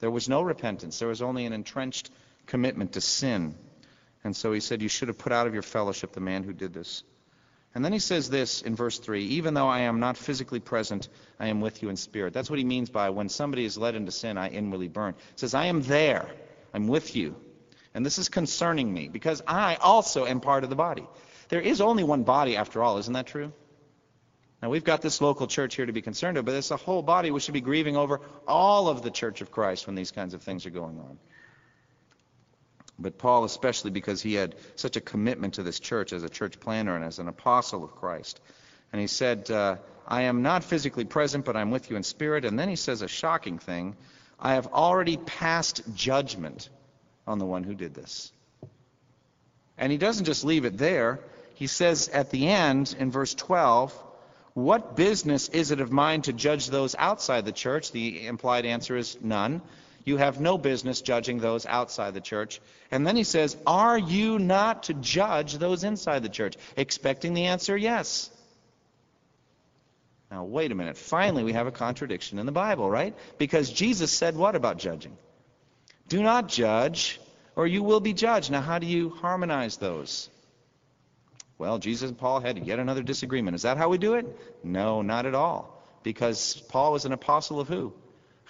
There 0.00 0.10
was 0.10 0.28
no 0.28 0.42
repentance, 0.42 0.98
there 0.98 1.08
was 1.08 1.22
only 1.22 1.46
an 1.46 1.52
entrenched 1.52 2.10
commitment 2.46 2.92
to 2.92 3.00
sin. 3.00 3.56
And 4.22 4.36
so 4.36 4.52
he 4.52 4.60
said, 4.60 4.82
You 4.82 4.88
should 4.88 5.08
have 5.08 5.18
put 5.18 5.32
out 5.32 5.46
of 5.46 5.54
your 5.54 5.62
fellowship 5.62 6.12
the 6.12 6.20
man 6.20 6.44
who 6.44 6.52
did 6.52 6.74
this. 6.74 7.02
And 7.76 7.84
then 7.84 7.92
he 7.92 7.98
says 7.98 8.30
this 8.30 8.62
in 8.62 8.74
verse 8.74 8.98
3 8.98 9.22
Even 9.24 9.52
though 9.52 9.68
I 9.68 9.80
am 9.80 10.00
not 10.00 10.16
physically 10.16 10.60
present, 10.60 11.10
I 11.38 11.48
am 11.48 11.60
with 11.60 11.82
you 11.82 11.90
in 11.90 11.96
spirit. 11.96 12.32
That's 12.32 12.48
what 12.48 12.58
he 12.58 12.64
means 12.64 12.88
by 12.88 13.10
when 13.10 13.28
somebody 13.28 13.66
is 13.66 13.76
led 13.76 13.94
into 13.94 14.10
sin, 14.12 14.38
I 14.38 14.48
inwardly 14.48 14.88
burn. 14.88 15.12
He 15.12 15.40
says, 15.40 15.52
I 15.52 15.66
am 15.66 15.82
there. 15.82 16.26
I'm 16.72 16.88
with 16.88 17.14
you. 17.14 17.36
And 17.92 18.04
this 18.04 18.16
is 18.16 18.30
concerning 18.30 18.90
me 18.90 19.08
because 19.08 19.42
I 19.46 19.74
also 19.74 20.24
am 20.24 20.40
part 20.40 20.64
of 20.64 20.70
the 20.70 20.74
body. 20.74 21.06
There 21.50 21.60
is 21.60 21.82
only 21.82 22.02
one 22.02 22.22
body 22.22 22.56
after 22.56 22.82
all, 22.82 22.96
isn't 22.96 23.12
that 23.12 23.26
true? 23.26 23.52
Now, 24.62 24.70
we've 24.70 24.82
got 24.82 25.02
this 25.02 25.20
local 25.20 25.46
church 25.46 25.74
here 25.74 25.84
to 25.84 25.92
be 25.92 26.00
concerned 26.00 26.38
of, 26.38 26.46
but 26.46 26.54
it's 26.54 26.70
a 26.70 26.78
whole 26.78 27.02
body. 27.02 27.30
We 27.30 27.40
should 27.40 27.52
be 27.52 27.60
grieving 27.60 27.94
over 27.94 28.22
all 28.48 28.88
of 28.88 29.02
the 29.02 29.10
church 29.10 29.42
of 29.42 29.50
Christ 29.50 29.86
when 29.86 29.96
these 29.96 30.12
kinds 30.12 30.32
of 30.32 30.40
things 30.40 30.64
are 30.64 30.70
going 30.70 30.98
on. 30.98 31.18
But 32.98 33.18
Paul, 33.18 33.44
especially 33.44 33.90
because 33.90 34.22
he 34.22 34.34
had 34.34 34.54
such 34.74 34.96
a 34.96 35.00
commitment 35.00 35.54
to 35.54 35.62
this 35.62 35.80
church 35.80 36.12
as 36.12 36.22
a 36.22 36.28
church 36.28 36.58
planner 36.58 36.96
and 36.96 37.04
as 37.04 37.18
an 37.18 37.28
apostle 37.28 37.84
of 37.84 37.94
Christ. 37.94 38.40
And 38.92 39.00
he 39.00 39.06
said, 39.06 39.50
uh, 39.50 39.76
I 40.06 40.22
am 40.22 40.42
not 40.42 40.64
physically 40.64 41.04
present, 41.04 41.44
but 41.44 41.56
I'm 41.56 41.70
with 41.70 41.90
you 41.90 41.96
in 41.96 42.02
spirit. 42.02 42.44
And 42.44 42.58
then 42.58 42.68
he 42.68 42.76
says 42.76 43.02
a 43.02 43.08
shocking 43.08 43.58
thing 43.58 43.96
I 44.38 44.54
have 44.54 44.66
already 44.68 45.16
passed 45.16 45.82
judgment 45.94 46.68
on 47.26 47.38
the 47.38 47.46
one 47.46 47.64
who 47.64 47.74
did 47.74 47.94
this. 47.94 48.32
And 49.78 49.90
he 49.90 49.98
doesn't 49.98 50.24
just 50.24 50.44
leave 50.44 50.64
it 50.64 50.78
there. 50.78 51.20
He 51.54 51.66
says 51.66 52.08
at 52.08 52.30
the 52.30 52.48
end, 52.48 52.94
in 52.98 53.10
verse 53.10 53.34
12, 53.34 53.92
What 54.54 54.96
business 54.96 55.48
is 55.48 55.70
it 55.70 55.80
of 55.80 55.90
mine 55.90 56.22
to 56.22 56.32
judge 56.32 56.68
those 56.68 56.94
outside 56.98 57.44
the 57.44 57.52
church? 57.52 57.92
The 57.92 58.26
implied 58.26 58.66
answer 58.66 58.96
is 58.96 59.18
none. 59.20 59.62
You 60.06 60.16
have 60.18 60.40
no 60.40 60.56
business 60.56 61.02
judging 61.02 61.40
those 61.40 61.66
outside 61.66 62.14
the 62.14 62.20
church. 62.20 62.60
And 62.92 63.04
then 63.04 63.16
he 63.16 63.24
says, 63.24 63.56
Are 63.66 63.98
you 63.98 64.38
not 64.38 64.84
to 64.84 64.94
judge 64.94 65.54
those 65.54 65.82
inside 65.82 66.22
the 66.22 66.28
church? 66.28 66.56
Expecting 66.76 67.34
the 67.34 67.46
answer, 67.46 67.76
yes. 67.76 68.30
Now, 70.30 70.44
wait 70.44 70.70
a 70.70 70.76
minute. 70.76 70.96
Finally, 70.96 71.42
we 71.42 71.54
have 71.54 71.66
a 71.66 71.72
contradiction 71.72 72.38
in 72.38 72.46
the 72.46 72.52
Bible, 72.52 72.88
right? 72.88 73.16
Because 73.36 73.68
Jesus 73.68 74.12
said 74.12 74.36
what 74.36 74.54
about 74.54 74.78
judging? 74.78 75.16
Do 76.08 76.22
not 76.22 76.48
judge, 76.48 77.20
or 77.56 77.66
you 77.66 77.82
will 77.82 78.00
be 78.00 78.12
judged. 78.12 78.52
Now, 78.52 78.60
how 78.60 78.78
do 78.78 78.86
you 78.86 79.10
harmonize 79.10 79.76
those? 79.76 80.30
Well, 81.58 81.78
Jesus 81.78 82.10
and 82.10 82.18
Paul 82.18 82.38
had 82.38 82.64
yet 82.64 82.78
another 82.78 83.02
disagreement. 83.02 83.56
Is 83.56 83.62
that 83.62 83.76
how 83.76 83.88
we 83.88 83.98
do 83.98 84.14
it? 84.14 84.26
No, 84.62 85.02
not 85.02 85.26
at 85.26 85.34
all. 85.34 85.82
Because 86.04 86.62
Paul 86.68 86.92
was 86.92 87.06
an 87.06 87.12
apostle 87.12 87.58
of 87.58 87.66
who? 87.66 87.92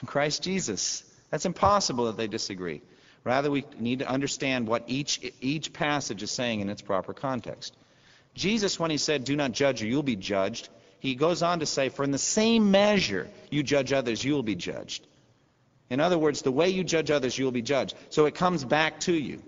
Christ 0.04 0.42
Jesus. 0.42 1.02
That's 1.30 1.46
impossible 1.46 2.06
that 2.06 2.16
they 2.16 2.26
disagree. 2.26 2.82
Rather, 3.24 3.50
we 3.50 3.64
need 3.78 3.98
to 3.98 4.08
understand 4.08 4.68
what 4.68 4.84
each, 4.86 5.20
each 5.40 5.72
passage 5.72 6.22
is 6.22 6.30
saying 6.30 6.60
in 6.60 6.68
its 6.68 6.82
proper 6.82 7.12
context. 7.12 7.76
Jesus, 8.34 8.78
when 8.78 8.90
he 8.90 8.98
said, 8.98 9.24
Do 9.24 9.34
not 9.34 9.52
judge 9.52 9.82
or 9.82 9.86
you'll 9.86 10.02
be 10.02 10.16
judged, 10.16 10.68
he 11.00 11.14
goes 11.14 11.42
on 11.42 11.60
to 11.60 11.66
say, 11.66 11.88
For 11.88 12.04
in 12.04 12.10
the 12.10 12.18
same 12.18 12.70
measure 12.70 13.28
you 13.50 13.62
judge 13.62 13.92
others, 13.92 14.22
you 14.22 14.34
will 14.34 14.42
be 14.42 14.54
judged. 14.54 15.06
In 15.88 16.00
other 16.00 16.18
words, 16.18 16.42
the 16.42 16.52
way 16.52 16.68
you 16.68 16.84
judge 16.84 17.10
others, 17.10 17.36
you 17.36 17.44
will 17.44 17.52
be 17.52 17.62
judged. 17.62 17.96
So 18.10 18.26
it 18.26 18.34
comes 18.34 18.64
back 18.64 19.00
to 19.00 19.12
you. 19.12 19.42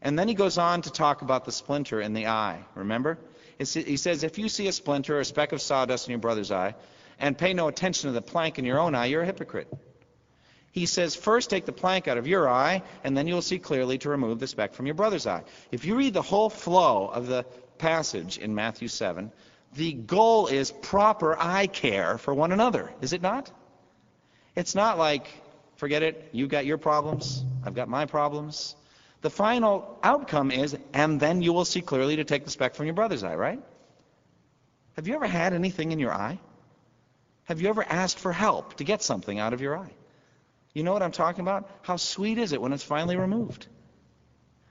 And 0.00 0.18
then 0.18 0.28
he 0.28 0.34
goes 0.34 0.58
on 0.58 0.82
to 0.82 0.90
talk 0.90 1.22
about 1.22 1.44
the 1.44 1.52
splinter 1.52 2.00
in 2.00 2.14
the 2.14 2.28
eye. 2.28 2.60
Remember? 2.74 3.18
he 3.58 3.96
says, 3.96 4.22
if 4.22 4.38
you 4.38 4.48
see 4.48 4.68
a 4.68 4.72
splinter 4.72 5.16
or 5.16 5.20
a 5.20 5.24
speck 5.24 5.52
of 5.52 5.60
sawdust 5.60 6.06
in 6.06 6.12
your 6.12 6.20
brother's 6.20 6.52
eye 6.52 6.76
and 7.18 7.36
pay 7.36 7.54
no 7.54 7.66
attention 7.66 8.08
to 8.08 8.12
the 8.12 8.22
plank 8.22 8.58
in 8.58 8.64
your 8.64 8.78
own 8.78 8.94
eye, 8.94 9.06
you're 9.06 9.22
a 9.22 9.26
hypocrite. 9.26 9.66
He 10.72 10.86
says, 10.86 11.16
first 11.16 11.50
take 11.50 11.64
the 11.66 11.72
plank 11.72 12.08
out 12.08 12.18
of 12.18 12.26
your 12.26 12.48
eye, 12.48 12.82
and 13.02 13.16
then 13.16 13.26
you'll 13.26 13.42
see 13.42 13.58
clearly 13.58 13.98
to 13.98 14.10
remove 14.10 14.38
the 14.38 14.46
speck 14.46 14.74
from 14.74 14.86
your 14.86 14.94
brother's 14.94 15.26
eye. 15.26 15.44
If 15.72 15.84
you 15.84 15.96
read 15.96 16.14
the 16.14 16.22
whole 16.22 16.50
flow 16.50 17.08
of 17.08 17.26
the 17.26 17.44
passage 17.78 18.38
in 18.38 18.54
Matthew 18.54 18.88
7, 18.88 19.32
the 19.74 19.92
goal 19.92 20.46
is 20.46 20.70
proper 20.70 21.38
eye 21.38 21.66
care 21.66 22.18
for 22.18 22.32
one 22.32 22.52
another, 22.52 22.92
is 23.00 23.12
it 23.12 23.22
not? 23.22 23.50
It's 24.54 24.74
not 24.74 24.98
like 24.98 25.28
Forget 25.78 26.02
it. 26.02 26.28
you've 26.32 26.48
got 26.48 26.66
your 26.66 26.76
problems. 26.76 27.44
I've 27.64 27.74
got 27.74 27.88
my 27.88 28.04
problems. 28.04 28.74
The 29.20 29.30
final 29.30 29.96
outcome 30.02 30.50
is, 30.50 30.76
and 30.92 31.20
then 31.20 31.40
you 31.40 31.52
will 31.52 31.64
see 31.64 31.80
clearly 31.80 32.16
to 32.16 32.24
take 32.24 32.44
the 32.44 32.50
speck 32.50 32.74
from 32.74 32.86
your 32.86 32.96
brother's 32.96 33.22
eye, 33.22 33.36
right? 33.36 33.62
Have 34.96 35.06
you 35.06 35.14
ever 35.14 35.28
had 35.28 35.52
anything 35.52 35.92
in 35.92 36.00
your 36.00 36.12
eye? 36.12 36.40
Have 37.44 37.60
you 37.60 37.68
ever 37.68 37.84
asked 37.88 38.18
for 38.18 38.32
help 38.32 38.78
to 38.78 38.84
get 38.84 39.02
something 39.02 39.38
out 39.38 39.52
of 39.52 39.60
your 39.60 39.78
eye? 39.78 39.92
You 40.74 40.82
know 40.82 40.92
what 40.92 41.02
I'm 41.02 41.12
talking 41.12 41.40
about? 41.40 41.68
How 41.82 41.96
sweet 41.96 42.38
is 42.38 42.52
it 42.52 42.60
when 42.60 42.72
it's 42.72 42.82
finally 42.82 43.16
removed? 43.16 43.66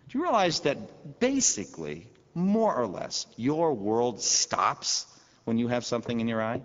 Do 0.10 0.18
you 0.18 0.24
realize 0.24 0.62
that 0.62 1.20
basically, 1.20 2.08
more 2.34 2.74
or 2.74 2.88
less, 2.88 3.26
your 3.36 3.74
world 3.74 4.22
stops 4.22 5.06
when 5.44 5.58
you 5.58 5.68
have 5.68 5.86
something 5.86 6.20
in 6.20 6.28
your 6.28 6.42
eye? 6.42 6.62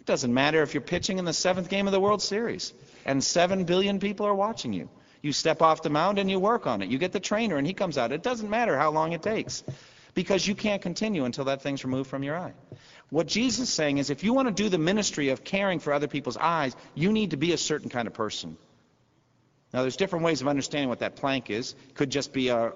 It 0.00 0.06
doesn't 0.06 0.32
matter 0.32 0.62
if 0.62 0.72
you're 0.72 0.80
pitching 0.80 1.18
in 1.18 1.24
the 1.24 1.32
seventh 1.32 1.68
game 1.68 1.86
of 1.86 1.92
the 1.92 2.00
World 2.00 2.22
Series 2.22 2.72
and 3.04 3.22
7 3.22 3.64
billion 3.64 3.98
people 3.98 4.26
are 4.26 4.34
watching 4.34 4.72
you. 4.72 4.88
You 5.20 5.32
step 5.32 5.60
off 5.60 5.82
the 5.82 5.90
mound 5.90 6.18
and 6.18 6.30
you 6.30 6.38
work 6.38 6.66
on 6.66 6.80
it. 6.80 6.88
You 6.88 6.98
get 6.98 7.12
the 7.12 7.20
trainer 7.20 7.56
and 7.56 7.66
he 7.66 7.74
comes 7.74 7.98
out. 7.98 8.12
It 8.12 8.22
doesn't 8.22 8.48
matter 8.48 8.78
how 8.78 8.90
long 8.92 9.12
it 9.12 9.22
takes 9.22 9.64
because 10.14 10.46
you 10.46 10.54
can't 10.54 10.82
continue 10.82 11.24
until 11.24 11.44
that 11.44 11.62
thing's 11.62 11.84
removed 11.84 12.10
from 12.10 12.22
your 12.22 12.36
eye. 12.36 12.52
What 13.10 13.26
Jesus 13.26 13.68
is 13.68 13.74
saying 13.74 13.98
is 13.98 14.10
if 14.10 14.22
you 14.22 14.34
want 14.34 14.48
to 14.48 14.62
do 14.62 14.68
the 14.68 14.78
ministry 14.78 15.30
of 15.30 15.44
caring 15.44 15.78
for 15.78 15.92
other 15.92 16.08
people's 16.08 16.36
eyes, 16.36 16.76
you 16.94 17.12
need 17.12 17.30
to 17.30 17.36
be 17.36 17.52
a 17.52 17.58
certain 17.58 17.88
kind 17.88 18.06
of 18.06 18.14
person. 18.14 18.56
Now, 19.72 19.82
there's 19.82 19.96
different 19.96 20.24
ways 20.24 20.40
of 20.40 20.48
understanding 20.48 20.88
what 20.88 21.00
that 21.00 21.16
plank 21.16 21.50
is. 21.50 21.74
It 21.88 21.94
could 21.94 22.10
just 22.10 22.32
be 22.32 22.48
a 22.48 22.72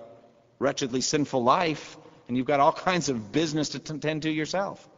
wretchedly 0.59 1.01
sinful 1.01 1.43
life, 1.43 1.97
and 2.29 2.37
you've 2.37 2.47
got 2.47 2.61
all 2.61 2.73
kinds 2.91 3.09
of 3.09 3.33
business 3.33 3.71
to 3.71 3.79
tend 3.79 4.23
to 4.23 4.31
yourself. 4.31 4.89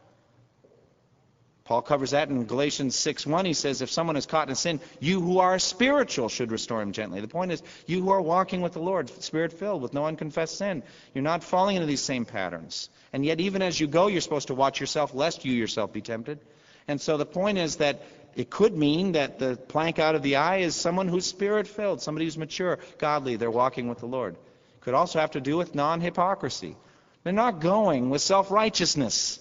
Paul 1.65 1.81
covers 1.81 2.11
that 2.11 2.29
in 2.29 2.45
Galatians 2.45 2.95
6:1. 2.95 3.45
He 3.45 3.53
says, 3.53 3.81
if 3.81 3.89
someone 3.89 4.17
is 4.17 4.27
caught 4.27 4.49
in 4.49 4.55
sin, 4.55 4.79
you 4.99 5.19
who 5.19 5.39
are 5.39 5.57
spiritual 5.57 6.29
should 6.29 6.51
restore 6.51 6.79
him 6.79 6.91
gently. 6.91 7.21
The 7.21 7.27
point 7.27 7.51
is, 7.51 7.63
you 7.87 8.03
who 8.03 8.11
are 8.11 8.21
walking 8.21 8.61
with 8.61 8.73
the 8.73 8.79
Lord, 8.79 9.09
spirit 9.23 9.51
filled, 9.51 9.81
with 9.81 9.93
no 9.93 10.05
unconfessed 10.05 10.59
sin, 10.59 10.83
you're 11.15 11.23
not 11.23 11.43
falling 11.43 11.75
into 11.75 11.87
these 11.87 12.01
same 12.01 12.23
patterns. 12.25 12.89
And 13.11 13.25
yet, 13.25 13.39
even 13.39 13.63
as 13.63 13.79
you 13.79 13.87
go, 13.87 14.05
you're 14.05 14.21
supposed 14.21 14.49
to 14.49 14.53
watch 14.53 14.79
yourself, 14.79 15.15
lest 15.15 15.43
you 15.43 15.53
yourself 15.53 15.91
be 15.91 16.01
tempted. 16.01 16.39
And 16.87 17.01
so 17.01 17.17
the 17.17 17.25
point 17.25 17.57
is 17.57 17.77
that 17.77 18.03
it 18.35 18.51
could 18.51 18.77
mean 18.77 19.13
that 19.13 19.39
the 19.39 19.55
plank 19.55 19.97
out 19.97 20.13
of 20.13 20.21
the 20.21 20.35
eye 20.35 20.57
is 20.57 20.75
someone 20.75 21.07
who's 21.07 21.25
spirit 21.25 21.67
filled, 21.67 21.99
somebody 21.99 22.25
who's 22.25 22.37
mature, 22.37 22.77
godly, 22.99 23.37
they're 23.37 23.49
walking 23.49 23.87
with 23.87 23.99
the 23.99 24.05
Lord. 24.05 24.35
Could 24.81 24.93
also 24.93 25.19
have 25.19 25.31
to 25.31 25.41
do 25.41 25.57
with 25.57 25.73
non 25.73 25.99
hypocrisy. 25.99 26.75
They're 27.23 27.33
not 27.33 27.59
going 27.59 28.11
with 28.11 28.21
self 28.21 28.51
righteousness. 28.51 29.39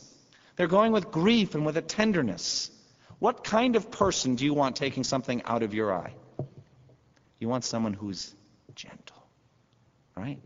They're 0.56 0.66
going 0.66 0.92
with 0.92 1.10
grief 1.10 1.54
and 1.54 1.66
with 1.66 1.76
a 1.76 1.82
tenderness. 1.82 2.70
What 3.18 3.44
kind 3.44 3.76
of 3.76 3.90
person 3.90 4.36
do 4.36 4.44
you 4.44 4.54
want 4.54 4.76
taking 4.76 5.04
something 5.04 5.42
out 5.44 5.62
of 5.62 5.74
your 5.74 5.92
eye? 5.92 6.14
You 7.38 7.48
want 7.48 7.64
someone 7.64 7.92
who's 7.92 8.34
gentle, 8.74 9.22
right? 10.16 10.38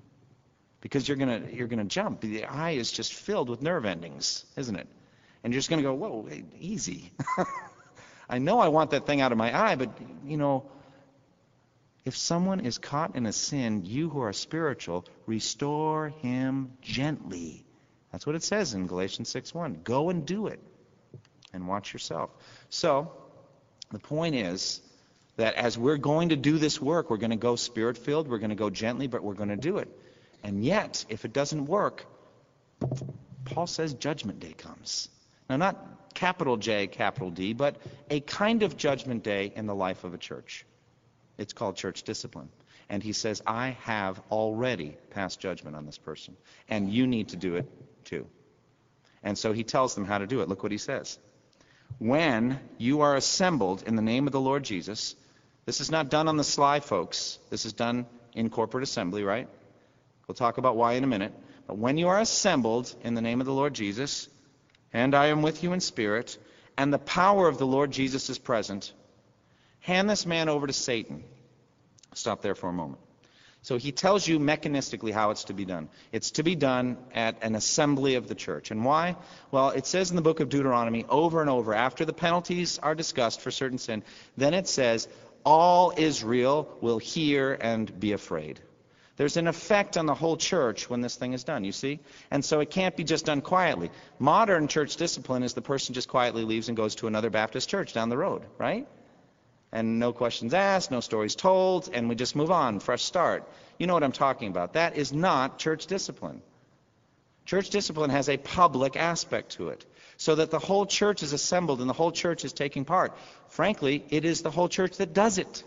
Because 0.81 1.07
you're 1.07 1.17
gonna 1.17 1.43
you're 1.53 1.67
gonna 1.67 1.85
jump. 1.85 2.21
The 2.21 2.45
eye 2.45 2.73
is 2.73 2.91
just 2.91 3.13
filled 3.15 3.49
with 3.49 3.63
nerve 3.63 3.85
endings, 3.85 4.45
isn't 4.57 4.77
it? 4.77 4.87
And 5.43 5.53
you're 5.53 5.59
just 5.59 5.71
gonna 5.71 5.83
go, 5.83 5.95
whoa, 5.95 6.29
easy. 6.59 7.13
I 8.29 8.39
know 8.39 8.59
I 8.61 8.69
want 8.69 8.91
that 8.91 9.07
thing 9.07 9.21
out 9.21 9.33
of 9.33 9.39
my 9.39 9.57
eye, 9.59 9.77
but 9.77 9.91
you 10.25 10.37
know, 10.37 10.71
if 12.05 12.17
someone 12.17 12.61
is 12.61 12.79
caught 12.79 13.17
in 13.17 13.27
a 13.27 13.33
sin, 13.33 13.85
you 13.85 14.09
who 14.09 14.21
are 14.21 14.33
spiritual, 14.33 15.05
restore 15.27 16.09
him 16.09 16.73
gently. 16.81 17.65
That's 18.13 18.27
what 18.27 18.35
it 18.35 18.43
says 18.43 18.75
in 18.75 18.87
Galatians 18.87 19.33
6:1. 19.33 19.83
Go 19.85 20.11
and 20.11 20.27
do 20.27 20.47
it 20.47 20.61
and 21.53 21.69
watch 21.69 21.93
yourself. 21.93 22.31
So, 22.71 23.13
the 23.91 23.99
point 23.99 24.35
is 24.35 24.81
that 25.37 25.55
as 25.55 25.79
we're 25.79 25.99
going 25.99 26.31
to 26.31 26.37
do 26.37 26.59
this 26.59 26.81
work, 26.81 27.11
we're 27.11 27.17
going 27.17 27.31
to 27.31 27.37
go 27.37 27.57
spirit-filled, 27.57 28.29
we're 28.29 28.39
going 28.39 28.51
to 28.51 28.57
go 28.57 28.71
gently, 28.71 29.07
but 29.07 29.23
we're 29.23 29.35
going 29.35 29.49
to 29.51 29.57
do 29.57 29.79
it. 29.79 29.89
And 30.43 30.65
yet, 30.65 31.05
if 31.09 31.25
it 31.25 31.33
doesn't 31.33 31.67
work, 31.67 32.05
Paul 33.45 33.67
says 33.67 33.95
judgment 33.95 34.41
day 34.41 34.53
comes. 34.53 35.09
Now, 35.49 35.57
not 35.57 36.15
capital 36.15 36.57
J, 36.57 36.87
capital 36.87 37.31
D, 37.31 37.53
but 37.53 37.77
a 38.11 38.21
kind 38.21 38.63
of 38.63 38.77
judgment 38.77 39.23
day 39.23 39.53
in 39.55 39.67
the 39.67 39.75
life 39.75 40.05
of 40.05 40.15
a 40.15 40.19
church. 40.19 40.67
It's 41.39 41.53
called 41.53 41.77
church 41.77 42.03
discipline. 42.03 42.49
And 42.91 43.03
he 43.03 43.13
says, 43.13 43.43
I 43.47 43.77
have 43.83 44.21
already 44.31 44.97
passed 45.11 45.41
judgment 45.41 45.77
on 45.77 45.87
this 45.87 45.99
person, 45.99 46.37
and 46.69 46.93
you 46.93 47.07
need 47.07 47.29
to 47.29 47.37
do 47.37 47.57
it 47.57 47.71
too. 48.05 48.27
And 49.23 49.37
so 49.37 49.53
he 49.53 49.65
tells 49.65 49.95
them 49.95 50.05
how 50.05 50.19
to 50.19 50.27
do 50.27 50.41
it. 50.41 50.49
Look 50.49 50.63
what 50.63 50.73
he 50.73 50.79
says. 50.79 51.19
When 51.99 52.61
you 52.77 53.01
are 53.01 53.17
assembled 53.17 53.83
in 53.87 53.97
the 53.97 54.03
name 54.03 54.27
of 54.27 54.33
the 54.33 54.41
Lord 54.41 54.63
Jesus, 54.63 55.17
this 55.65 55.81
is 55.81 55.91
not 55.91 56.11
done 56.11 56.29
on 56.29 56.37
the 56.37 56.45
sly, 56.45 56.81
folks. 56.81 57.39
This 57.51 57.67
is 57.67 57.73
done 57.73 58.07
in 58.35 58.51
corporate 58.51 58.85
assembly, 58.85 59.25
right? 59.25 59.49
We'll 60.27 60.35
talk 60.35 60.59
about 60.59 60.77
why 60.77 60.93
in 60.95 61.05
a 61.05 61.09
minute. 61.09 61.33
But 61.67 61.79
when 61.79 61.99
you 61.99 62.09
are 62.09 62.21
assembled 62.21 62.95
in 63.03 63.15
the 63.15 63.21
name 63.21 63.41
of 63.41 63.47
the 63.47 63.53
Lord 63.53 63.75
Jesus, 63.75 64.29
and 64.93 65.15
I 65.15 65.27
am 65.27 65.43
with 65.43 65.63
you 65.63 65.73
in 65.73 65.81
spirit, 65.81 66.39
and 66.77 66.93
the 66.93 66.99
power 66.99 67.49
of 67.49 67.59
the 67.59 67.67
Lord 67.67 67.91
Jesus 67.91 68.31
is 68.31 68.39
present, 68.39 68.93
hand 69.81 70.09
this 70.09 70.25
man 70.25 70.49
over 70.49 70.67
to 70.67 70.73
Satan. 70.73 71.25
Stop 72.15 72.41
there 72.41 72.55
for 72.55 72.69
a 72.69 72.73
moment. 72.73 73.01
So 73.63 73.77
he 73.77 73.93
tells 73.93 74.27
you 74.27 74.39
mechanistically 74.39 75.13
how 75.13 75.31
it's 75.31 75.45
to 75.45 75.53
be 75.53 75.65
done. 75.65 75.89
It's 76.13 76.31
to 76.33 76.43
be 76.43 76.55
done 76.55 76.97
at 77.15 77.43
an 77.43 77.55
assembly 77.55 78.15
of 78.15 78.29
the 78.29 78.35
church. 78.35 78.71
And 78.71 78.85
why? 78.85 79.17
Well, 79.51 79.71
it 79.71 79.85
says 79.85 80.11
in 80.11 80.17
the 80.17 80.23
book 80.23 80.41
of 80.41 80.49
Deuteronomy 80.49 81.05
over 81.09 81.41
and 81.41 81.51
over, 81.51 81.75
after 81.75 82.05
the 82.05 82.13
penalties 82.13 82.79
are 82.79 82.95
discussed 82.95 83.41
for 83.41 83.51
certain 83.51 83.79
sin, 83.79 84.05
then 84.37 84.55
it 84.55 84.69
says, 84.69 85.09
all 85.45 85.93
Israel 85.97 86.77
will 86.81 86.99
hear 86.99 87.57
and 87.61 87.99
be 87.99 88.13
afraid. 88.13 88.61
There's 89.17 89.37
an 89.37 89.49
effect 89.49 89.97
on 89.97 90.07
the 90.07 90.15
whole 90.15 90.37
church 90.37 90.89
when 90.89 91.01
this 91.01 91.17
thing 91.17 91.33
is 91.33 91.43
done, 91.43 91.65
you 91.65 91.73
see? 91.73 91.99
And 92.31 92.45
so 92.45 92.61
it 92.61 92.71
can't 92.71 92.97
be 92.97 93.03
just 93.03 93.27
done 93.27 93.41
quietly. 93.41 93.91
Modern 94.21 94.69
church 94.69 94.95
discipline 94.95 95.43
is 95.43 95.55
the 95.55 95.63
person 95.63 95.93
just 95.95 96.09
quietly 96.09 96.45
leaves 96.45 96.69
and 96.69 96.77
goes 96.77 96.95
to 96.97 97.09
another 97.09 97.29
Baptist 97.29 97.69
church 97.69 97.93
down 97.93 98.11
the 98.11 98.17
road, 98.17 98.43
right? 98.59 98.87
And 99.71 99.99
no 99.99 100.13
questions 100.13 100.55
asked, 100.55 100.91
no 100.91 101.01
stories 101.01 101.35
told, 101.35 101.91
and 101.93 102.09
we 102.09 102.15
just 102.15 102.35
move 102.35 102.51
on, 102.51 102.81
fresh 102.81 103.03
start. 103.03 103.47
You 103.79 103.87
know 103.87 103.95
what 103.95 104.03
I'm 104.03 104.13
talking 104.13 104.49
about. 104.49 104.73
That 104.73 104.97
is 104.97 105.13
not 105.13 105.59
church 105.59 105.87
discipline. 105.87 106.43
Church 107.45 107.71
discipline 107.71 108.11
has 108.11 108.29
a 108.29 108.37
public 108.37 108.97
aspect 108.97 109.53
to 109.53 109.69
it, 109.69 109.85
so 110.17 110.35
that 110.35 110.51
the 110.51 110.59
whole 110.59 110.87
church 110.87 111.23
is 111.23 111.33
assembled 111.33 111.81
and 111.81 111.89
the 111.89 111.95
whole 111.95 112.13
church 112.13 112.45
is 112.45 112.53
taking 112.53 112.85
part. 112.85 113.17
Frankly, 113.49 114.05
it 114.11 114.25
is 114.25 114.43
the 114.43 114.51
whole 114.51 114.69
church 114.69 114.97
that 114.99 115.13
does 115.15 115.39
it. 115.39 115.63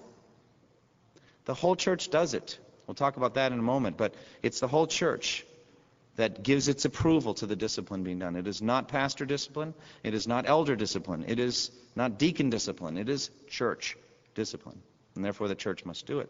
The 1.45 1.53
whole 1.53 1.75
church 1.75 2.09
does 2.09 2.33
it. 2.33 2.59
We'll 2.85 2.95
talk 2.95 3.17
about 3.17 3.35
that 3.35 3.51
in 3.51 3.59
a 3.59 3.63
moment, 3.63 3.97
but 3.97 4.13
it's 4.43 4.59
the 4.59 4.67
whole 4.67 4.87
church 4.87 5.45
that 6.15 6.43
gives 6.43 6.67
its 6.67 6.85
approval 6.85 7.33
to 7.35 7.45
the 7.45 7.55
discipline 7.55 8.03
being 8.03 8.19
done. 8.19 8.35
It 8.35 8.47
is 8.47 8.61
not 8.61 8.87
pastor 8.87 9.25
discipline. 9.25 9.73
It 10.03 10.13
is 10.13 10.27
not 10.27 10.47
elder 10.47 10.75
discipline. 10.75 11.25
It 11.27 11.39
is 11.39 11.71
not 11.95 12.19
deacon 12.19 12.49
discipline. 12.49 12.97
It 12.97 13.09
is 13.09 13.31
church 13.47 13.97
discipline. 14.35 14.81
And 15.15 15.23
therefore 15.23 15.47
the 15.47 15.55
church 15.55 15.85
must 15.85 16.05
do 16.05 16.19
it. 16.19 16.29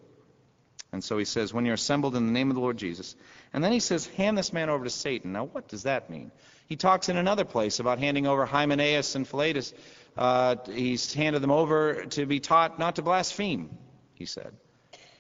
And 0.94 1.04
so 1.04 1.18
he 1.18 1.26
says, 1.26 1.54
when 1.54 1.66
you're 1.66 1.76
assembled 1.76 2.16
in 2.16 2.26
the 2.26 2.32
name 2.34 2.50
of 2.50 2.56
the 2.56 2.62
Lord 2.62 2.78
Jesus. 2.78 3.16
And 3.54 3.64
then 3.64 3.72
he 3.72 3.80
says, 3.80 4.06
hand 4.06 4.38
this 4.38 4.52
man 4.52 4.70
over 4.70 4.84
to 4.84 4.90
Satan. 4.90 5.32
Now, 5.32 5.46
what 5.46 5.68
does 5.70 5.84
that 5.84 6.10
mean? 6.10 6.32
He 6.68 6.76
talks 6.76 7.08
in 7.10 7.18
another 7.18 7.46
place 7.46 7.80
about 7.80 8.00
handing 8.00 8.28
over 8.28 8.46
Hymenaeus 8.46 9.16
and 9.16 9.28
Philetus. 9.28 9.74
Uh, 10.18 10.58
he's 10.70 11.14
handed 11.14 11.42
them 11.42 11.52
over 11.52 12.06
to 12.06 12.26
be 12.26 12.42
taught 12.42 12.78
not 12.78 12.98
to 12.98 13.02
blaspheme, 13.02 13.70
he 14.14 14.26
said. 14.26 14.52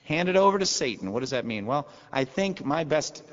Hand 0.04 0.28
it 0.28 0.36
over 0.36 0.60
to 0.60 0.66
Satan. 0.66 1.14
What 1.14 1.22
does 1.22 1.30
that 1.30 1.46
mean? 1.46 1.66
Well, 1.66 1.88
I 2.12 2.26
think 2.26 2.66
my 2.66 2.84
best 2.84 3.24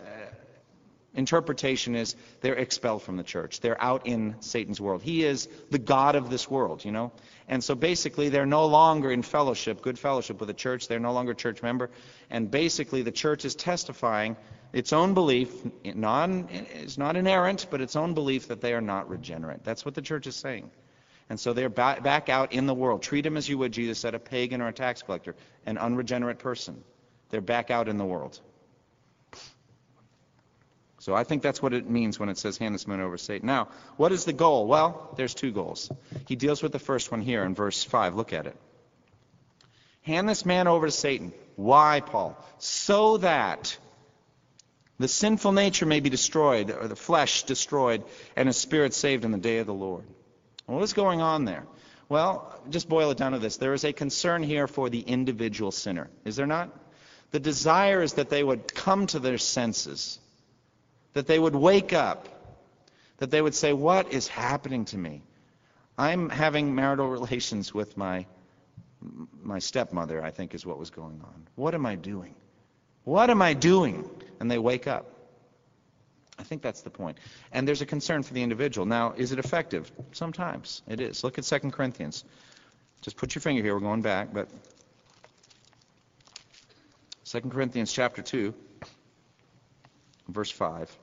interpretation 1.15 1.95
is 1.95 2.17
they're 2.41 2.55
expelled 2.55 3.03
from 3.03 3.17
the 3.17 3.23
church. 3.23 3.61
They're 3.61 3.81
out 3.81 4.07
in 4.07 4.37
Satan's 4.41 4.81
world. 4.81 5.03
He 5.03 5.25
is 5.25 5.49
the 5.71 5.79
God 5.79 6.17
of 6.17 6.31
this 6.31 6.51
world, 6.51 6.85
you 6.85 6.93
know. 6.93 7.13
And 7.49 7.63
so 7.63 7.75
basically, 7.75 8.29
they're 8.29 8.47
no 8.47 8.67
longer 8.67 9.11
in 9.11 9.23
fellowship, 9.23 9.83
good 9.83 9.99
fellowship 9.99 10.39
with 10.41 10.49
the 10.49 10.55
church. 10.55 10.89
They're 10.89 11.01
no 11.01 11.13
longer 11.13 11.33
a 11.33 11.37
church 11.37 11.63
member. 11.63 11.91
And 12.31 12.51
basically, 12.51 13.03
the 13.03 13.13
church 13.13 13.45
is 13.45 13.55
testifying 13.55 14.37
its 14.73 14.93
own 14.93 15.15
belief, 15.15 15.51
non, 15.83 16.47
it's 16.51 16.99
not 16.99 17.17
inerrant, 17.17 17.67
but 17.71 17.81
its 17.81 17.97
own 17.97 18.13
belief 18.13 18.49
that 18.49 18.61
they 18.61 18.75
are 18.75 18.83
not 18.83 19.09
regenerate. 19.09 19.65
That's 19.65 19.85
what 19.85 19.95
the 19.95 20.03
church 20.03 20.27
is 20.27 20.37
saying. 20.37 20.71
And 21.31 21.39
so 21.41 21.53
they're 21.53 21.69
back, 21.69 22.03
back 22.03 22.29
out 22.29 22.53
in 22.53 22.67
the 22.67 22.75
world. 22.75 23.03
Treat 23.03 23.23
them 23.23 23.37
as 23.37 23.49
you 23.49 23.59
would, 23.59 23.73
Jesus 23.73 23.99
said, 23.99 24.15
a 24.15 24.19
pagan 24.19 24.61
or 24.61 24.69
a 24.69 24.73
tax 24.73 25.03
collector, 25.03 25.35
an 25.67 25.79
unregenerate 25.79 26.39
person. 26.39 26.83
They're 27.31 27.41
back 27.41 27.71
out 27.71 27.89
in 27.89 27.99
the 27.99 28.05
world. 28.05 28.41
So 31.09 31.15
I 31.15 31.25
think 31.25 31.43
that's 31.43 31.63
what 31.63 31.73
it 31.73 31.89
means 31.89 32.21
when 32.21 32.29
it 32.29 32.37
says 32.37 32.59
hand 32.59 32.75
this 32.75 32.87
man 32.87 33.01
over 33.01 33.17
Satan. 33.17 33.47
Now, 33.47 33.69
what 33.97 34.13
is 34.13 34.27
the 34.27 34.35
goal? 34.35 34.67
Well, 34.67 35.15
there's 35.17 35.33
two 35.33 35.53
goals. 35.53 35.91
He 36.27 36.37
deals 36.37 36.63
with 36.63 36.71
the 36.71 36.79
first 36.79 37.11
one 37.11 37.23
here 37.23 37.45
in 37.45 37.55
verse 37.55 37.83
5. 37.83 38.15
Look 38.15 38.35
at 38.35 38.47
it. 38.47 38.55
Hand 40.03 40.29
this 40.29 40.45
man 40.45 40.69
over 40.69 40.85
to 40.85 40.93
Satan. 40.93 41.33
Why, 41.57 42.03
Paul? 42.05 42.37
So 42.59 43.17
that 43.17 43.75
the 44.99 45.09
sinful 45.09 45.53
nature 45.53 45.87
may 45.87 46.01
be 46.01 46.11
destroyed, 46.11 46.71
or 46.71 46.89
the 46.89 46.95
flesh 46.95 47.45
destroyed, 47.45 48.05
and 48.37 48.47
his 48.47 48.59
spirit 48.59 48.93
saved 48.93 49.25
in 49.25 49.31
the 49.31 49.39
day 49.39 49.61
of 49.61 49.67
the 49.67 49.73
Lord. 49.73 50.05
What 50.67 50.83
is 50.83 50.93
going 50.93 51.23
on 51.23 51.47
there? 51.47 51.65
Well, 52.11 52.55
just 52.69 52.87
boil 52.87 53.13
it 53.13 53.17
down 53.17 53.33
to 53.33 53.39
this. 53.39 53.57
There 53.57 53.73
is 53.73 53.85
a 53.85 53.95
concern 53.95 54.43
here 54.43 54.67
for 54.67 54.91
the 54.91 55.01
individual 55.01 55.71
sinner, 55.71 56.11
is 56.27 56.37
there 56.37 56.47
not? 56.47 56.69
The 57.31 57.41
desire 57.41 58.03
is 58.03 58.13
that 58.15 58.29
they 58.29 58.45
would 58.45 58.75
come 58.75 59.07
to 59.07 59.19
their 59.19 59.39
senses, 59.39 60.19
that 61.13 61.27
they 61.27 61.39
would 61.39 61.55
wake 61.55 61.93
up, 61.93 62.29
that 63.19 63.31
they 63.31 63.41
would 63.43 63.55
say, 63.55 63.73
What 63.73 64.13
is 64.13 64.29
happening 64.29 64.85
to 64.87 64.99
me? 64.99 65.23
I'm 65.97 66.29
having 66.29 66.75
marital 66.75 67.09
relations 67.19 67.75
with 67.75 67.97
my, 67.97 68.27
my 69.43 69.59
stepmother, 69.59 70.23
I 70.23 70.31
think 70.31 70.55
is 70.55 70.65
what 70.65 70.79
was 70.79 70.91
going 70.91 71.21
on. 71.25 71.47
What 71.57 71.75
am 71.75 71.87
I 71.87 71.97
doing? 71.97 72.35
What 73.05 73.31
am 73.31 73.43
I 73.43 73.55
doing? 73.55 74.09
And 74.41 74.51
they 74.51 74.59
wake 74.59 74.87
up. 74.87 75.07
I 76.39 76.45
think 76.45 76.63
that's 76.63 76.83
the 76.83 76.91
point. 76.91 77.19
And 77.53 77.67
there's 77.67 77.83
a 77.83 77.87
concern 77.87 78.23
for 78.23 78.33
the 78.33 78.43
individual. 78.43 78.87
Now, 78.87 79.13
is 79.17 79.33
it 79.33 79.39
effective? 79.39 79.91
Sometimes 80.13 80.83
it 80.87 81.01
is. 81.01 81.25
Look 81.25 81.39
at 81.39 81.45
2 81.45 81.71
Corinthians. 81.71 82.25
Just 83.01 83.17
put 83.17 83.35
your 83.35 83.43
finger 83.43 83.63
here. 83.63 83.75
We're 83.75 83.81
going 83.81 84.03
back, 84.03 84.33
but 84.33 84.49
2 87.25 87.41
Corinthians 87.43 87.93
chapter 87.93 88.23
2, 88.23 88.55
verse 90.29 90.51
5. 90.51 90.99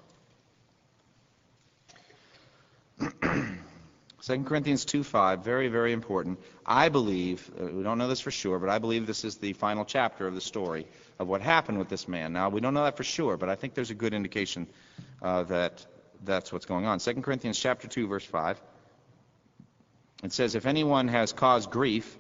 2 4.25 4.43
Corinthians 4.43 4.85
2:5, 4.85 5.43
very, 5.43 5.67
very 5.67 5.93
important. 5.93 6.39
I 6.65 6.89
believe, 6.89 7.51
uh, 7.61 7.65
we 7.65 7.83
don't 7.83 7.99
know 7.99 8.07
this 8.07 8.21
for 8.21 8.31
sure, 8.31 8.57
but 8.57 8.69
I 8.69 8.79
believe 8.79 9.05
this 9.05 9.23
is 9.23 9.37
the 9.37 9.53
final 9.53 9.85
chapter 9.85 10.25
of 10.25 10.33
the 10.33 10.41
story 10.41 10.87
of 11.19 11.27
what 11.27 11.41
happened 11.41 11.77
with 11.77 11.89
this 11.89 12.07
man. 12.07 12.33
Now, 12.33 12.49
we 12.49 12.59
don't 12.59 12.73
know 12.73 12.85
that 12.85 12.97
for 12.97 13.03
sure, 13.03 13.37
but 13.37 13.49
I 13.49 13.55
think 13.55 13.75
there's 13.75 13.91
a 13.91 13.95
good 13.95 14.15
indication 14.15 14.67
uh, 15.21 15.43
that 15.43 15.85
that's 16.23 16.51
what's 16.51 16.65
going 16.65 16.85
on. 16.85 16.97
2 16.97 17.21
Corinthians 17.21 17.59
chapter 17.59 17.87
2, 17.87 18.07
verse 18.07 18.25
5. 18.25 18.59
It 20.23 20.33
says, 20.33 20.55
If 20.55 20.65
anyone 20.65 21.07
has 21.09 21.31
caused 21.31 21.69
grief, 21.69 22.17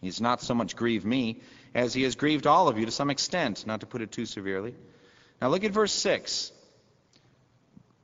he's 0.00 0.22
not 0.22 0.40
so 0.40 0.54
much 0.54 0.74
grieved 0.74 1.04
me 1.04 1.40
as 1.74 1.92
he 1.92 2.02
has 2.04 2.14
grieved 2.14 2.46
all 2.46 2.68
of 2.68 2.78
you 2.78 2.86
to 2.86 2.92
some 2.92 3.10
extent, 3.10 3.66
not 3.66 3.80
to 3.80 3.86
put 3.86 4.00
it 4.00 4.10
too 4.10 4.24
severely. 4.24 4.74
Now 5.40 5.48
look 5.48 5.64
at 5.64 5.72
verse 5.72 5.92
6 5.92 6.52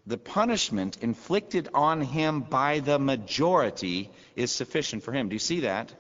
the 0.07 0.16
punishment 0.16 0.99
inflicted 1.03 1.68
on 1.75 2.01
him 2.01 2.40
by 2.40 2.79
the 2.79 2.99
majority 2.99 4.11
is 4.37 4.53
sufficient 4.53 5.03
for 5.03 5.12
him. 5.12 5.29
Do 5.29 5.35
you 5.35 5.40
see 5.40 5.61
that? 5.61 5.92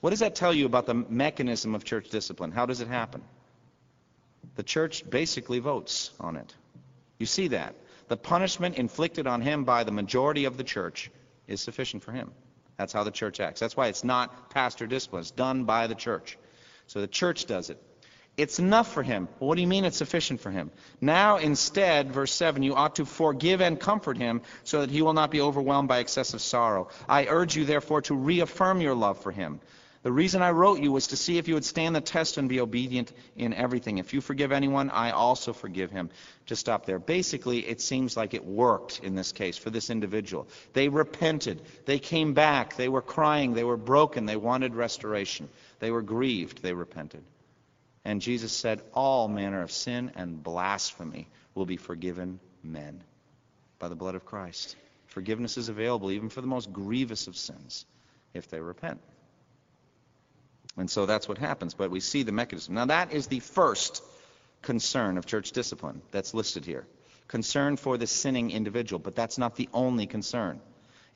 What 0.00 0.10
does 0.10 0.20
that 0.20 0.34
tell 0.34 0.54
you 0.54 0.64
about 0.64 0.86
the 0.86 0.94
mechanism 0.94 1.74
of 1.74 1.84
church 1.84 2.08
discipline? 2.08 2.50
How 2.50 2.64
does 2.64 2.80
it 2.80 2.88
happen? 2.88 3.22
The 4.54 4.62
church 4.62 5.08
basically 5.08 5.58
votes 5.58 6.12
on 6.18 6.36
it. 6.36 6.54
You 7.18 7.26
see 7.26 7.48
that? 7.48 7.74
The 8.08 8.16
punishment 8.16 8.76
inflicted 8.76 9.26
on 9.26 9.42
him 9.42 9.64
by 9.64 9.84
the 9.84 9.92
majority 9.92 10.46
of 10.46 10.56
the 10.56 10.64
church 10.64 11.10
is 11.46 11.60
sufficient 11.60 12.02
for 12.02 12.12
him. 12.12 12.32
That's 12.78 12.92
how 12.92 13.04
the 13.04 13.10
church 13.10 13.38
acts. 13.40 13.60
That's 13.60 13.76
why 13.76 13.88
it's 13.88 14.04
not 14.04 14.50
pastor 14.50 14.86
discipline. 14.86 15.20
It's 15.20 15.30
done 15.30 15.64
by 15.64 15.88
the 15.88 15.94
church. 15.94 16.38
So 16.86 17.00
the 17.02 17.08
church 17.08 17.44
does 17.44 17.68
it. 17.68 17.82
It's 18.38 18.60
enough 18.60 18.92
for 18.92 19.02
him. 19.02 19.28
What 19.40 19.56
do 19.56 19.62
you 19.62 19.66
mean 19.66 19.84
it's 19.84 19.96
sufficient 19.96 20.40
for 20.40 20.52
him? 20.52 20.70
Now, 21.00 21.38
instead, 21.38 22.12
verse 22.12 22.32
7, 22.32 22.62
you 22.62 22.76
ought 22.76 22.94
to 22.96 23.04
forgive 23.04 23.60
and 23.60 23.80
comfort 23.80 24.16
him 24.16 24.42
so 24.62 24.80
that 24.80 24.90
he 24.90 25.02
will 25.02 25.12
not 25.12 25.32
be 25.32 25.40
overwhelmed 25.40 25.88
by 25.88 25.98
excessive 25.98 26.40
sorrow. 26.40 26.88
I 27.08 27.26
urge 27.26 27.56
you, 27.56 27.64
therefore, 27.64 28.02
to 28.02 28.14
reaffirm 28.14 28.80
your 28.80 28.94
love 28.94 29.18
for 29.18 29.32
him. 29.32 29.58
The 30.04 30.12
reason 30.12 30.40
I 30.40 30.52
wrote 30.52 30.78
you 30.78 30.92
was 30.92 31.08
to 31.08 31.16
see 31.16 31.38
if 31.38 31.48
you 31.48 31.54
would 31.54 31.64
stand 31.64 31.96
the 31.96 32.00
test 32.00 32.38
and 32.38 32.48
be 32.48 32.60
obedient 32.60 33.12
in 33.36 33.52
everything. 33.52 33.98
If 33.98 34.14
you 34.14 34.20
forgive 34.20 34.52
anyone, 34.52 34.88
I 34.90 35.10
also 35.10 35.52
forgive 35.52 35.90
him. 35.90 36.08
Just 36.46 36.60
stop 36.60 36.86
there. 36.86 37.00
Basically, 37.00 37.66
it 37.66 37.80
seems 37.80 38.16
like 38.16 38.34
it 38.34 38.44
worked 38.44 39.00
in 39.02 39.16
this 39.16 39.32
case 39.32 39.58
for 39.58 39.70
this 39.70 39.90
individual. 39.90 40.46
They 40.74 40.88
repented. 40.88 41.60
They 41.86 41.98
came 41.98 42.34
back. 42.34 42.76
They 42.76 42.88
were 42.88 43.02
crying. 43.02 43.54
They 43.54 43.64
were 43.64 43.76
broken. 43.76 44.26
They 44.26 44.36
wanted 44.36 44.76
restoration. 44.76 45.48
They 45.80 45.90
were 45.90 46.02
grieved. 46.02 46.62
They 46.62 46.72
repented. 46.72 47.24
And 48.08 48.22
Jesus 48.22 48.52
said, 48.52 48.80
All 48.94 49.28
manner 49.28 49.60
of 49.60 49.70
sin 49.70 50.12
and 50.16 50.42
blasphemy 50.42 51.28
will 51.54 51.66
be 51.66 51.76
forgiven 51.76 52.40
men 52.62 53.04
by 53.78 53.88
the 53.88 53.94
blood 53.94 54.14
of 54.14 54.24
Christ. 54.24 54.76
Forgiveness 55.08 55.58
is 55.58 55.68
available 55.68 56.10
even 56.10 56.30
for 56.30 56.40
the 56.40 56.46
most 56.46 56.72
grievous 56.72 57.26
of 57.26 57.36
sins 57.36 57.84
if 58.32 58.48
they 58.48 58.60
repent. 58.60 59.02
And 60.78 60.90
so 60.90 61.04
that's 61.04 61.28
what 61.28 61.36
happens. 61.36 61.74
But 61.74 61.90
we 61.90 62.00
see 62.00 62.22
the 62.22 62.32
mechanism. 62.32 62.76
Now, 62.76 62.86
that 62.86 63.12
is 63.12 63.26
the 63.26 63.40
first 63.40 64.02
concern 64.62 65.18
of 65.18 65.26
church 65.26 65.52
discipline 65.52 66.00
that's 66.10 66.32
listed 66.32 66.64
here 66.64 66.86
concern 67.26 67.76
for 67.76 67.98
the 67.98 68.06
sinning 68.06 68.52
individual. 68.52 69.00
But 69.00 69.16
that's 69.16 69.36
not 69.36 69.54
the 69.56 69.68
only 69.74 70.06
concern. 70.06 70.62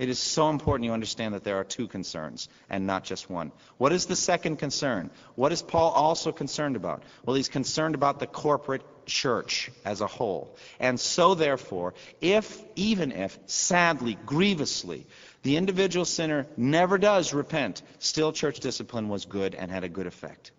It 0.02 0.08
is 0.08 0.18
so 0.18 0.50
important 0.50 0.84
you 0.84 0.92
understand 0.92 1.34
that 1.34 1.44
there 1.44 1.60
are 1.60 1.64
two 1.64 1.86
concerns 1.86 2.48
and 2.68 2.88
not 2.88 3.04
just 3.04 3.30
one. 3.30 3.52
What 3.78 3.92
is 3.92 4.06
the 4.06 4.16
second 4.16 4.56
concern? 4.56 5.12
What 5.36 5.52
is 5.52 5.62
Paul 5.62 5.92
also 5.92 6.32
concerned 6.32 6.74
about? 6.74 7.04
Well, 7.24 7.36
he's 7.36 7.48
concerned 7.48 7.94
about 7.94 8.18
the 8.18 8.26
corporate 8.26 8.82
church 9.06 9.70
as 9.84 10.00
a 10.00 10.08
whole. 10.08 10.56
And 10.80 10.98
so, 10.98 11.36
therefore, 11.36 11.94
if, 12.20 12.60
even 12.74 13.12
if, 13.12 13.38
sadly, 13.46 14.18
grievously, 14.26 15.06
the 15.44 15.56
individual 15.56 16.04
sinner 16.04 16.48
never 16.56 16.98
does 16.98 17.32
repent, 17.32 17.82
still 18.00 18.32
church 18.32 18.58
discipline 18.58 19.08
was 19.08 19.26
good 19.26 19.54
and 19.54 19.70
had 19.70 19.84
a 19.84 19.88
good 19.88 20.08
effect. 20.08 20.50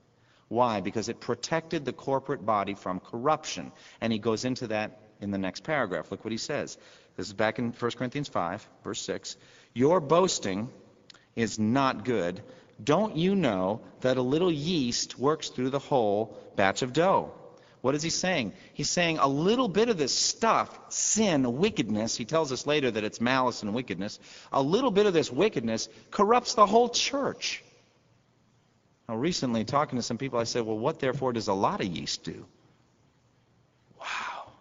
Why? 0.47 0.79
Because 0.79 1.09
it 1.09 1.19
protected 1.19 1.83
the 1.83 1.91
corporate 1.91 2.45
body 2.45 2.75
from 2.75 3.01
corruption. 3.01 3.73
And 3.99 4.13
he 4.13 4.19
goes 4.19 4.45
into 4.45 4.67
that 4.67 5.01
in 5.19 5.31
the 5.31 5.37
next 5.37 5.65
paragraph. 5.65 6.11
Look 6.11 6.23
what 6.23 6.31
he 6.31 6.37
says. 6.37 6.77
This 7.15 7.27
is 7.27 7.33
back 7.33 7.59
in 7.59 7.71
1 7.71 7.91
Corinthians 7.91 8.27
5, 8.27 8.67
verse 8.83 9.01
6. 9.01 9.37
Your 9.73 9.99
boasting 9.99 10.69
is 11.35 11.59
not 11.59 12.05
good. 12.05 12.41
Don't 12.83 13.15
you 13.15 13.35
know 13.35 13.81
that 14.01 14.17
a 14.17 14.21
little 14.21 14.51
yeast 14.51 15.19
works 15.19 15.49
through 15.49 15.69
the 15.69 15.79
whole 15.79 16.37
batch 16.55 16.81
of 16.81 16.93
dough? 16.93 17.31
What 17.81 17.95
is 17.95 18.01
he 18.01 18.09
saying? 18.09 18.53
He's 18.73 18.89
saying 18.89 19.17
a 19.19 19.27
little 19.27 19.67
bit 19.67 19.89
of 19.89 19.97
this 19.97 20.17
stuff, 20.17 20.79
sin, 20.89 21.57
wickedness, 21.57 22.15
he 22.15 22.23
tells 22.23 22.51
us 22.51 22.65
later 22.65 22.89
that 22.89 23.03
it's 23.03 23.19
malice 23.19 23.61
and 23.61 23.73
wickedness, 23.73 24.19
a 24.53 24.61
little 24.61 24.89
bit 24.89 25.05
of 25.05 25.13
this 25.13 25.29
wickedness 25.29 25.89
corrupts 26.09 26.53
the 26.55 26.65
whole 26.65 26.87
church. 26.87 27.61
Now, 29.09 29.17
recently, 29.17 29.65
talking 29.65 29.99
to 29.99 30.03
some 30.03 30.17
people, 30.17 30.39
I 30.39 30.45
said, 30.45 30.65
well, 30.65 30.79
what 30.79 30.99
therefore 30.99 31.33
does 31.33 31.49
a 31.49 31.53
lot 31.53 31.81
of 31.81 31.87
yeast 31.87 32.23
do? 32.23 32.45
Wow. 33.99 34.53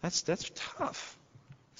That's, 0.00 0.22
that's 0.22 0.50
tough. 0.54 1.18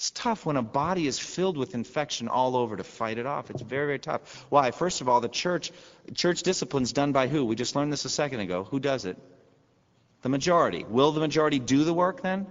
It's 0.01 0.09
tough 0.09 0.47
when 0.47 0.57
a 0.57 0.63
body 0.63 1.05
is 1.05 1.19
filled 1.19 1.57
with 1.57 1.75
infection 1.75 2.27
all 2.27 2.57
over 2.57 2.75
to 2.75 2.83
fight 2.83 3.19
it 3.19 3.27
off. 3.27 3.51
It's 3.51 3.61
very, 3.61 3.85
very 3.85 3.99
tough. 3.99 4.47
Why? 4.49 4.71
First 4.71 5.01
of 5.01 5.07
all, 5.07 5.21
the 5.21 5.29
church 5.29 5.71
church 6.15 6.41
discipline 6.41 6.81
is 6.81 6.91
done 6.91 7.11
by 7.11 7.27
who? 7.27 7.45
We 7.45 7.55
just 7.55 7.75
learned 7.75 7.93
this 7.93 8.03
a 8.03 8.09
second 8.09 8.39
ago. 8.39 8.63
Who 8.63 8.79
does 8.79 9.05
it? 9.05 9.15
The 10.23 10.29
majority. 10.29 10.85
Will 10.89 11.11
the 11.11 11.19
majority 11.19 11.59
do 11.59 11.83
the 11.83 11.93
work 11.93 12.23
then? 12.23 12.47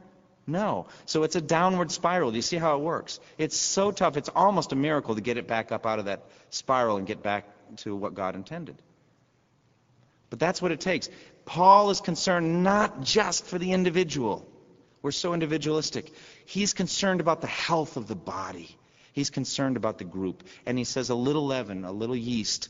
No. 0.47 0.87
So 1.07 1.25
it's 1.25 1.35
a 1.35 1.41
downward 1.41 1.91
spiral. 1.91 2.31
Do 2.31 2.37
you 2.37 2.43
see 2.43 2.57
how 2.57 2.77
it 2.77 2.83
works? 2.83 3.19
It's 3.37 3.57
so 3.57 3.91
tough. 3.91 4.17
It's 4.17 4.29
almost 4.29 4.71
a 4.71 4.77
miracle 4.77 5.17
to 5.17 5.21
get 5.21 5.37
it 5.37 5.49
back 5.49 5.73
up 5.73 5.87
out 5.87 5.99
of 5.99 6.05
that 6.05 6.23
spiral 6.51 6.99
and 6.99 7.05
get 7.05 7.21
back 7.21 7.49
to 7.79 7.97
what 7.97 8.15
God 8.15 8.37
intended. 8.37 8.77
But 10.29 10.39
that's 10.39 10.63
what 10.63 10.71
it 10.71 10.81
takes. 10.81 11.09
Paul 11.47 11.91
is 11.91 12.01
concerned 12.01 12.63
not 12.63 13.03
just 13.03 13.45
for 13.45 13.59
the 13.59 13.73
individual. 13.73 14.47
We're 15.03 15.13
so 15.13 15.33
individualistic. 15.33 16.13
He's 16.45 16.73
concerned 16.75 17.21
about 17.21 17.41
the 17.41 17.47
health 17.47 17.97
of 17.97 18.07
the 18.07 18.17
body. 18.17 18.77
He's 19.13 19.31
concerned 19.31 19.77
about 19.77 19.99
the 19.99 20.05
group. 20.05 20.45
And 20.67 20.77
he 20.77 20.85
says 20.85 21.11
a 21.11 21.15
little 21.15 21.47
leaven, 21.47 21.85
a 21.85 21.93
little 21.93 22.17
yeast, 22.17 22.69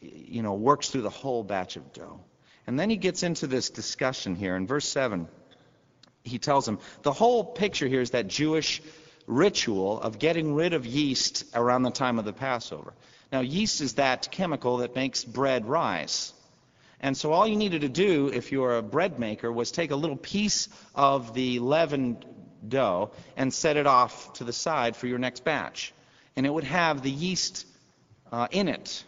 you 0.00 0.42
know, 0.42 0.54
works 0.54 0.88
through 0.88 1.02
the 1.02 1.10
whole 1.10 1.42
batch 1.42 1.76
of 1.76 1.92
dough. 1.92 2.20
And 2.66 2.78
then 2.78 2.90
he 2.90 2.96
gets 2.96 3.22
into 3.22 3.46
this 3.46 3.70
discussion 3.70 4.34
here. 4.34 4.56
In 4.56 4.66
verse 4.66 4.88
7, 4.88 5.28
he 6.24 6.38
tells 6.38 6.66
them 6.66 6.80
the 7.02 7.12
whole 7.12 7.44
picture 7.44 7.86
here 7.86 8.00
is 8.00 8.10
that 8.10 8.26
Jewish 8.26 8.82
ritual 9.26 10.00
of 10.00 10.18
getting 10.18 10.54
rid 10.54 10.72
of 10.72 10.86
yeast 10.86 11.44
around 11.54 11.82
the 11.82 11.90
time 11.90 12.18
of 12.18 12.24
the 12.24 12.32
Passover. 12.32 12.94
Now, 13.32 13.40
yeast 13.40 13.80
is 13.80 13.94
that 13.94 14.30
chemical 14.30 14.78
that 14.78 14.94
makes 14.94 15.24
bread 15.24 15.66
rise. 15.66 16.32
And 17.00 17.16
so 17.16 17.32
all 17.32 17.46
you 17.46 17.56
needed 17.56 17.82
to 17.82 17.88
do 17.88 18.28
if 18.28 18.52
you 18.52 18.60
were 18.60 18.78
a 18.78 18.82
bread 18.82 19.18
maker 19.18 19.52
was 19.52 19.70
take 19.70 19.90
a 19.90 19.96
little 19.96 20.16
piece 20.16 20.68
of 20.94 21.34
the 21.34 21.58
leavened 21.58 22.24
dough 22.66 23.10
and 23.36 23.52
set 23.52 23.76
it 23.76 23.86
off 23.86 24.32
to 24.34 24.44
the 24.44 24.52
side 24.52 24.96
for 24.96 25.06
your 25.06 25.18
next 25.18 25.44
batch. 25.44 25.92
And 26.36 26.46
it 26.46 26.50
would 26.52 26.64
have 26.64 27.02
the 27.02 27.10
yeast 27.10 27.66
uh, 28.32 28.48
in 28.50 28.68
it. 28.68 29.04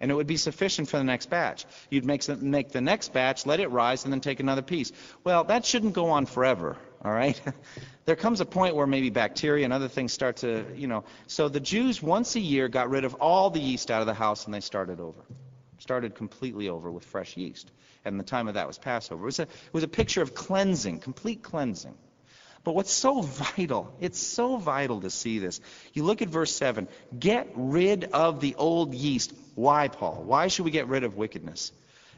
And 0.00 0.10
it 0.10 0.14
would 0.14 0.26
be 0.26 0.36
sufficient 0.36 0.88
for 0.88 0.96
the 0.96 1.04
next 1.04 1.30
batch. 1.30 1.64
You'd 1.88 2.04
make, 2.04 2.26
make 2.42 2.70
the 2.70 2.80
next 2.80 3.12
batch, 3.12 3.46
let 3.46 3.60
it 3.60 3.70
rise, 3.70 4.02
and 4.02 4.12
then 4.12 4.20
take 4.20 4.40
another 4.40 4.62
piece. 4.62 4.90
Well, 5.22 5.44
that 5.44 5.64
shouldn't 5.64 5.92
go 5.92 6.10
on 6.10 6.26
forever, 6.26 6.76
all 7.04 7.12
right? 7.12 7.40
there 8.04 8.16
comes 8.16 8.40
a 8.40 8.44
point 8.44 8.74
where 8.74 8.86
maybe 8.86 9.10
bacteria 9.10 9.64
and 9.64 9.72
other 9.72 9.86
things 9.86 10.12
start 10.12 10.38
to, 10.38 10.64
you 10.74 10.88
know. 10.88 11.04
So 11.28 11.48
the 11.48 11.60
Jews 11.60 12.02
once 12.02 12.34
a 12.34 12.40
year 12.40 12.68
got 12.68 12.90
rid 12.90 13.04
of 13.04 13.14
all 13.14 13.50
the 13.50 13.60
yeast 13.60 13.92
out 13.92 14.00
of 14.00 14.08
the 14.08 14.14
house 14.14 14.46
and 14.46 14.52
they 14.52 14.60
started 14.60 14.98
over 14.98 15.22
started 15.82 16.14
completely 16.14 16.68
over 16.68 16.90
with 16.90 17.04
fresh 17.04 17.36
yeast. 17.36 17.70
And 18.04 18.18
the 18.18 18.24
time 18.24 18.48
of 18.48 18.54
that 18.54 18.66
was 18.66 18.78
Passover. 18.78 19.22
It 19.22 19.26
was 19.26 19.38
a, 19.40 19.42
it 19.42 19.72
was 19.72 19.82
a 19.82 19.88
picture 19.88 20.22
of 20.22 20.34
cleansing, 20.34 21.00
complete 21.00 21.42
cleansing. 21.42 21.94
But 22.64 22.74
what's 22.76 22.92
so 22.92 23.20
vital, 23.22 23.92
it's 24.00 24.20
so 24.20 24.56
vital 24.56 25.00
to 25.00 25.10
see 25.10 25.40
this. 25.40 25.60
You 25.92 26.04
look 26.04 26.22
at 26.22 26.28
verse 26.28 26.54
7 26.54 26.88
get 27.18 27.50
rid 27.54 28.04
of 28.04 28.40
the 28.40 28.54
old 28.54 28.94
yeast. 28.94 29.32
Why, 29.54 29.88
Paul? 29.88 30.22
Why 30.24 30.48
should 30.48 30.64
we 30.64 30.70
get 30.70 30.86
rid 30.86 31.04
of 31.04 31.16
wickedness? 31.16 31.72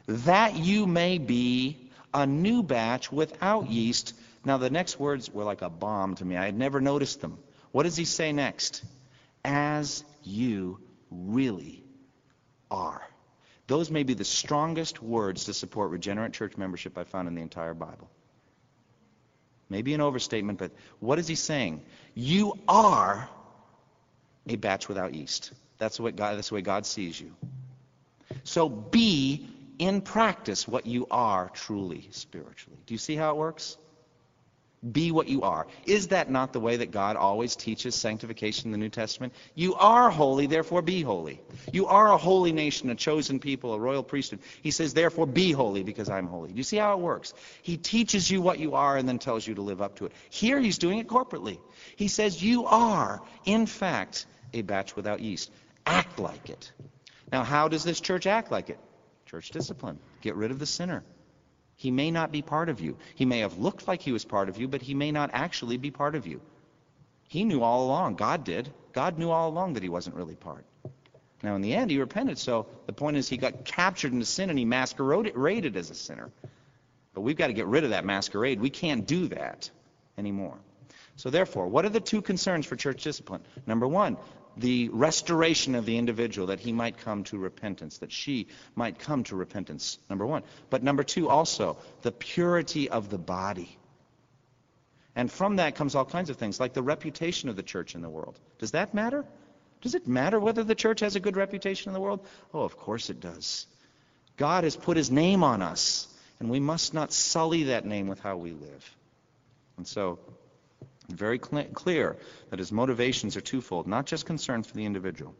That 0.07 0.55
you 0.55 0.85
may 0.85 1.17
be 1.17 1.89
a 2.13 2.27
new 2.27 2.61
batch 2.61 3.11
without 3.11 3.69
yeast. 3.69 4.13
Now, 4.45 4.57
the 4.57 4.69
next 4.69 4.99
words 4.99 5.33
were 5.33 5.43
like 5.43 5.63
a 5.63 5.69
bomb 5.69 6.15
to 6.15 6.25
me. 6.25 6.37
I 6.37 6.45
had 6.45 6.55
never 6.55 6.79
noticed 6.79 7.19
them. 7.21 7.39
What 7.71 7.83
does 7.83 7.97
he 7.97 8.05
say 8.05 8.31
next? 8.31 8.83
As 9.43 10.03
you 10.23 10.79
really 11.09 11.83
are. 12.69 13.01
Those 13.67 13.89
may 13.89 14.03
be 14.03 14.13
the 14.13 14.25
strongest 14.25 15.01
words 15.01 15.45
to 15.45 15.53
support 15.53 15.91
regenerate 15.91 16.33
church 16.33 16.57
membership 16.57 16.97
I 16.97 17.03
found 17.03 17.27
in 17.27 17.35
the 17.35 17.41
entire 17.41 17.73
Bible. 17.73 18.09
Maybe 19.69 19.93
an 19.93 20.01
overstatement, 20.01 20.59
but 20.59 20.71
what 20.99 21.17
is 21.17 21.27
he 21.27 21.35
saying? 21.35 21.81
You 22.13 22.53
are 22.67 23.27
a 24.47 24.55
batch 24.55 24.87
without 24.87 25.15
yeast. 25.15 25.51
That's, 25.79 25.99
what 25.99 26.15
God, 26.15 26.37
that's 26.37 26.49
the 26.49 26.55
way 26.55 26.61
God 26.61 26.85
sees 26.85 27.19
you. 27.19 27.35
So 28.43 28.69
be 28.69 29.47
in 29.79 30.01
practice 30.01 30.67
what 30.67 30.85
you 30.85 31.07
are 31.09 31.49
truly 31.49 32.07
spiritually. 32.11 32.79
Do 32.85 32.93
you 32.93 32.97
see 32.99 33.15
how 33.15 33.31
it 33.31 33.37
works? 33.37 33.77
Be 34.91 35.11
what 35.11 35.27
you 35.27 35.41
are. 35.41 35.65
Is 35.85 36.09
that 36.09 36.29
not 36.29 36.53
the 36.53 36.59
way 36.59 36.77
that 36.77 36.91
God 36.91 37.15
always 37.15 37.55
teaches 37.55 37.95
sanctification 37.95 38.67
in 38.67 38.71
the 38.71 38.77
New 38.77 38.89
Testament? 38.89 39.33
You 39.55 39.73
are 39.75 40.11
holy, 40.11 40.45
therefore 40.45 40.83
be 40.83 41.01
holy. 41.01 41.41
You 41.73 41.87
are 41.87 42.11
a 42.11 42.17
holy 42.17 42.51
nation, 42.51 42.89
a 42.91 42.95
chosen 42.95 43.39
people, 43.39 43.73
a 43.73 43.79
royal 43.79 44.03
priesthood. 44.03 44.41
He 44.61 44.69
says, 44.69 44.93
therefore 44.93 45.25
be 45.25 45.51
holy 45.51 45.81
because 45.81 46.07
I'm 46.07 46.27
holy. 46.27 46.51
Do 46.51 46.57
you 46.57 46.63
see 46.63 46.77
how 46.77 46.93
it 46.93 46.99
works? 46.99 47.33
He 47.63 47.77
teaches 47.77 48.29
you 48.29 48.41
what 48.41 48.59
you 48.59 48.75
are 48.75 48.95
and 48.95 49.09
then 49.09 49.17
tells 49.17 49.47
you 49.47 49.55
to 49.55 49.61
live 49.61 49.81
up 49.81 49.95
to 49.95 50.05
it. 50.05 50.11
Here 50.29 50.59
he's 50.59 50.77
doing 50.77 50.99
it 50.99 51.07
corporately. 51.07 51.57
He 51.95 52.07
says, 52.07 52.43
you 52.43 52.65
are, 52.65 53.21
in 53.45 53.65
fact, 53.65 54.27
a 54.53 54.61
batch 54.61 54.95
without 54.95 55.19
yeast. 55.19 55.51
Act 55.87 56.19
like 56.19 56.49
it. 56.49 56.71
Now, 57.31 57.43
how 57.43 57.69
does 57.69 57.83
this 57.83 57.99
church 57.99 58.27
act 58.27 58.51
like 58.51 58.69
it? 58.69 58.79
Church 59.25 59.49
discipline. 59.49 59.97
Get 60.21 60.35
rid 60.35 60.51
of 60.51 60.59
the 60.59 60.67
sinner. 60.67 61.03
He 61.75 61.91
may 61.91 62.11
not 62.11 62.31
be 62.31 62.41
part 62.41 62.69
of 62.69 62.79
you. 62.79 62.97
He 63.15 63.25
may 63.25 63.39
have 63.39 63.57
looked 63.57 63.87
like 63.87 64.01
he 64.01 64.11
was 64.11 64.25
part 64.25 64.49
of 64.49 64.57
you, 64.57 64.67
but 64.67 64.81
he 64.81 64.93
may 64.93 65.11
not 65.11 65.29
actually 65.33 65.77
be 65.77 65.91
part 65.91 66.15
of 66.15 66.25
you. 66.25 66.41
He 67.27 67.43
knew 67.43 67.61
all 67.61 67.85
along. 67.85 68.15
God 68.15 68.43
did. 68.43 68.71
God 68.93 69.17
knew 69.17 69.29
all 69.29 69.49
along 69.49 69.73
that 69.73 69.83
he 69.83 69.89
wasn't 69.89 70.15
really 70.15 70.35
part. 70.35 70.65
Now, 71.43 71.55
in 71.55 71.61
the 71.61 71.73
end, 71.73 71.91
he 71.91 71.99
repented. 71.99 72.37
So 72.37 72.67
the 72.85 72.93
point 72.93 73.17
is, 73.17 73.27
he 73.27 73.37
got 73.37 73.65
captured 73.65 74.13
into 74.13 74.25
sin 74.25 74.49
and 74.49 74.57
he 74.57 74.65
masqueraded 74.65 75.75
as 75.75 75.89
a 75.89 75.95
sinner. 75.95 76.31
But 77.13 77.21
we've 77.21 77.37
got 77.37 77.47
to 77.47 77.53
get 77.53 77.67
rid 77.67 77.83
of 77.83 77.91
that 77.91 78.05
masquerade. 78.05 78.59
We 78.59 78.69
can't 78.69 79.05
do 79.05 79.27
that 79.29 79.69
anymore. 80.17 80.57
So, 81.17 81.29
therefore, 81.29 81.67
what 81.67 81.85
are 81.85 81.89
the 81.89 82.01
two 82.01 82.21
concerns 82.21 82.65
for 82.65 82.75
church 82.75 83.03
discipline? 83.03 83.41
Number 83.65 83.87
one, 83.87 84.17
the 84.57 84.89
restoration 84.89 85.75
of 85.75 85.85
the 85.85 85.97
individual, 85.97 86.47
that 86.47 86.59
he 86.59 86.71
might 86.71 86.97
come 86.97 87.23
to 87.25 87.37
repentance, 87.37 87.97
that 87.99 88.11
she 88.11 88.47
might 88.75 88.99
come 88.99 89.23
to 89.25 89.35
repentance, 89.35 89.97
number 90.09 90.25
one. 90.25 90.43
But 90.69 90.83
number 90.83 91.03
two, 91.03 91.29
also, 91.29 91.77
the 92.01 92.11
purity 92.11 92.89
of 92.89 93.09
the 93.09 93.17
body. 93.17 93.77
And 95.15 95.31
from 95.31 95.57
that 95.57 95.75
comes 95.75 95.95
all 95.95 96.05
kinds 96.05 96.29
of 96.29 96.37
things, 96.37 96.59
like 96.59 96.73
the 96.73 96.83
reputation 96.83 97.49
of 97.49 97.55
the 97.55 97.63
church 97.63 97.95
in 97.95 98.01
the 98.01 98.09
world. 98.09 98.39
Does 98.59 98.71
that 98.71 98.93
matter? 98.93 99.25
Does 99.81 99.95
it 99.95 100.07
matter 100.07 100.39
whether 100.39 100.63
the 100.63 100.75
church 100.75 101.01
has 101.01 101.15
a 101.15 101.19
good 101.19 101.37
reputation 101.37 101.89
in 101.89 101.93
the 101.93 102.01
world? 102.01 102.25
Oh, 102.53 102.61
of 102.61 102.77
course 102.77 103.09
it 103.09 103.19
does. 103.19 103.67
God 104.37 104.63
has 104.63 104.75
put 104.75 104.97
his 104.97 105.11
name 105.11 105.43
on 105.43 105.61
us, 105.61 106.07
and 106.39 106.49
we 106.49 106.59
must 106.59 106.93
not 106.93 107.13
sully 107.13 107.63
that 107.63 107.85
name 107.85 108.07
with 108.07 108.19
how 108.19 108.35
we 108.37 108.51
live. 108.51 108.95
And 109.77 109.87
so, 109.87 110.19
very 111.09 111.39
cl- 111.39 111.65
clear 111.73 112.17
that 112.49 112.59
his 112.59 112.71
motivations 112.71 113.37
are 113.37 113.41
twofold, 113.41 113.87
not 113.87 114.05
just 114.05 114.25
concern 114.25 114.63
for 114.63 114.73
the 114.75 114.85
individual. 114.85 115.35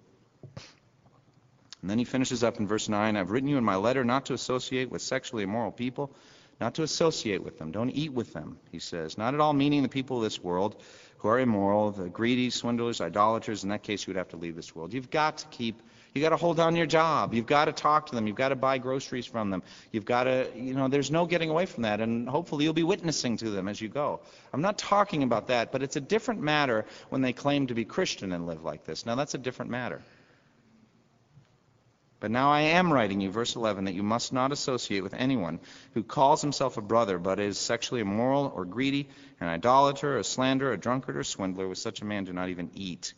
And 1.81 1.89
then 1.89 1.99
he 1.99 2.05
finishes 2.05 2.43
up 2.43 2.59
in 2.59 2.67
verse 2.67 2.89
9 2.89 3.15
I've 3.15 3.31
written 3.31 3.49
you 3.49 3.57
in 3.57 3.63
my 3.63 3.75
letter 3.75 4.03
not 4.03 4.25
to 4.27 4.33
associate 4.33 4.89
with 4.89 5.01
sexually 5.01 5.43
immoral 5.43 5.71
people, 5.71 6.15
not 6.59 6.75
to 6.75 6.83
associate 6.83 7.43
with 7.43 7.59
them. 7.59 7.71
Don't 7.71 7.89
eat 7.89 8.13
with 8.13 8.33
them, 8.33 8.57
he 8.71 8.79
says. 8.79 9.17
Not 9.17 9.33
at 9.33 9.39
all 9.39 9.53
meaning 9.53 9.83
the 9.83 9.89
people 9.89 10.17
of 10.17 10.23
this 10.23 10.41
world 10.41 10.81
who 11.17 11.27
are 11.27 11.39
immoral, 11.39 11.91
the 11.91 12.09
greedy, 12.09 12.49
swindlers, 12.49 13.01
idolaters. 13.01 13.63
In 13.63 13.69
that 13.69 13.83
case, 13.83 14.05
you 14.05 14.13
would 14.13 14.17
have 14.17 14.29
to 14.29 14.37
leave 14.37 14.55
this 14.55 14.75
world. 14.75 14.93
You've 14.93 15.09
got 15.09 15.39
to 15.39 15.47
keep, 15.47 15.81
you've 16.13 16.23
got 16.23 16.29
to 16.29 16.37
hold 16.37 16.59
on 16.59 16.75
your 16.75 16.85
job. 16.85 17.33
You've 17.33 17.47
got 17.47 17.65
to 17.65 17.71
talk 17.71 18.07
to 18.07 18.15
them. 18.15 18.27
You've 18.27 18.35
got 18.35 18.49
to 18.49 18.55
buy 18.55 18.77
groceries 18.77 19.25
from 19.25 19.49
them. 19.49 19.63
You've 19.91 20.05
got 20.05 20.25
to, 20.25 20.47
you 20.55 20.73
know, 20.73 20.87
there's 20.87 21.11
no 21.11 21.25
getting 21.25 21.49
away 21.49 21.65
from 21.65 21.83
that. 21.83 21.99
And 21.99 22.29
hopefully 22.29 22.63
you'll 22.63 22.73
be 22.73 22.83
witnessing 22.83 23.37
to 23.37 23.49
them 23.49 23.67
as 23.67 23.81
you 23.81 23.89
go. 23.89 24.21
I'm 24.53 24.61
not 24.61 24.77
talking 24.77 25.23
about 25.23 25.47
that, 25.47 25.71
but 25.71 25.83
it's 25.83 25.95
a 25.95 26.01
different 26.01 26.41
matter 26.41 26.85
when 27.09 27.21
they 27.21 27.33
claim 27.33 27.67
to 27.67 27.73
be 27.73 27.85
Christian 27.85 28.31
and 28.31 28.45
live 28.45 28.63
like 28.63 28.85
this. 28.85 29.05
Now, 29.05 29.15
that's 29.15 29.33
a 29.33 29.39
different 29.39 29.71
matter. 29.71 30.01
But 32.25 32.31
now 32.31 32.51
I 32.51 32.61
am 32.61 32.91
writing 32.91 33.21
you, 33.21 33.29
verse 33.29 33.55
11, 33.55 33.83
that 33.83 33.93
you 33.93 34.01
must 34.01 34.33
not 34.33 34.51
associate 34.51 35.01
with 35.01 35.13
anyone 35.13 35.59
who 35.93 36.01
calls 36.01 36.41
himself 36.41 36.75
a 36.75 36.81
brother, 36.81 37.19
but 37.19 37.39
is 37.39 37.55
sexually 37.59 38.01
immoral 38.01 38.51
or 38.55 38.65
greedy, 38.65 39.09
an 39.39 39.47
idolater, 39.47 40.17
a 40.17 40.23
slanderer, 40.23 40.71
a 40.71 40.77
drunkard, 40.77 41.17
or 41.17 41.23
swindler. 41.23 41.67
With 41.67 41.77
such 41.77 42.01
a 42.01 42.05
man, 42.05 42.23
do 42.23 42.33
not 42.33 42.49
even 42.49 42.71
eat. 42.73 43.13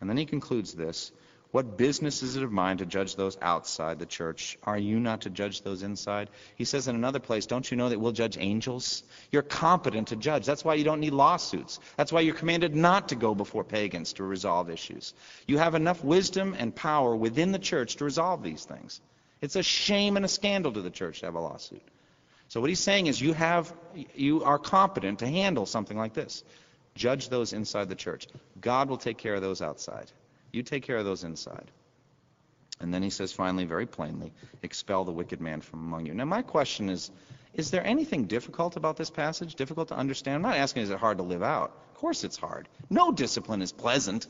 And 0.00 0.08
then 0.08 0.16
he 0.16 0.24
concludes 0.24 0.72
this 0.72 1.10
what 1.54 1.76
business 1.76 2.24
is 2.24 2.34
it 2.34 2.42
of 2.42 2.50
mine 2.50 2.78
to 2.78 2.84
judge 2.84 3.14
those 3.14 3.38
outside 3.40 4.00
the 4.00 4.06
church? 4.06 4.58
Are 4.64 4.76
you 4.76 4.98
not 4.98 5.20
to 5.20 5.30
judge 5.30 5.62
those 5.62 5.84
inside? 5.84 6.28
He 6.56 6.64
says 6.64 6.88
in 6.88 6.96
another 6.96 7.20
place, 7.20 7.46
Don't 7.46 7.70
you 7.70 7.76
know 7.76 7.90
that 7.90 8.00
we'll 8.00 8.10
judge 8.10 8.36
angels? 8.36 9.04
You're 9.30 9.42
competent 9.42 10.08
to 10.08 10.16
judge. 10.16 10.46
That's 10.46 10.64
why 10.64 10.74
you 10.74 10.82
don't 10.82 10.98
need 10.98 11.12
lawsuits. 11.12 11.78
That's 11.96 12.10
why 12.10 12.22
you're 12.22 12.34
commanded 12.34 12.74
not 12.74 13.10
to 13.10 13.14
go 13.14 13.36
before 13.36 13.62
pagans 13.62 14.14
to 14.14 14.24
resolve 14.24 14.68
issues. 14.68 15.14
You 15.46 15.58
have 15.58 15.76
enough 15.76 16.02
wisdom 16.02 16.56
and 16.58 16.74
power 16.74 17.14
within 17.14 17.52
the 17.52 17.60
church 17.60 17.94
to 17.98 18.04
resolve 18.04 18.42
these 18.42 18.64
things. 18.64 19.00
It's 19.40 19.54
a 19.54 19.62
shame 19.62 20.16
and 20.16 20.24
a 20.24 20.28
scandal 20.28 20.72
to 20.72 20.82
the 20.82 20.90
church 20.90 21.20
to 21.20 21.26
have 21.26 21.36
a 21.36 21.40
lawsuit. 21.40 21.84
So 22.48 22.60
what 22.60 22.68
he's 22.68 22.80
saying 22.80 23.06
is 23.06 23.20
you 23.20 23.32
have 23.32 23.72
you 24.16 24.42
are 24.42 24.58
competent 24.58 25.20
to 25.20 25.28
handle 25.28 25.66
something 25.66 25.96
like 25.96 26.14
this. 26.14 26.42
Judge 26.96 27.28
those 27.28 27.52
inside 27.52 27.88
the 27.88 27.94
church. 27.94 28.26
God 28.60 28.88
will 28.88 28.98
take 28.98 29.18
care 29.18 29.36
of 29.36 29.40
those 29.40 29.62
outside. 29.62 30.10
You 30.54 30.62
take 30.62 30.84
care 30.84 30.96
of 30.96 31.04
those 31.04 31.24
inside. 31.24 31.70
And 32.80 32.94
then 32.94 33.02
he 33.02 33.10
says 33.10 33.32
finally, 33.32 33.64
very 33.64 33.86
plainly, 33.86 34.32
expel 34.62 35.04
the 35.04 35.12
wicked 35.12 35.40
man 35.40 35.60
from 35.60 35.80
among 35.80 36.06
you. 36.06 36.14
Now, 36.14 36.24
my 36.24 36.42
question 36.42 36.88
is 36.90 37.10
is 37.54 37.70
there 37.70 37.86
anything 37.86 38.24
difficult 38.24 38.76
about 38.76 38.96
this 38.96 39.10
passage? 39.10 39.54
Difficult 39.54 39.88
to 39.88 39.96
understand? 39.96 40.36
I'm 40.36 40.42
not 40.42 40.56
asking 40.56 40.82
is 40.82 40.90
it 40.90 40.98
hard 40.98 41.18
to 41.18 41.24
live 41.24 41.42
out? 41.42 41.76
Of 41.92 41.98
course 42.00 42.24
it's 42.24 42.36
hard. 42.36 42.68
No 42.90 43.12
discipline 43.12 43.62
is 43.62 43.70
pleasant. 43.70 44.26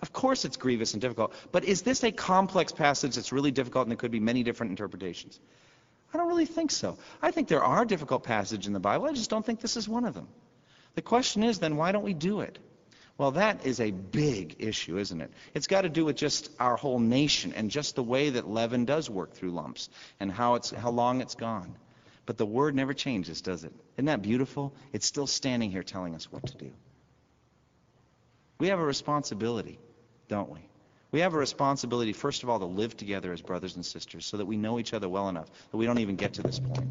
Of 0.00 0.12
course 0.12 0.44
it's 0.44 0.58
grievous 0.58 0.92
and 0.92 1.00
difficult. 1.00 1.32
But 1.50 1.64
is 1.64 1.80
this 1.82 2.04
a 2.04 2.12
complex 2.12 2.72
passage 2.72 3.14
that's 3.14 3.32
really 3.32 3.50
difficult 3.50 3.86
and 3.86 3.90
there 3.90 3.96
could 3.96 4.10
be 4.10 4.20
many 4.20 4.42
different 4.42 4.70
interpretations? 4.70 5.40
I 6.12 6.18
don't 6.18 6.28
really 6.28 6.46
think 6.46 6.70
so. 6.70 6.98
I 7.22 7.30
think 7.30 7.48
there 7.48 7.64
are 7.64 7.84
difficult 7.84 8.22
passages 8.22 8.66
in 8.66 8.74
the 8.74 8.80
Bible. 8.80 9.06
I 9.06 9.12
just 9.12 9.30
don't 9.30 9.44
think 9.44 9.60
this 9.60 9.76
is 9.76 9.88
one 9.88 10.04
of 10.04 10.14
them. 10.14 10.28
The 10.94 11.02
question 11.02 11.42
is 11.42 11.58
then, 11.58 11.76
why 11.76 11.92
don't 11.92 12.04
we 12.04 12.14
do 12.14 12.40
it? 12.40 12.58
Well, 13.18 13.30
that 13.32 13.64
is 13.64 13.80
a 13.80 13.90
big 13.90 14.56
issue, 14.58 14.98
isn't 14.98 15.20
it? 15.20 15.30
It's 15.54 15.66
got 15.66 15.82
to 15.82 15.88
do 15.88 16.04
with 16.04 16.16
just 16.16 16.50
our 16.60 16.76
whole 16.76 16.98
nation 16.98 17.54
and 17.54 17.70
just 17.70 17.94
the 17.94 18.02
way 18.02 18.30
that 18.30 18.48
leaven 18.48 18.84
does 18.84 19.08
work 19.08 19.32
through 19.32 19.52
lumps 19.52 19.88
and 20.20 20.30
how 20.30 20.56
it's 20.56 20.70
how 20.70 20.90
long 20.90 21.22
it's 21.22 21.34
gone. 21.34 21.74
But 22.26 22.36
the 22.36 22.44
word 22.44 22.74
never 22.74 22.92
changes, 22.92 23.40
does 23.40 23.64
it? 23.64 23.72
Isn't 23.96 24.06
that 24.06 24.20
beautiful? 24.20 24.74
It's 24.92 25.06
still 25.06 25.26
standing 25.26 25.70
here 25.70 25.82
telling 25.82 26.14
us 26.14 26.30
what 26.30 26.46
to 26.48 26.56
do. 26.56 26.72
We 28.58 28.68
have 28.68 28.80
a 28.80 28.84
responsibility, 28.84 29.78
don't 30.28 30.50
we? 30.50 30.60
We 31.12 31.20
have 31.20 31.34
a 31.34 31.38
responsibility, 31.38 32.12
first 32.12 32.42
of 32.42 32.50
all, 32.50 32.58
to 32.58 32.66
live 32.66 32.96
together 32.96 33.32
as 33.32 33.40
brothers 33.40 33.76
and 33.76 33.86
sisters 33.86 34.26
so 34.26 34.38
that 34.38 34.46
we 34.46 34.56
know 34.56 34.78
each 34.78 34.92
other 34.92 35.08
well 35.08 35.28
enough 35.28 35.48
that 35.70 35.76
we 35.76 35.86
don't 35.86 36.00
even 36.00 36.16
get 36.16 36.34
to 36.34 36.42
this 36.42 36.58
point. 36.58 36.88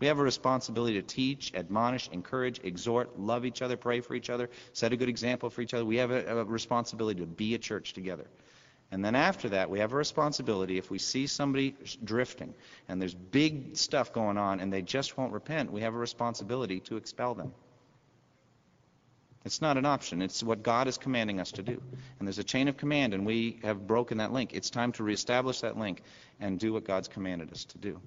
We 0.00 0.06
have 0.06 0.18
a 0.18 0.22
responsibility 0.22 0.94
to 0.94 1.02
teach, 1.02 1.52
admonish, 1.54 2.08
encourage, 2.10 2.60
exhort, 2.64 3.20
love 3.20 3.44
each 3.44 3.60
other, 3.60 3.76
pray 3.76 4.00
for 4.00 4.14
each 4.14 4.30
other, 4.30 4.48
set 4.72 4.92
a 4.94 4.96
good 4.96 5.10
example 5.10 5.50
for 5.50 5.60
each 5.60 5.74
other. 5.74 5.84
We 5.84 5.96
have 5.96 6.10
a, 6.10 6.38
a, 6.38 6.44
responsibility 6.44 7.20
to 7.20 7.26
be 7.26 7.54
a 7.54 7.58
church 7.58 7.92
together. 7.92 8.26
And 8.90 9.04
then 9.04 9.14
after 9.14 9.50
that, 9.50 9.68
we 9.68 9.78
have 9.80 9.92
a 9.92 9.96
responsibility 9.96 10.78
if 10.78 10.90
we 10.90 10.98
see 10.98 11.26
somebody 11.26 11.76
drifting 12.02 12.54
and 12.88 13.00
there's 13.00 13.14
big 13.14 13.76
stuff 13.76 14.12
going 14.12 14.38
on 14.38 14.58
and 14.60 14.72
they 14.72 14.82
just 14.82 15.18
won't 15.18 15.32
repent, 15.32 15.70
we 15.70 15.82
have 15.82 15.94
a 15.94 15.98
responsibility 15.98 16.80
to 16.80 16.96
expel 16.96 17.34
them. 17.34 17.52
It's 19.44 19.60
not 19.60 19.76
an 19.76 19.86
option. 19.86 20.22
It's 20.22 20.42
what 20.42 20.62
God 20.62 20.88
is 20.88 20.98
commanding 20.98 21.40
us 21.40 21.52
to 21.52 21.62
do. 21.62 21.80
And 22.18 22.26
there's 22.26 22.38
a 22.38 22.44
chain 22.44 22.68
of 22.68 22.76
command, 22.76 23.14
and 23.14 23.24
we 23.24 23.58
have 23.62 23.86
broken 23.86 24.18
that 24.18 24.32
link. 24.32 24.52
It's 24.52 24.68
time 24.68 24.92
to 24.92 25.02
reestablish 25.02 25.60
that 25.60 25.78
link 25.78 26.02
and 26.40 26.58
do 26.58 26.74
what 26.74 26.84
God's 26.84 27.08
commanded 27.08 27.50
us 27.50 27.64
to 27.66 27.78
do. 27.78 28.00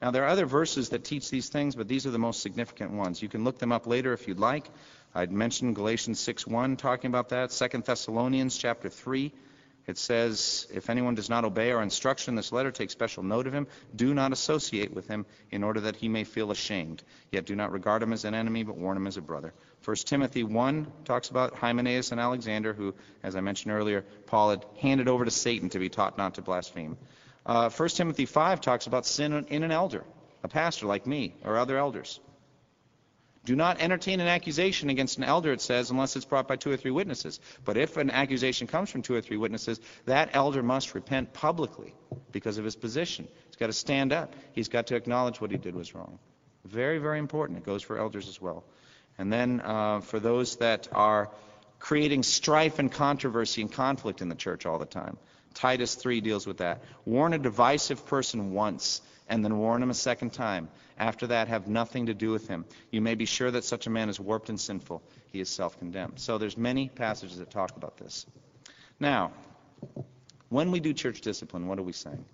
Now, 0.00 0.12
there 0.12 0.24
are 0.24 0.28
other 0.28 0.46
verses 0.46 0.90
that 0.90 1.04
teach 1.04 1.28
these 1.28 1.48
things, 1.48 1.74
but 1.74 1.88
these 1.88 2.06
are 2.06 2.10
the 2.10 2.18
most 2.18 2.40
significant 2.40 2.92
ones. 2.92 3.20
You 3.20 3.28
can 3.28 3.42
look 3.42 3.58
them 3.58 3.72
up 3.72 3.86
later 3.86 4.12
if 4.12 4.28
you'd 4.28 4.38
like. 4.38 4.70
I'd 5.14 5.32
mentioned 5.32 5.74
Galatians 5.74 6.20
6:1 6.20 6.76
talking 6.76 7.08
about 7.08 7.30
that. 7.30 7.50
2 7.50 7.84
Thessalonians 7.84 8.56
chapter 8.56 8.88
3. 8.88 9.32
It 9.88 9.96
says, 9.96 10.66
If 10.70 10.90
anyone 10.90 11.14
does 11.14 11.30
not 11.30 11.46
obey 11.46 11.72
our 11.72 11.82
instruction 11.82 12.32
in 12.32 12.36
this 12.36 12.52
letter, 12.52 12.70
take 12.70 12.90
special 12.90 13.22
note 13.22 13.46
of 13.46 13.54
him. 13.54 13.66
Do 13.96 14.12
not 14.12 14.32
associate 14.32 14.92
with 14.92 15.08
him 15.08 15.24
in 15.50 15.64
order 15.64 15.80
that 15.80 15.96
he 15.96 16.08
may 16.08 16.24
feel 16.24 16.50
ashamed. 16.50 17.02
Yet 17.32 17.46
do 17.46 17.56
not 17.56 17.72
regard 17.72 18.02
him 18.02 18.12
as 18.12 18.26
an 18.26 18.34
enemy, 18.34 18.64
but 18.64 18.76
warn 18.76 18.98
him 18.98 19.06
as 19.06 19.16
a 19.16 19.22
brother. 19.22 19.54
1 19.84 19.96
Timothy 20.04 20.44
1 20.44 20.92
talks 21.06 21.30
about 21.30 21.56
Hymenaeus 21.56 22.12
and 22.12 22.20
Alexander, 22.20 22.74
who, 22.74 22.94
as 23.22 23.34
I 23.34 23.40
mentioned 23.40 23.72
earlier, 23.72 24.04
Paul 24.26 24.50
had 24.50 24.66
handed 24.78 25.08
over 25.08 25.24
to 25.24 25.30
Satan 25.30 25.70
to 25.70 25.78
be 25.78 25.88
taught 25.88 26.18
not 26.18 26.34
to 26.34 26.42
blaspheme. 26.42 26.98
Uh, 27.48 27.70
1 27.70 27.88
Timothy 27.88 28.26
5 28.26 28.60
talks 28.60 28.86
about 28.86 29.06
sin 29.06 29.32
in 29.48 29.62
an 29.62 29.72
elder, 29.72 30.04
a 30.44 30.48
pastor 30.48 30.86
like 30.86 31.06
me 31.06 31.34
or 31.42 31.56
other 31.56 31.78
elders. 31.78 32.20
Do 33.46 33.56
not 33.56 33.80
entertain 33.80 34.20
an 34.20 34.28
accusation 34.28 34.90
against 34.90 35.16
an 35.16 35.24
elder, 35.24 35.52
it 35.52 35.62
says, 35.62 35.90
unless 35.90 36.14
it's 36.14 36.26
brought 36.26 36.46
by 36.46 36.56
two 36.56 36.70
or 36.70 36.76
three 36.76 36.90
witnesses. 36.90 37.40
But 37.64 37.78
if 37.78 37.96
an 37.96 38.10
accusation 38.10 38.66
comes 38.66 38.90
from 38.90 39.00
two 39.00 39.14
or 39.14 39.22
three 39.22 39.38
witnesses, 39.38 39.80
that 40.04 40.28
elder 40.34 40.62
must 40.62 40.94
repent 40.94 41.32
publicly 41.32 41.94
because 42.30 42.58
of 42.58 42.66
his 42.66 42.76
position. 42.76 43.26
He's 43.46 43.56
got 43.56 43.68
to 43.68 43.72
stand 43.72 44.12
up. 44.12 44.34
He's 44.52 44.68
got 44.68 44.88
to 44.88 44.96
acknowledge 44.96 45.40
what 45.40 45.50
he 45.50 45.56
did 45.56 45.74
was 45.74 45.94
wrong. 45.94 46.18
Very, 46.66 46.98
very 46.98 47.18
important. 47.18 47.56
It 47.56 47.64
goes 47.64 47.82
for 47.82 47.98
elders 47.98 48.28
as 48.28 48.38
well. 48.38 48.64
And 49.16 49.32
then 49.32 49.62
uh, 49.64 50.00
for 50.00 50.20
those 50.20 50.56
that 50.56 50.88
are 50.92 51.30
creating 51.78 52.24
strife 52.24 52.78
and 52.78 52.92
controversy 52.92 53.62
and 53.62 53.72
conflict 53.72 54.20
in 54.20 54.28
the 54.28 54.34
church 54.34 54.66
all 54.66 54.78
the 54.78 54.84
time, 54.84 55.16
Titus 55.54 55.94
3 55.94 56.20
deals 56.20 56.46
with 56.46 56.58
that. 56.58 56.82
Warn 57.04 57.32
a 57.32 57.38
divisive 57.38 58.06
person 58.06 58.52
once, 58.52 59.00
and 59.28 59.44
then 59.44 59.58
warn 59.58 59.82
him 59.82 59.90
a 59.90 59.94
second 59.94 60.32
time. 60.32 60.68
After 60.98 61.28
that, 61.28 61.48
have 61.48 61.68
nothing 61.68 62.06
to 62.06 62.14
do 62.14 62.30
with 62.30 62.48
him. 62.48 62.64
You 62.90 63.00
may 63.00 63.14
be 63.14 63.24
sure 63.24 63.50
that 63.50 63.64
such 63.64 63.86
a 63.86 63.90
man 63.90 64.08
is 64.08 64.18
warped 64.18 64.48
and 64.48 64.58
sinful. 64.58 65.02
He 65.32 65.40
is 65.40 65.48
self-condemned. 65.48 66.18
So 66.18 66.38
there's 66.38 66.56
many 66.56 66.88
passages 66.88 67.38
that 67.38 67.50
talk 67.50 67.76
about 67.76 67.98
this. 67.98 68.26
Now, 68.98 69.32
when 70.48 70.70
we 70.70 70.80
do 70.80 70.92
church 70.92 71.20
discipline, 71.20 71.68
what 71.68 71.78
are 71.78 71.82
we 71.82 71.92
saying? 71.92 72.24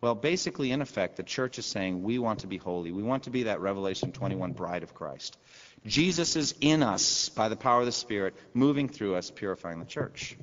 Well, 0.00 0.14
basically, 0.14 0.70
in 0.70 0.80
effect, 0.80 1.16
the 1.16 1.24
church 1.24 1.58
is 1.58 1.66
saying 1.66 2.02
we 2.02 2.18
want 2.18 2.40
to 2.40 2.46
be 2.46 2.56
holy. 2.56 2.92
We 2.92 3.02
want 3.02 3.24
to 3.24 3.30
be 3.30 3.44
that 3.44 3.60
Revelation 3.60 4.12
21 4.12 4.52
bride 4.52 4.84
of 4.84 4.94
Christ. 4.94 5.36
Jesus 5.84 6.36
is 6.36 6.54
in 6.60 6.82
us 6.82 7.28
by 7.30 7.48
the 7.48 7.56
power 7.56 7.80
of 7.80 7.86
the 7.86 7.92
Spirit, 7.92 8.34
moving 8.54 8.88
through 8.88 9.16
us, 9.16 9.30
purifying 9.30 9.80
the 9.80 9.86
church. 9.86 10.36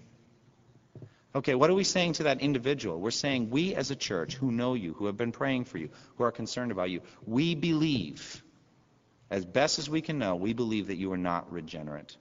Okay, 1.36 1.54
what 1.54 1.70
are 1.70 1.74
we 1.74 1.84
saying 1.84 2.14
to 2.14 2.24
that 2.24 2.40
individual? 2.40 2.98
We're 3.02 3.12
saying 3.12 3.50
we 3.50 3.76
as 3.76 3.92
a 3.92 3.96
church 3.96 4.36
who 4.36 4.54
know 4.54 4.74
you, 4.74 4.94
who 4.94 5.06
have 5.08 5.18
been 5.18 5.34
praying 5.34 5.66
for 5.66 5.78
you, 5.78 5.90
who 6.16 6.24
are 6.24 6.32
concerned 6.32 6.72
about 6.72 6.90
you, 6.90 7.02
we 7.26 7.56
believe, 7.56 8.42
as 9.30 9.44
best 9.44 9.78
as 9.78 9.90
we 9.90 10.00
can 10.00 10.18
know, 10.18 10.38
we 10.38 10.54
believe 10.54 10.88
that 10.88 10.96
you 10.96 11.12
are 11.12 11.18
not 11.18 11.52
regenerate. 11.52 12.16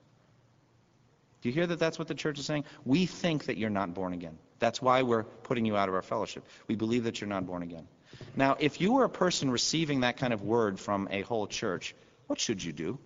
Do 1.42 1.48
you 1.48 1.52
hear 1.52 1.66
that 1.68 1.78
that's 1.78 1.96
what 1.96 2.08
the 2.08 2.14
church 2.14 2.40
is 2.40 2.46
saying? 2.46 2.64
We 2.84 3.06
think 3.06 3.44
that 3.44 3.56
you're 3.56 3.70
not 3.70 3.94
born 3.94 4.14
again. 4.14 4.36
That's 4.58 4.82
why 4.82 5.02
we're 5.02 5.22
putting 5.22 5.64
you 5.64 5.76
out 5.76 5.88
of 5.88 5.94
our 5.94 6.02
fellowship. 6.02 6.44
We 6.66 6.74
believe 6.74 7.04
that 7.04 7.20
you're 7.20 7.28
not 7.28 7.46
born 7.46 7.62
again. 7.62 7.86
Now, 8.34 8.56
if 8.58 8.80
you 8.80 8.94
were 8.94 9.04
a 9.04 9.08
person 9.08 9.48
receiving 9.48 10.00
that 10.00 10.16
kind 10.16 10.32
of 10.32 10.42
word 10.42 10.80
from 10.80 11.06
a 11.10 11.22
whole 11.22 11.46
church, 11.46 11.94
what 12.26 12.40
should 12.40 12.64
you 12.64 12.72
do? 12.72 12.98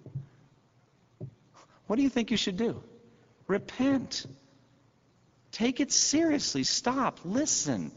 What 1.87 1.97
do 1.97 2.03
you 2.03 2.09
think 2.09 2.31
you 2.31 2.37
should 2.39 2.57
do? 2.57 2.83
Repent. 3.47 4.25
Take 5.59 5.81
it 5.81 5.91
seriously. 5.91 6.63
Stop. 6.63 7.19
Listen. 7.25 7.91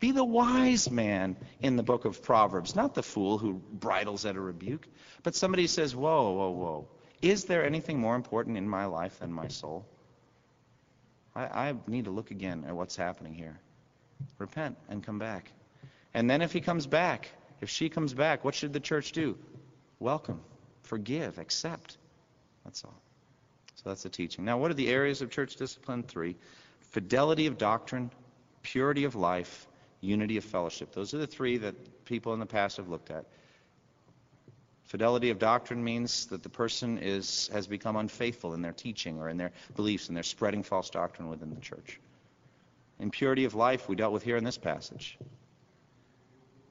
Be 0.00 0.10
the 0.10 0.24
wise 0.24 0.90
man 0.90 1.36
in 1.60 1.76
the 1.76 1.82
book 1.82 2.06
of 2.06 2.22
Proverbs, 2.22 2.74
not 2.74 2.94
the 2.94 3.02
fool 3.02 3.36
who 3.36 3.60
bridles 3.72 4.24
at 4.24 4.36
a 4.36 4.40
rebuke, 4.40 4.88
but 5.22 5.34
somebody 5.34 5.66
says, 5.66 5.94
Whoa, 5.94 6.32
whoa, 6.32 6.50
whoa. 6.50 6.88
Is 7.20 7.44
there 7.44 7.64
anything 7.64 8.00
more 8.00 8.16
important 8.16 8.56
in 8.56 8.66
my 8.66 8.86
life 8.86 9.18
than 9.20 9.32
my 9.32 9.48
soul? 9.48 9.86
I, 11.36 11.42
I 11.42 11.74
need 11.86 12.06
to 12.06 12.10
look 12.10 12.30
again 12.30 12.64
at 12.66 12.74
what's 12.74 12.96
happening 12.96 13.34
here. 13.34 13.60
Repent 14.38 14.78
and 14.88 15.04
come 15.04 15.18
back. 15.18 15.52
And 16.14 16.28
then 16.28 16.40
if 16.40 16.52
he 16.52 16.62
comes 16.62 16.86
back, 16.86 17.28
if 17.60 17.68
she 17.68 17.90
comes 17.90 18.14
back, 18.14 18.44
what 18.44 18.54
should 18.54 18.72
the 18.72 18.80
church 18.80 19.12
do? 19.12 19.36
Welcome, 20.00 20.40
forgive, 20.84 21.38
accept. 21.38 21.98
That's 22.64 22.82
all. 22.82 23.00
So 23.82 23.90
that's 23.90 24.02
the 24.04 24.08
teaching. 24.08 24.44
Now, 24.44 24.58
what 24.58 24.70
are 24.70 24.74
the 24.74 24.88
areas 24.88 25.22
of 25.22 25.30
church 25.30 25.56
discipline? 25.56 26.02
Three 26.02 26.36
fidelity 26.90 27.46
of 27.46 27.58
doctrine, 27.58 28.10
purity 28.62 29.04
of 29.04 29.14
life, 29.14 29.66
unity 30.00 30.36
of 30.36 30.44
fellowship. 30.44 30.92
Those 30.92 31.14
are 31.14 31.18
the 31.18 31.26
three 31.26 31.58
that 31.58 32.04
people 32.04 32.34
in 32.34 32.40
the 32.40 32.46
past 32.46 32.76
have 32.76 32.88
looked 32.88 33.10
at. 33.10 33.24
Fidelity 34.84 35.30
of 35.30 35.38
doctrine 35.38 35.82
means 35.82 36.26
that 36.26 36.42
the 36.42 36.50
person 36.50 36.98
is, 36.98 37.48
has 37.52 37.66
become 37.66 37.96
unfaithful 37.96 38.52
in 38.52 38.60
their 38.60 38.72
teaching 38.72 39.18
or 39.18 39.30
in 39.30 39.38
their 39.38 39.52
beliefs, 39.74 40.08
and 40.08 40.16
they're 40.16 40.22
spreading 40.22 40.62
false 40.62 40.90
doctrine 40.90 41.28
within 41.28 41.54
the 41.54 41.60
church. 41.60 41.98
Impurity 43.00 43.46
of 43.46 43.54
life, 43.54 43.88
we 43.88 43.96
dealt 43.96 44.12
with 44.12 44.22
here 44.22 44.36
in 44.36 44.44
this 44.44 44.58
passage. 44.58 45.16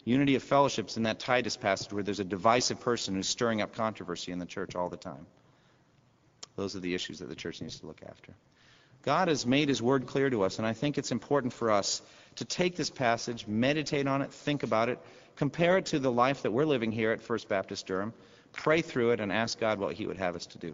Unity 0.05 0.35
of 0.35 0.43
fellowships 0.43 0.97
in 0.97 1.03
that 1.03 1.19
Titus 1.19 1.57
passage 1.57 1.91
where 1.91 2.03
there's 2.03 2.19
a 2.19 2.23
divisive 2.23 2.79
person 2.79 3.15
who's 3.15 3.27
stirring 3.27 3.61
up 3.61 3.73
controversy 3.73 4.31
in 4.31 4.39
the 4.39 4.45
church 4.45 4.75
all 4.75 4.89
the 4.89 4.97
time. 4.97 5.25
Those 6.55 6.75
are 6.75 6.79
the 6.79 6.93
issues 6.93 7.19
that 7.19 7.29
the 7.29 7.35
church 7.35 7.61
needs 7.61 7.79
to 7.79 7.87
look 7.87 8.01
after. 8.07 8.33
God 9.03 9.29
has 9.29 9.45
made 9.45 9.69
his 9.69 9.81
word 9.81 10.05
clear 10.05 10.29
to 10.29 10.43
us, 10.43 10.59
and 10.59 10.67
I 10.67 10.73
think 10.73 10.97
it's 10.97 11.11
important 11.11 11.53
for 11.53 11.71
us 11.71 12.01
to 12.35 12.45
take 12.45 12.75
this 12.75 12.89
passage, 12.89 13.47
meditate 13.47 14.07
on 14.07 14.21
it, 14.21 14.31
think 14.31 14.63
about 14.63 14.89
it, 14.89 14.99
compare 15.35 15.77
it 15.77 15.87
to 15.87 15.99
the 15.99 16.11
life 16.11 16.43
that 16.43 16.51
we're 16.51 16.65
living 16.65 16.91
here 16.91 17.11
at 17.11 17.21
First 17.21 17.49
Baptist 17.49 17.87
Durham, 17.87 18.13
pray 18.53 18.81
through 18.81 19.11
it, 19.11 19.19
and 19.19 19.31
ask 19.31 19.59
God 19.59 19.79
what 19.79 19.95
he 19.95 20.05
would 20.05 20.17
have 20.17 20.35
us 20.35 20.45
to 20.47 20.57
do. 20.59 20.73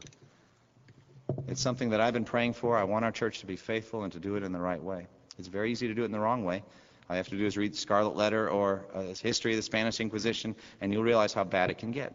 It's 1.47 1.61
something 1.61 1.91
that 1.91 2.01
I've 2.01 2.13
been 2.13 2.25
praying 2.25 2.53
for. 2.53 2.77
I 2.77 2.83
want 2.83 3.05
our 3.05 3.11
church 3.11 3.39
to 3.39 3.45
be 3.45 3.55
faithful 3.55 4.03
and 4.03 4.11
to 4.13 4.19
do 4.19 4.35
it 4.35 4.43
in 4.43 4.51
the 4.51 4.59
right 4.59 4.81
way. 4.81 5.07
It's 5.39 5.47
very 5.47 5.71
easy 5.71 5.87
to 5.87 5.93
do 5.93 6.01
it 6.01 6.05
in 6.05 6.11
the 6.11 6.19
wrong 6.19 6.43
way. 6.43 6.63
All 7.09 7.15
you 7.15 7.17
have 7.17 7.29
to 7.29 7.37
do 7.37 7.45
is 7.45 7.55
read 7.55 7.73
the 7.73 7.77
Scarlet 7.77 8.17
Letter 8.17 8.49
or 8.49 8.85
uh, 8.93 9.03
History 9.21 9.53
of 9.53 9.57
the 9.57 9.63
Spanish 9.63 10.01
Inquisition, 10.01 10.55
and 10.81 10.91
you'll 10.91 11.03
realize 11.03 11.31
how 11.31 11.45
bad 11.45 11.69
it 11.69 11.77
can 11.77 11.91
get. 11.91 12.13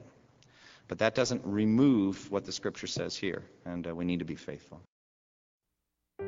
But 0.88 0.98
that 0.98 1.14
doesn't 1.14 1.42
remove 1.44 2.30
what 2.30 2.44
the 2.44 2.52
Scripture 2.52 2.86
says 2.86 3.16
here, 3.16 3.44
and 3.64 3.86
uh, 3.86 3.94
we 3.94 4.04
need 4.04 4.18
to 4.18 4.24
be 4.24 4.34
faithful. 4.34 4.80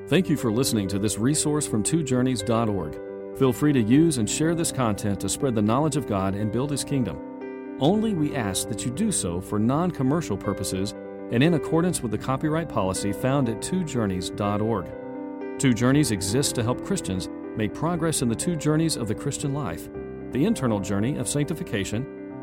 Thank 0.09 0.29
you 0.29 0.37
for 0.37 0.51
listening 0.51 0.89
to 0.89 0.99
this 0.99 1.19
resource 1.19 1.67
from 1.67 1.83
twojourneys.org. 1.83 3.39
Feel 3.39 3.53
free 3.53 3.73
to 3.73 3.83
use 3.83 4.19
and 4.19 4.29
share 4.29 4.55
this 4.55 4.71
content 4.71 5.21
to 5.21 5.29
spread 5.29 5.55
the 5.55 5.63
knowledge 5.63 5.97
of 5.97 6.07
God 6.07 6.35
and 6.35 6.53
build 6.53 6.71
His 6.71 6.85
kingdom. 6.85 7.77
Only 7.81 8.15
we 8.15 8.37
ask 8.37 8.69
that 8.69 8.85
you 8.85 8.91
do 8.91 9.11
so 9.11 9.41
for 9.41 9.59
non 9.59 9.91
commercial 9.91 10.37
purposes 10.37 10.95
and 11.33 11.43
in 11.43 11.55
accordance 11.55 12.03
with 12.03 12.13
the 12.13 12.19
copyright 12.19 12.69
policy 12.69 13.13
found 13.13 13.49
at 13.49 13.61
twojourneys.org. 13.61 15.59
Two 15.59 15.73
Journeys 15.73 16.11
exists 16.11 16.53
to 16.53 16.63
help 16.63 16.85
Christians 16.85 17.29
make 17.57 17.75
progress 17.75 18.23
in 18.23 18.29
the 18.29 18.35
two 18.35 18.57
journeys 18.57 18.97
of 18.97 19.09
the 19.09 19.15
Christian 19.15 19.55
life 19.55 19.89
the 20.33 20.45
internal 20.45 20.81
journey 20.81 21.17
of 21.17 21.29
sanctification 21.29 22.24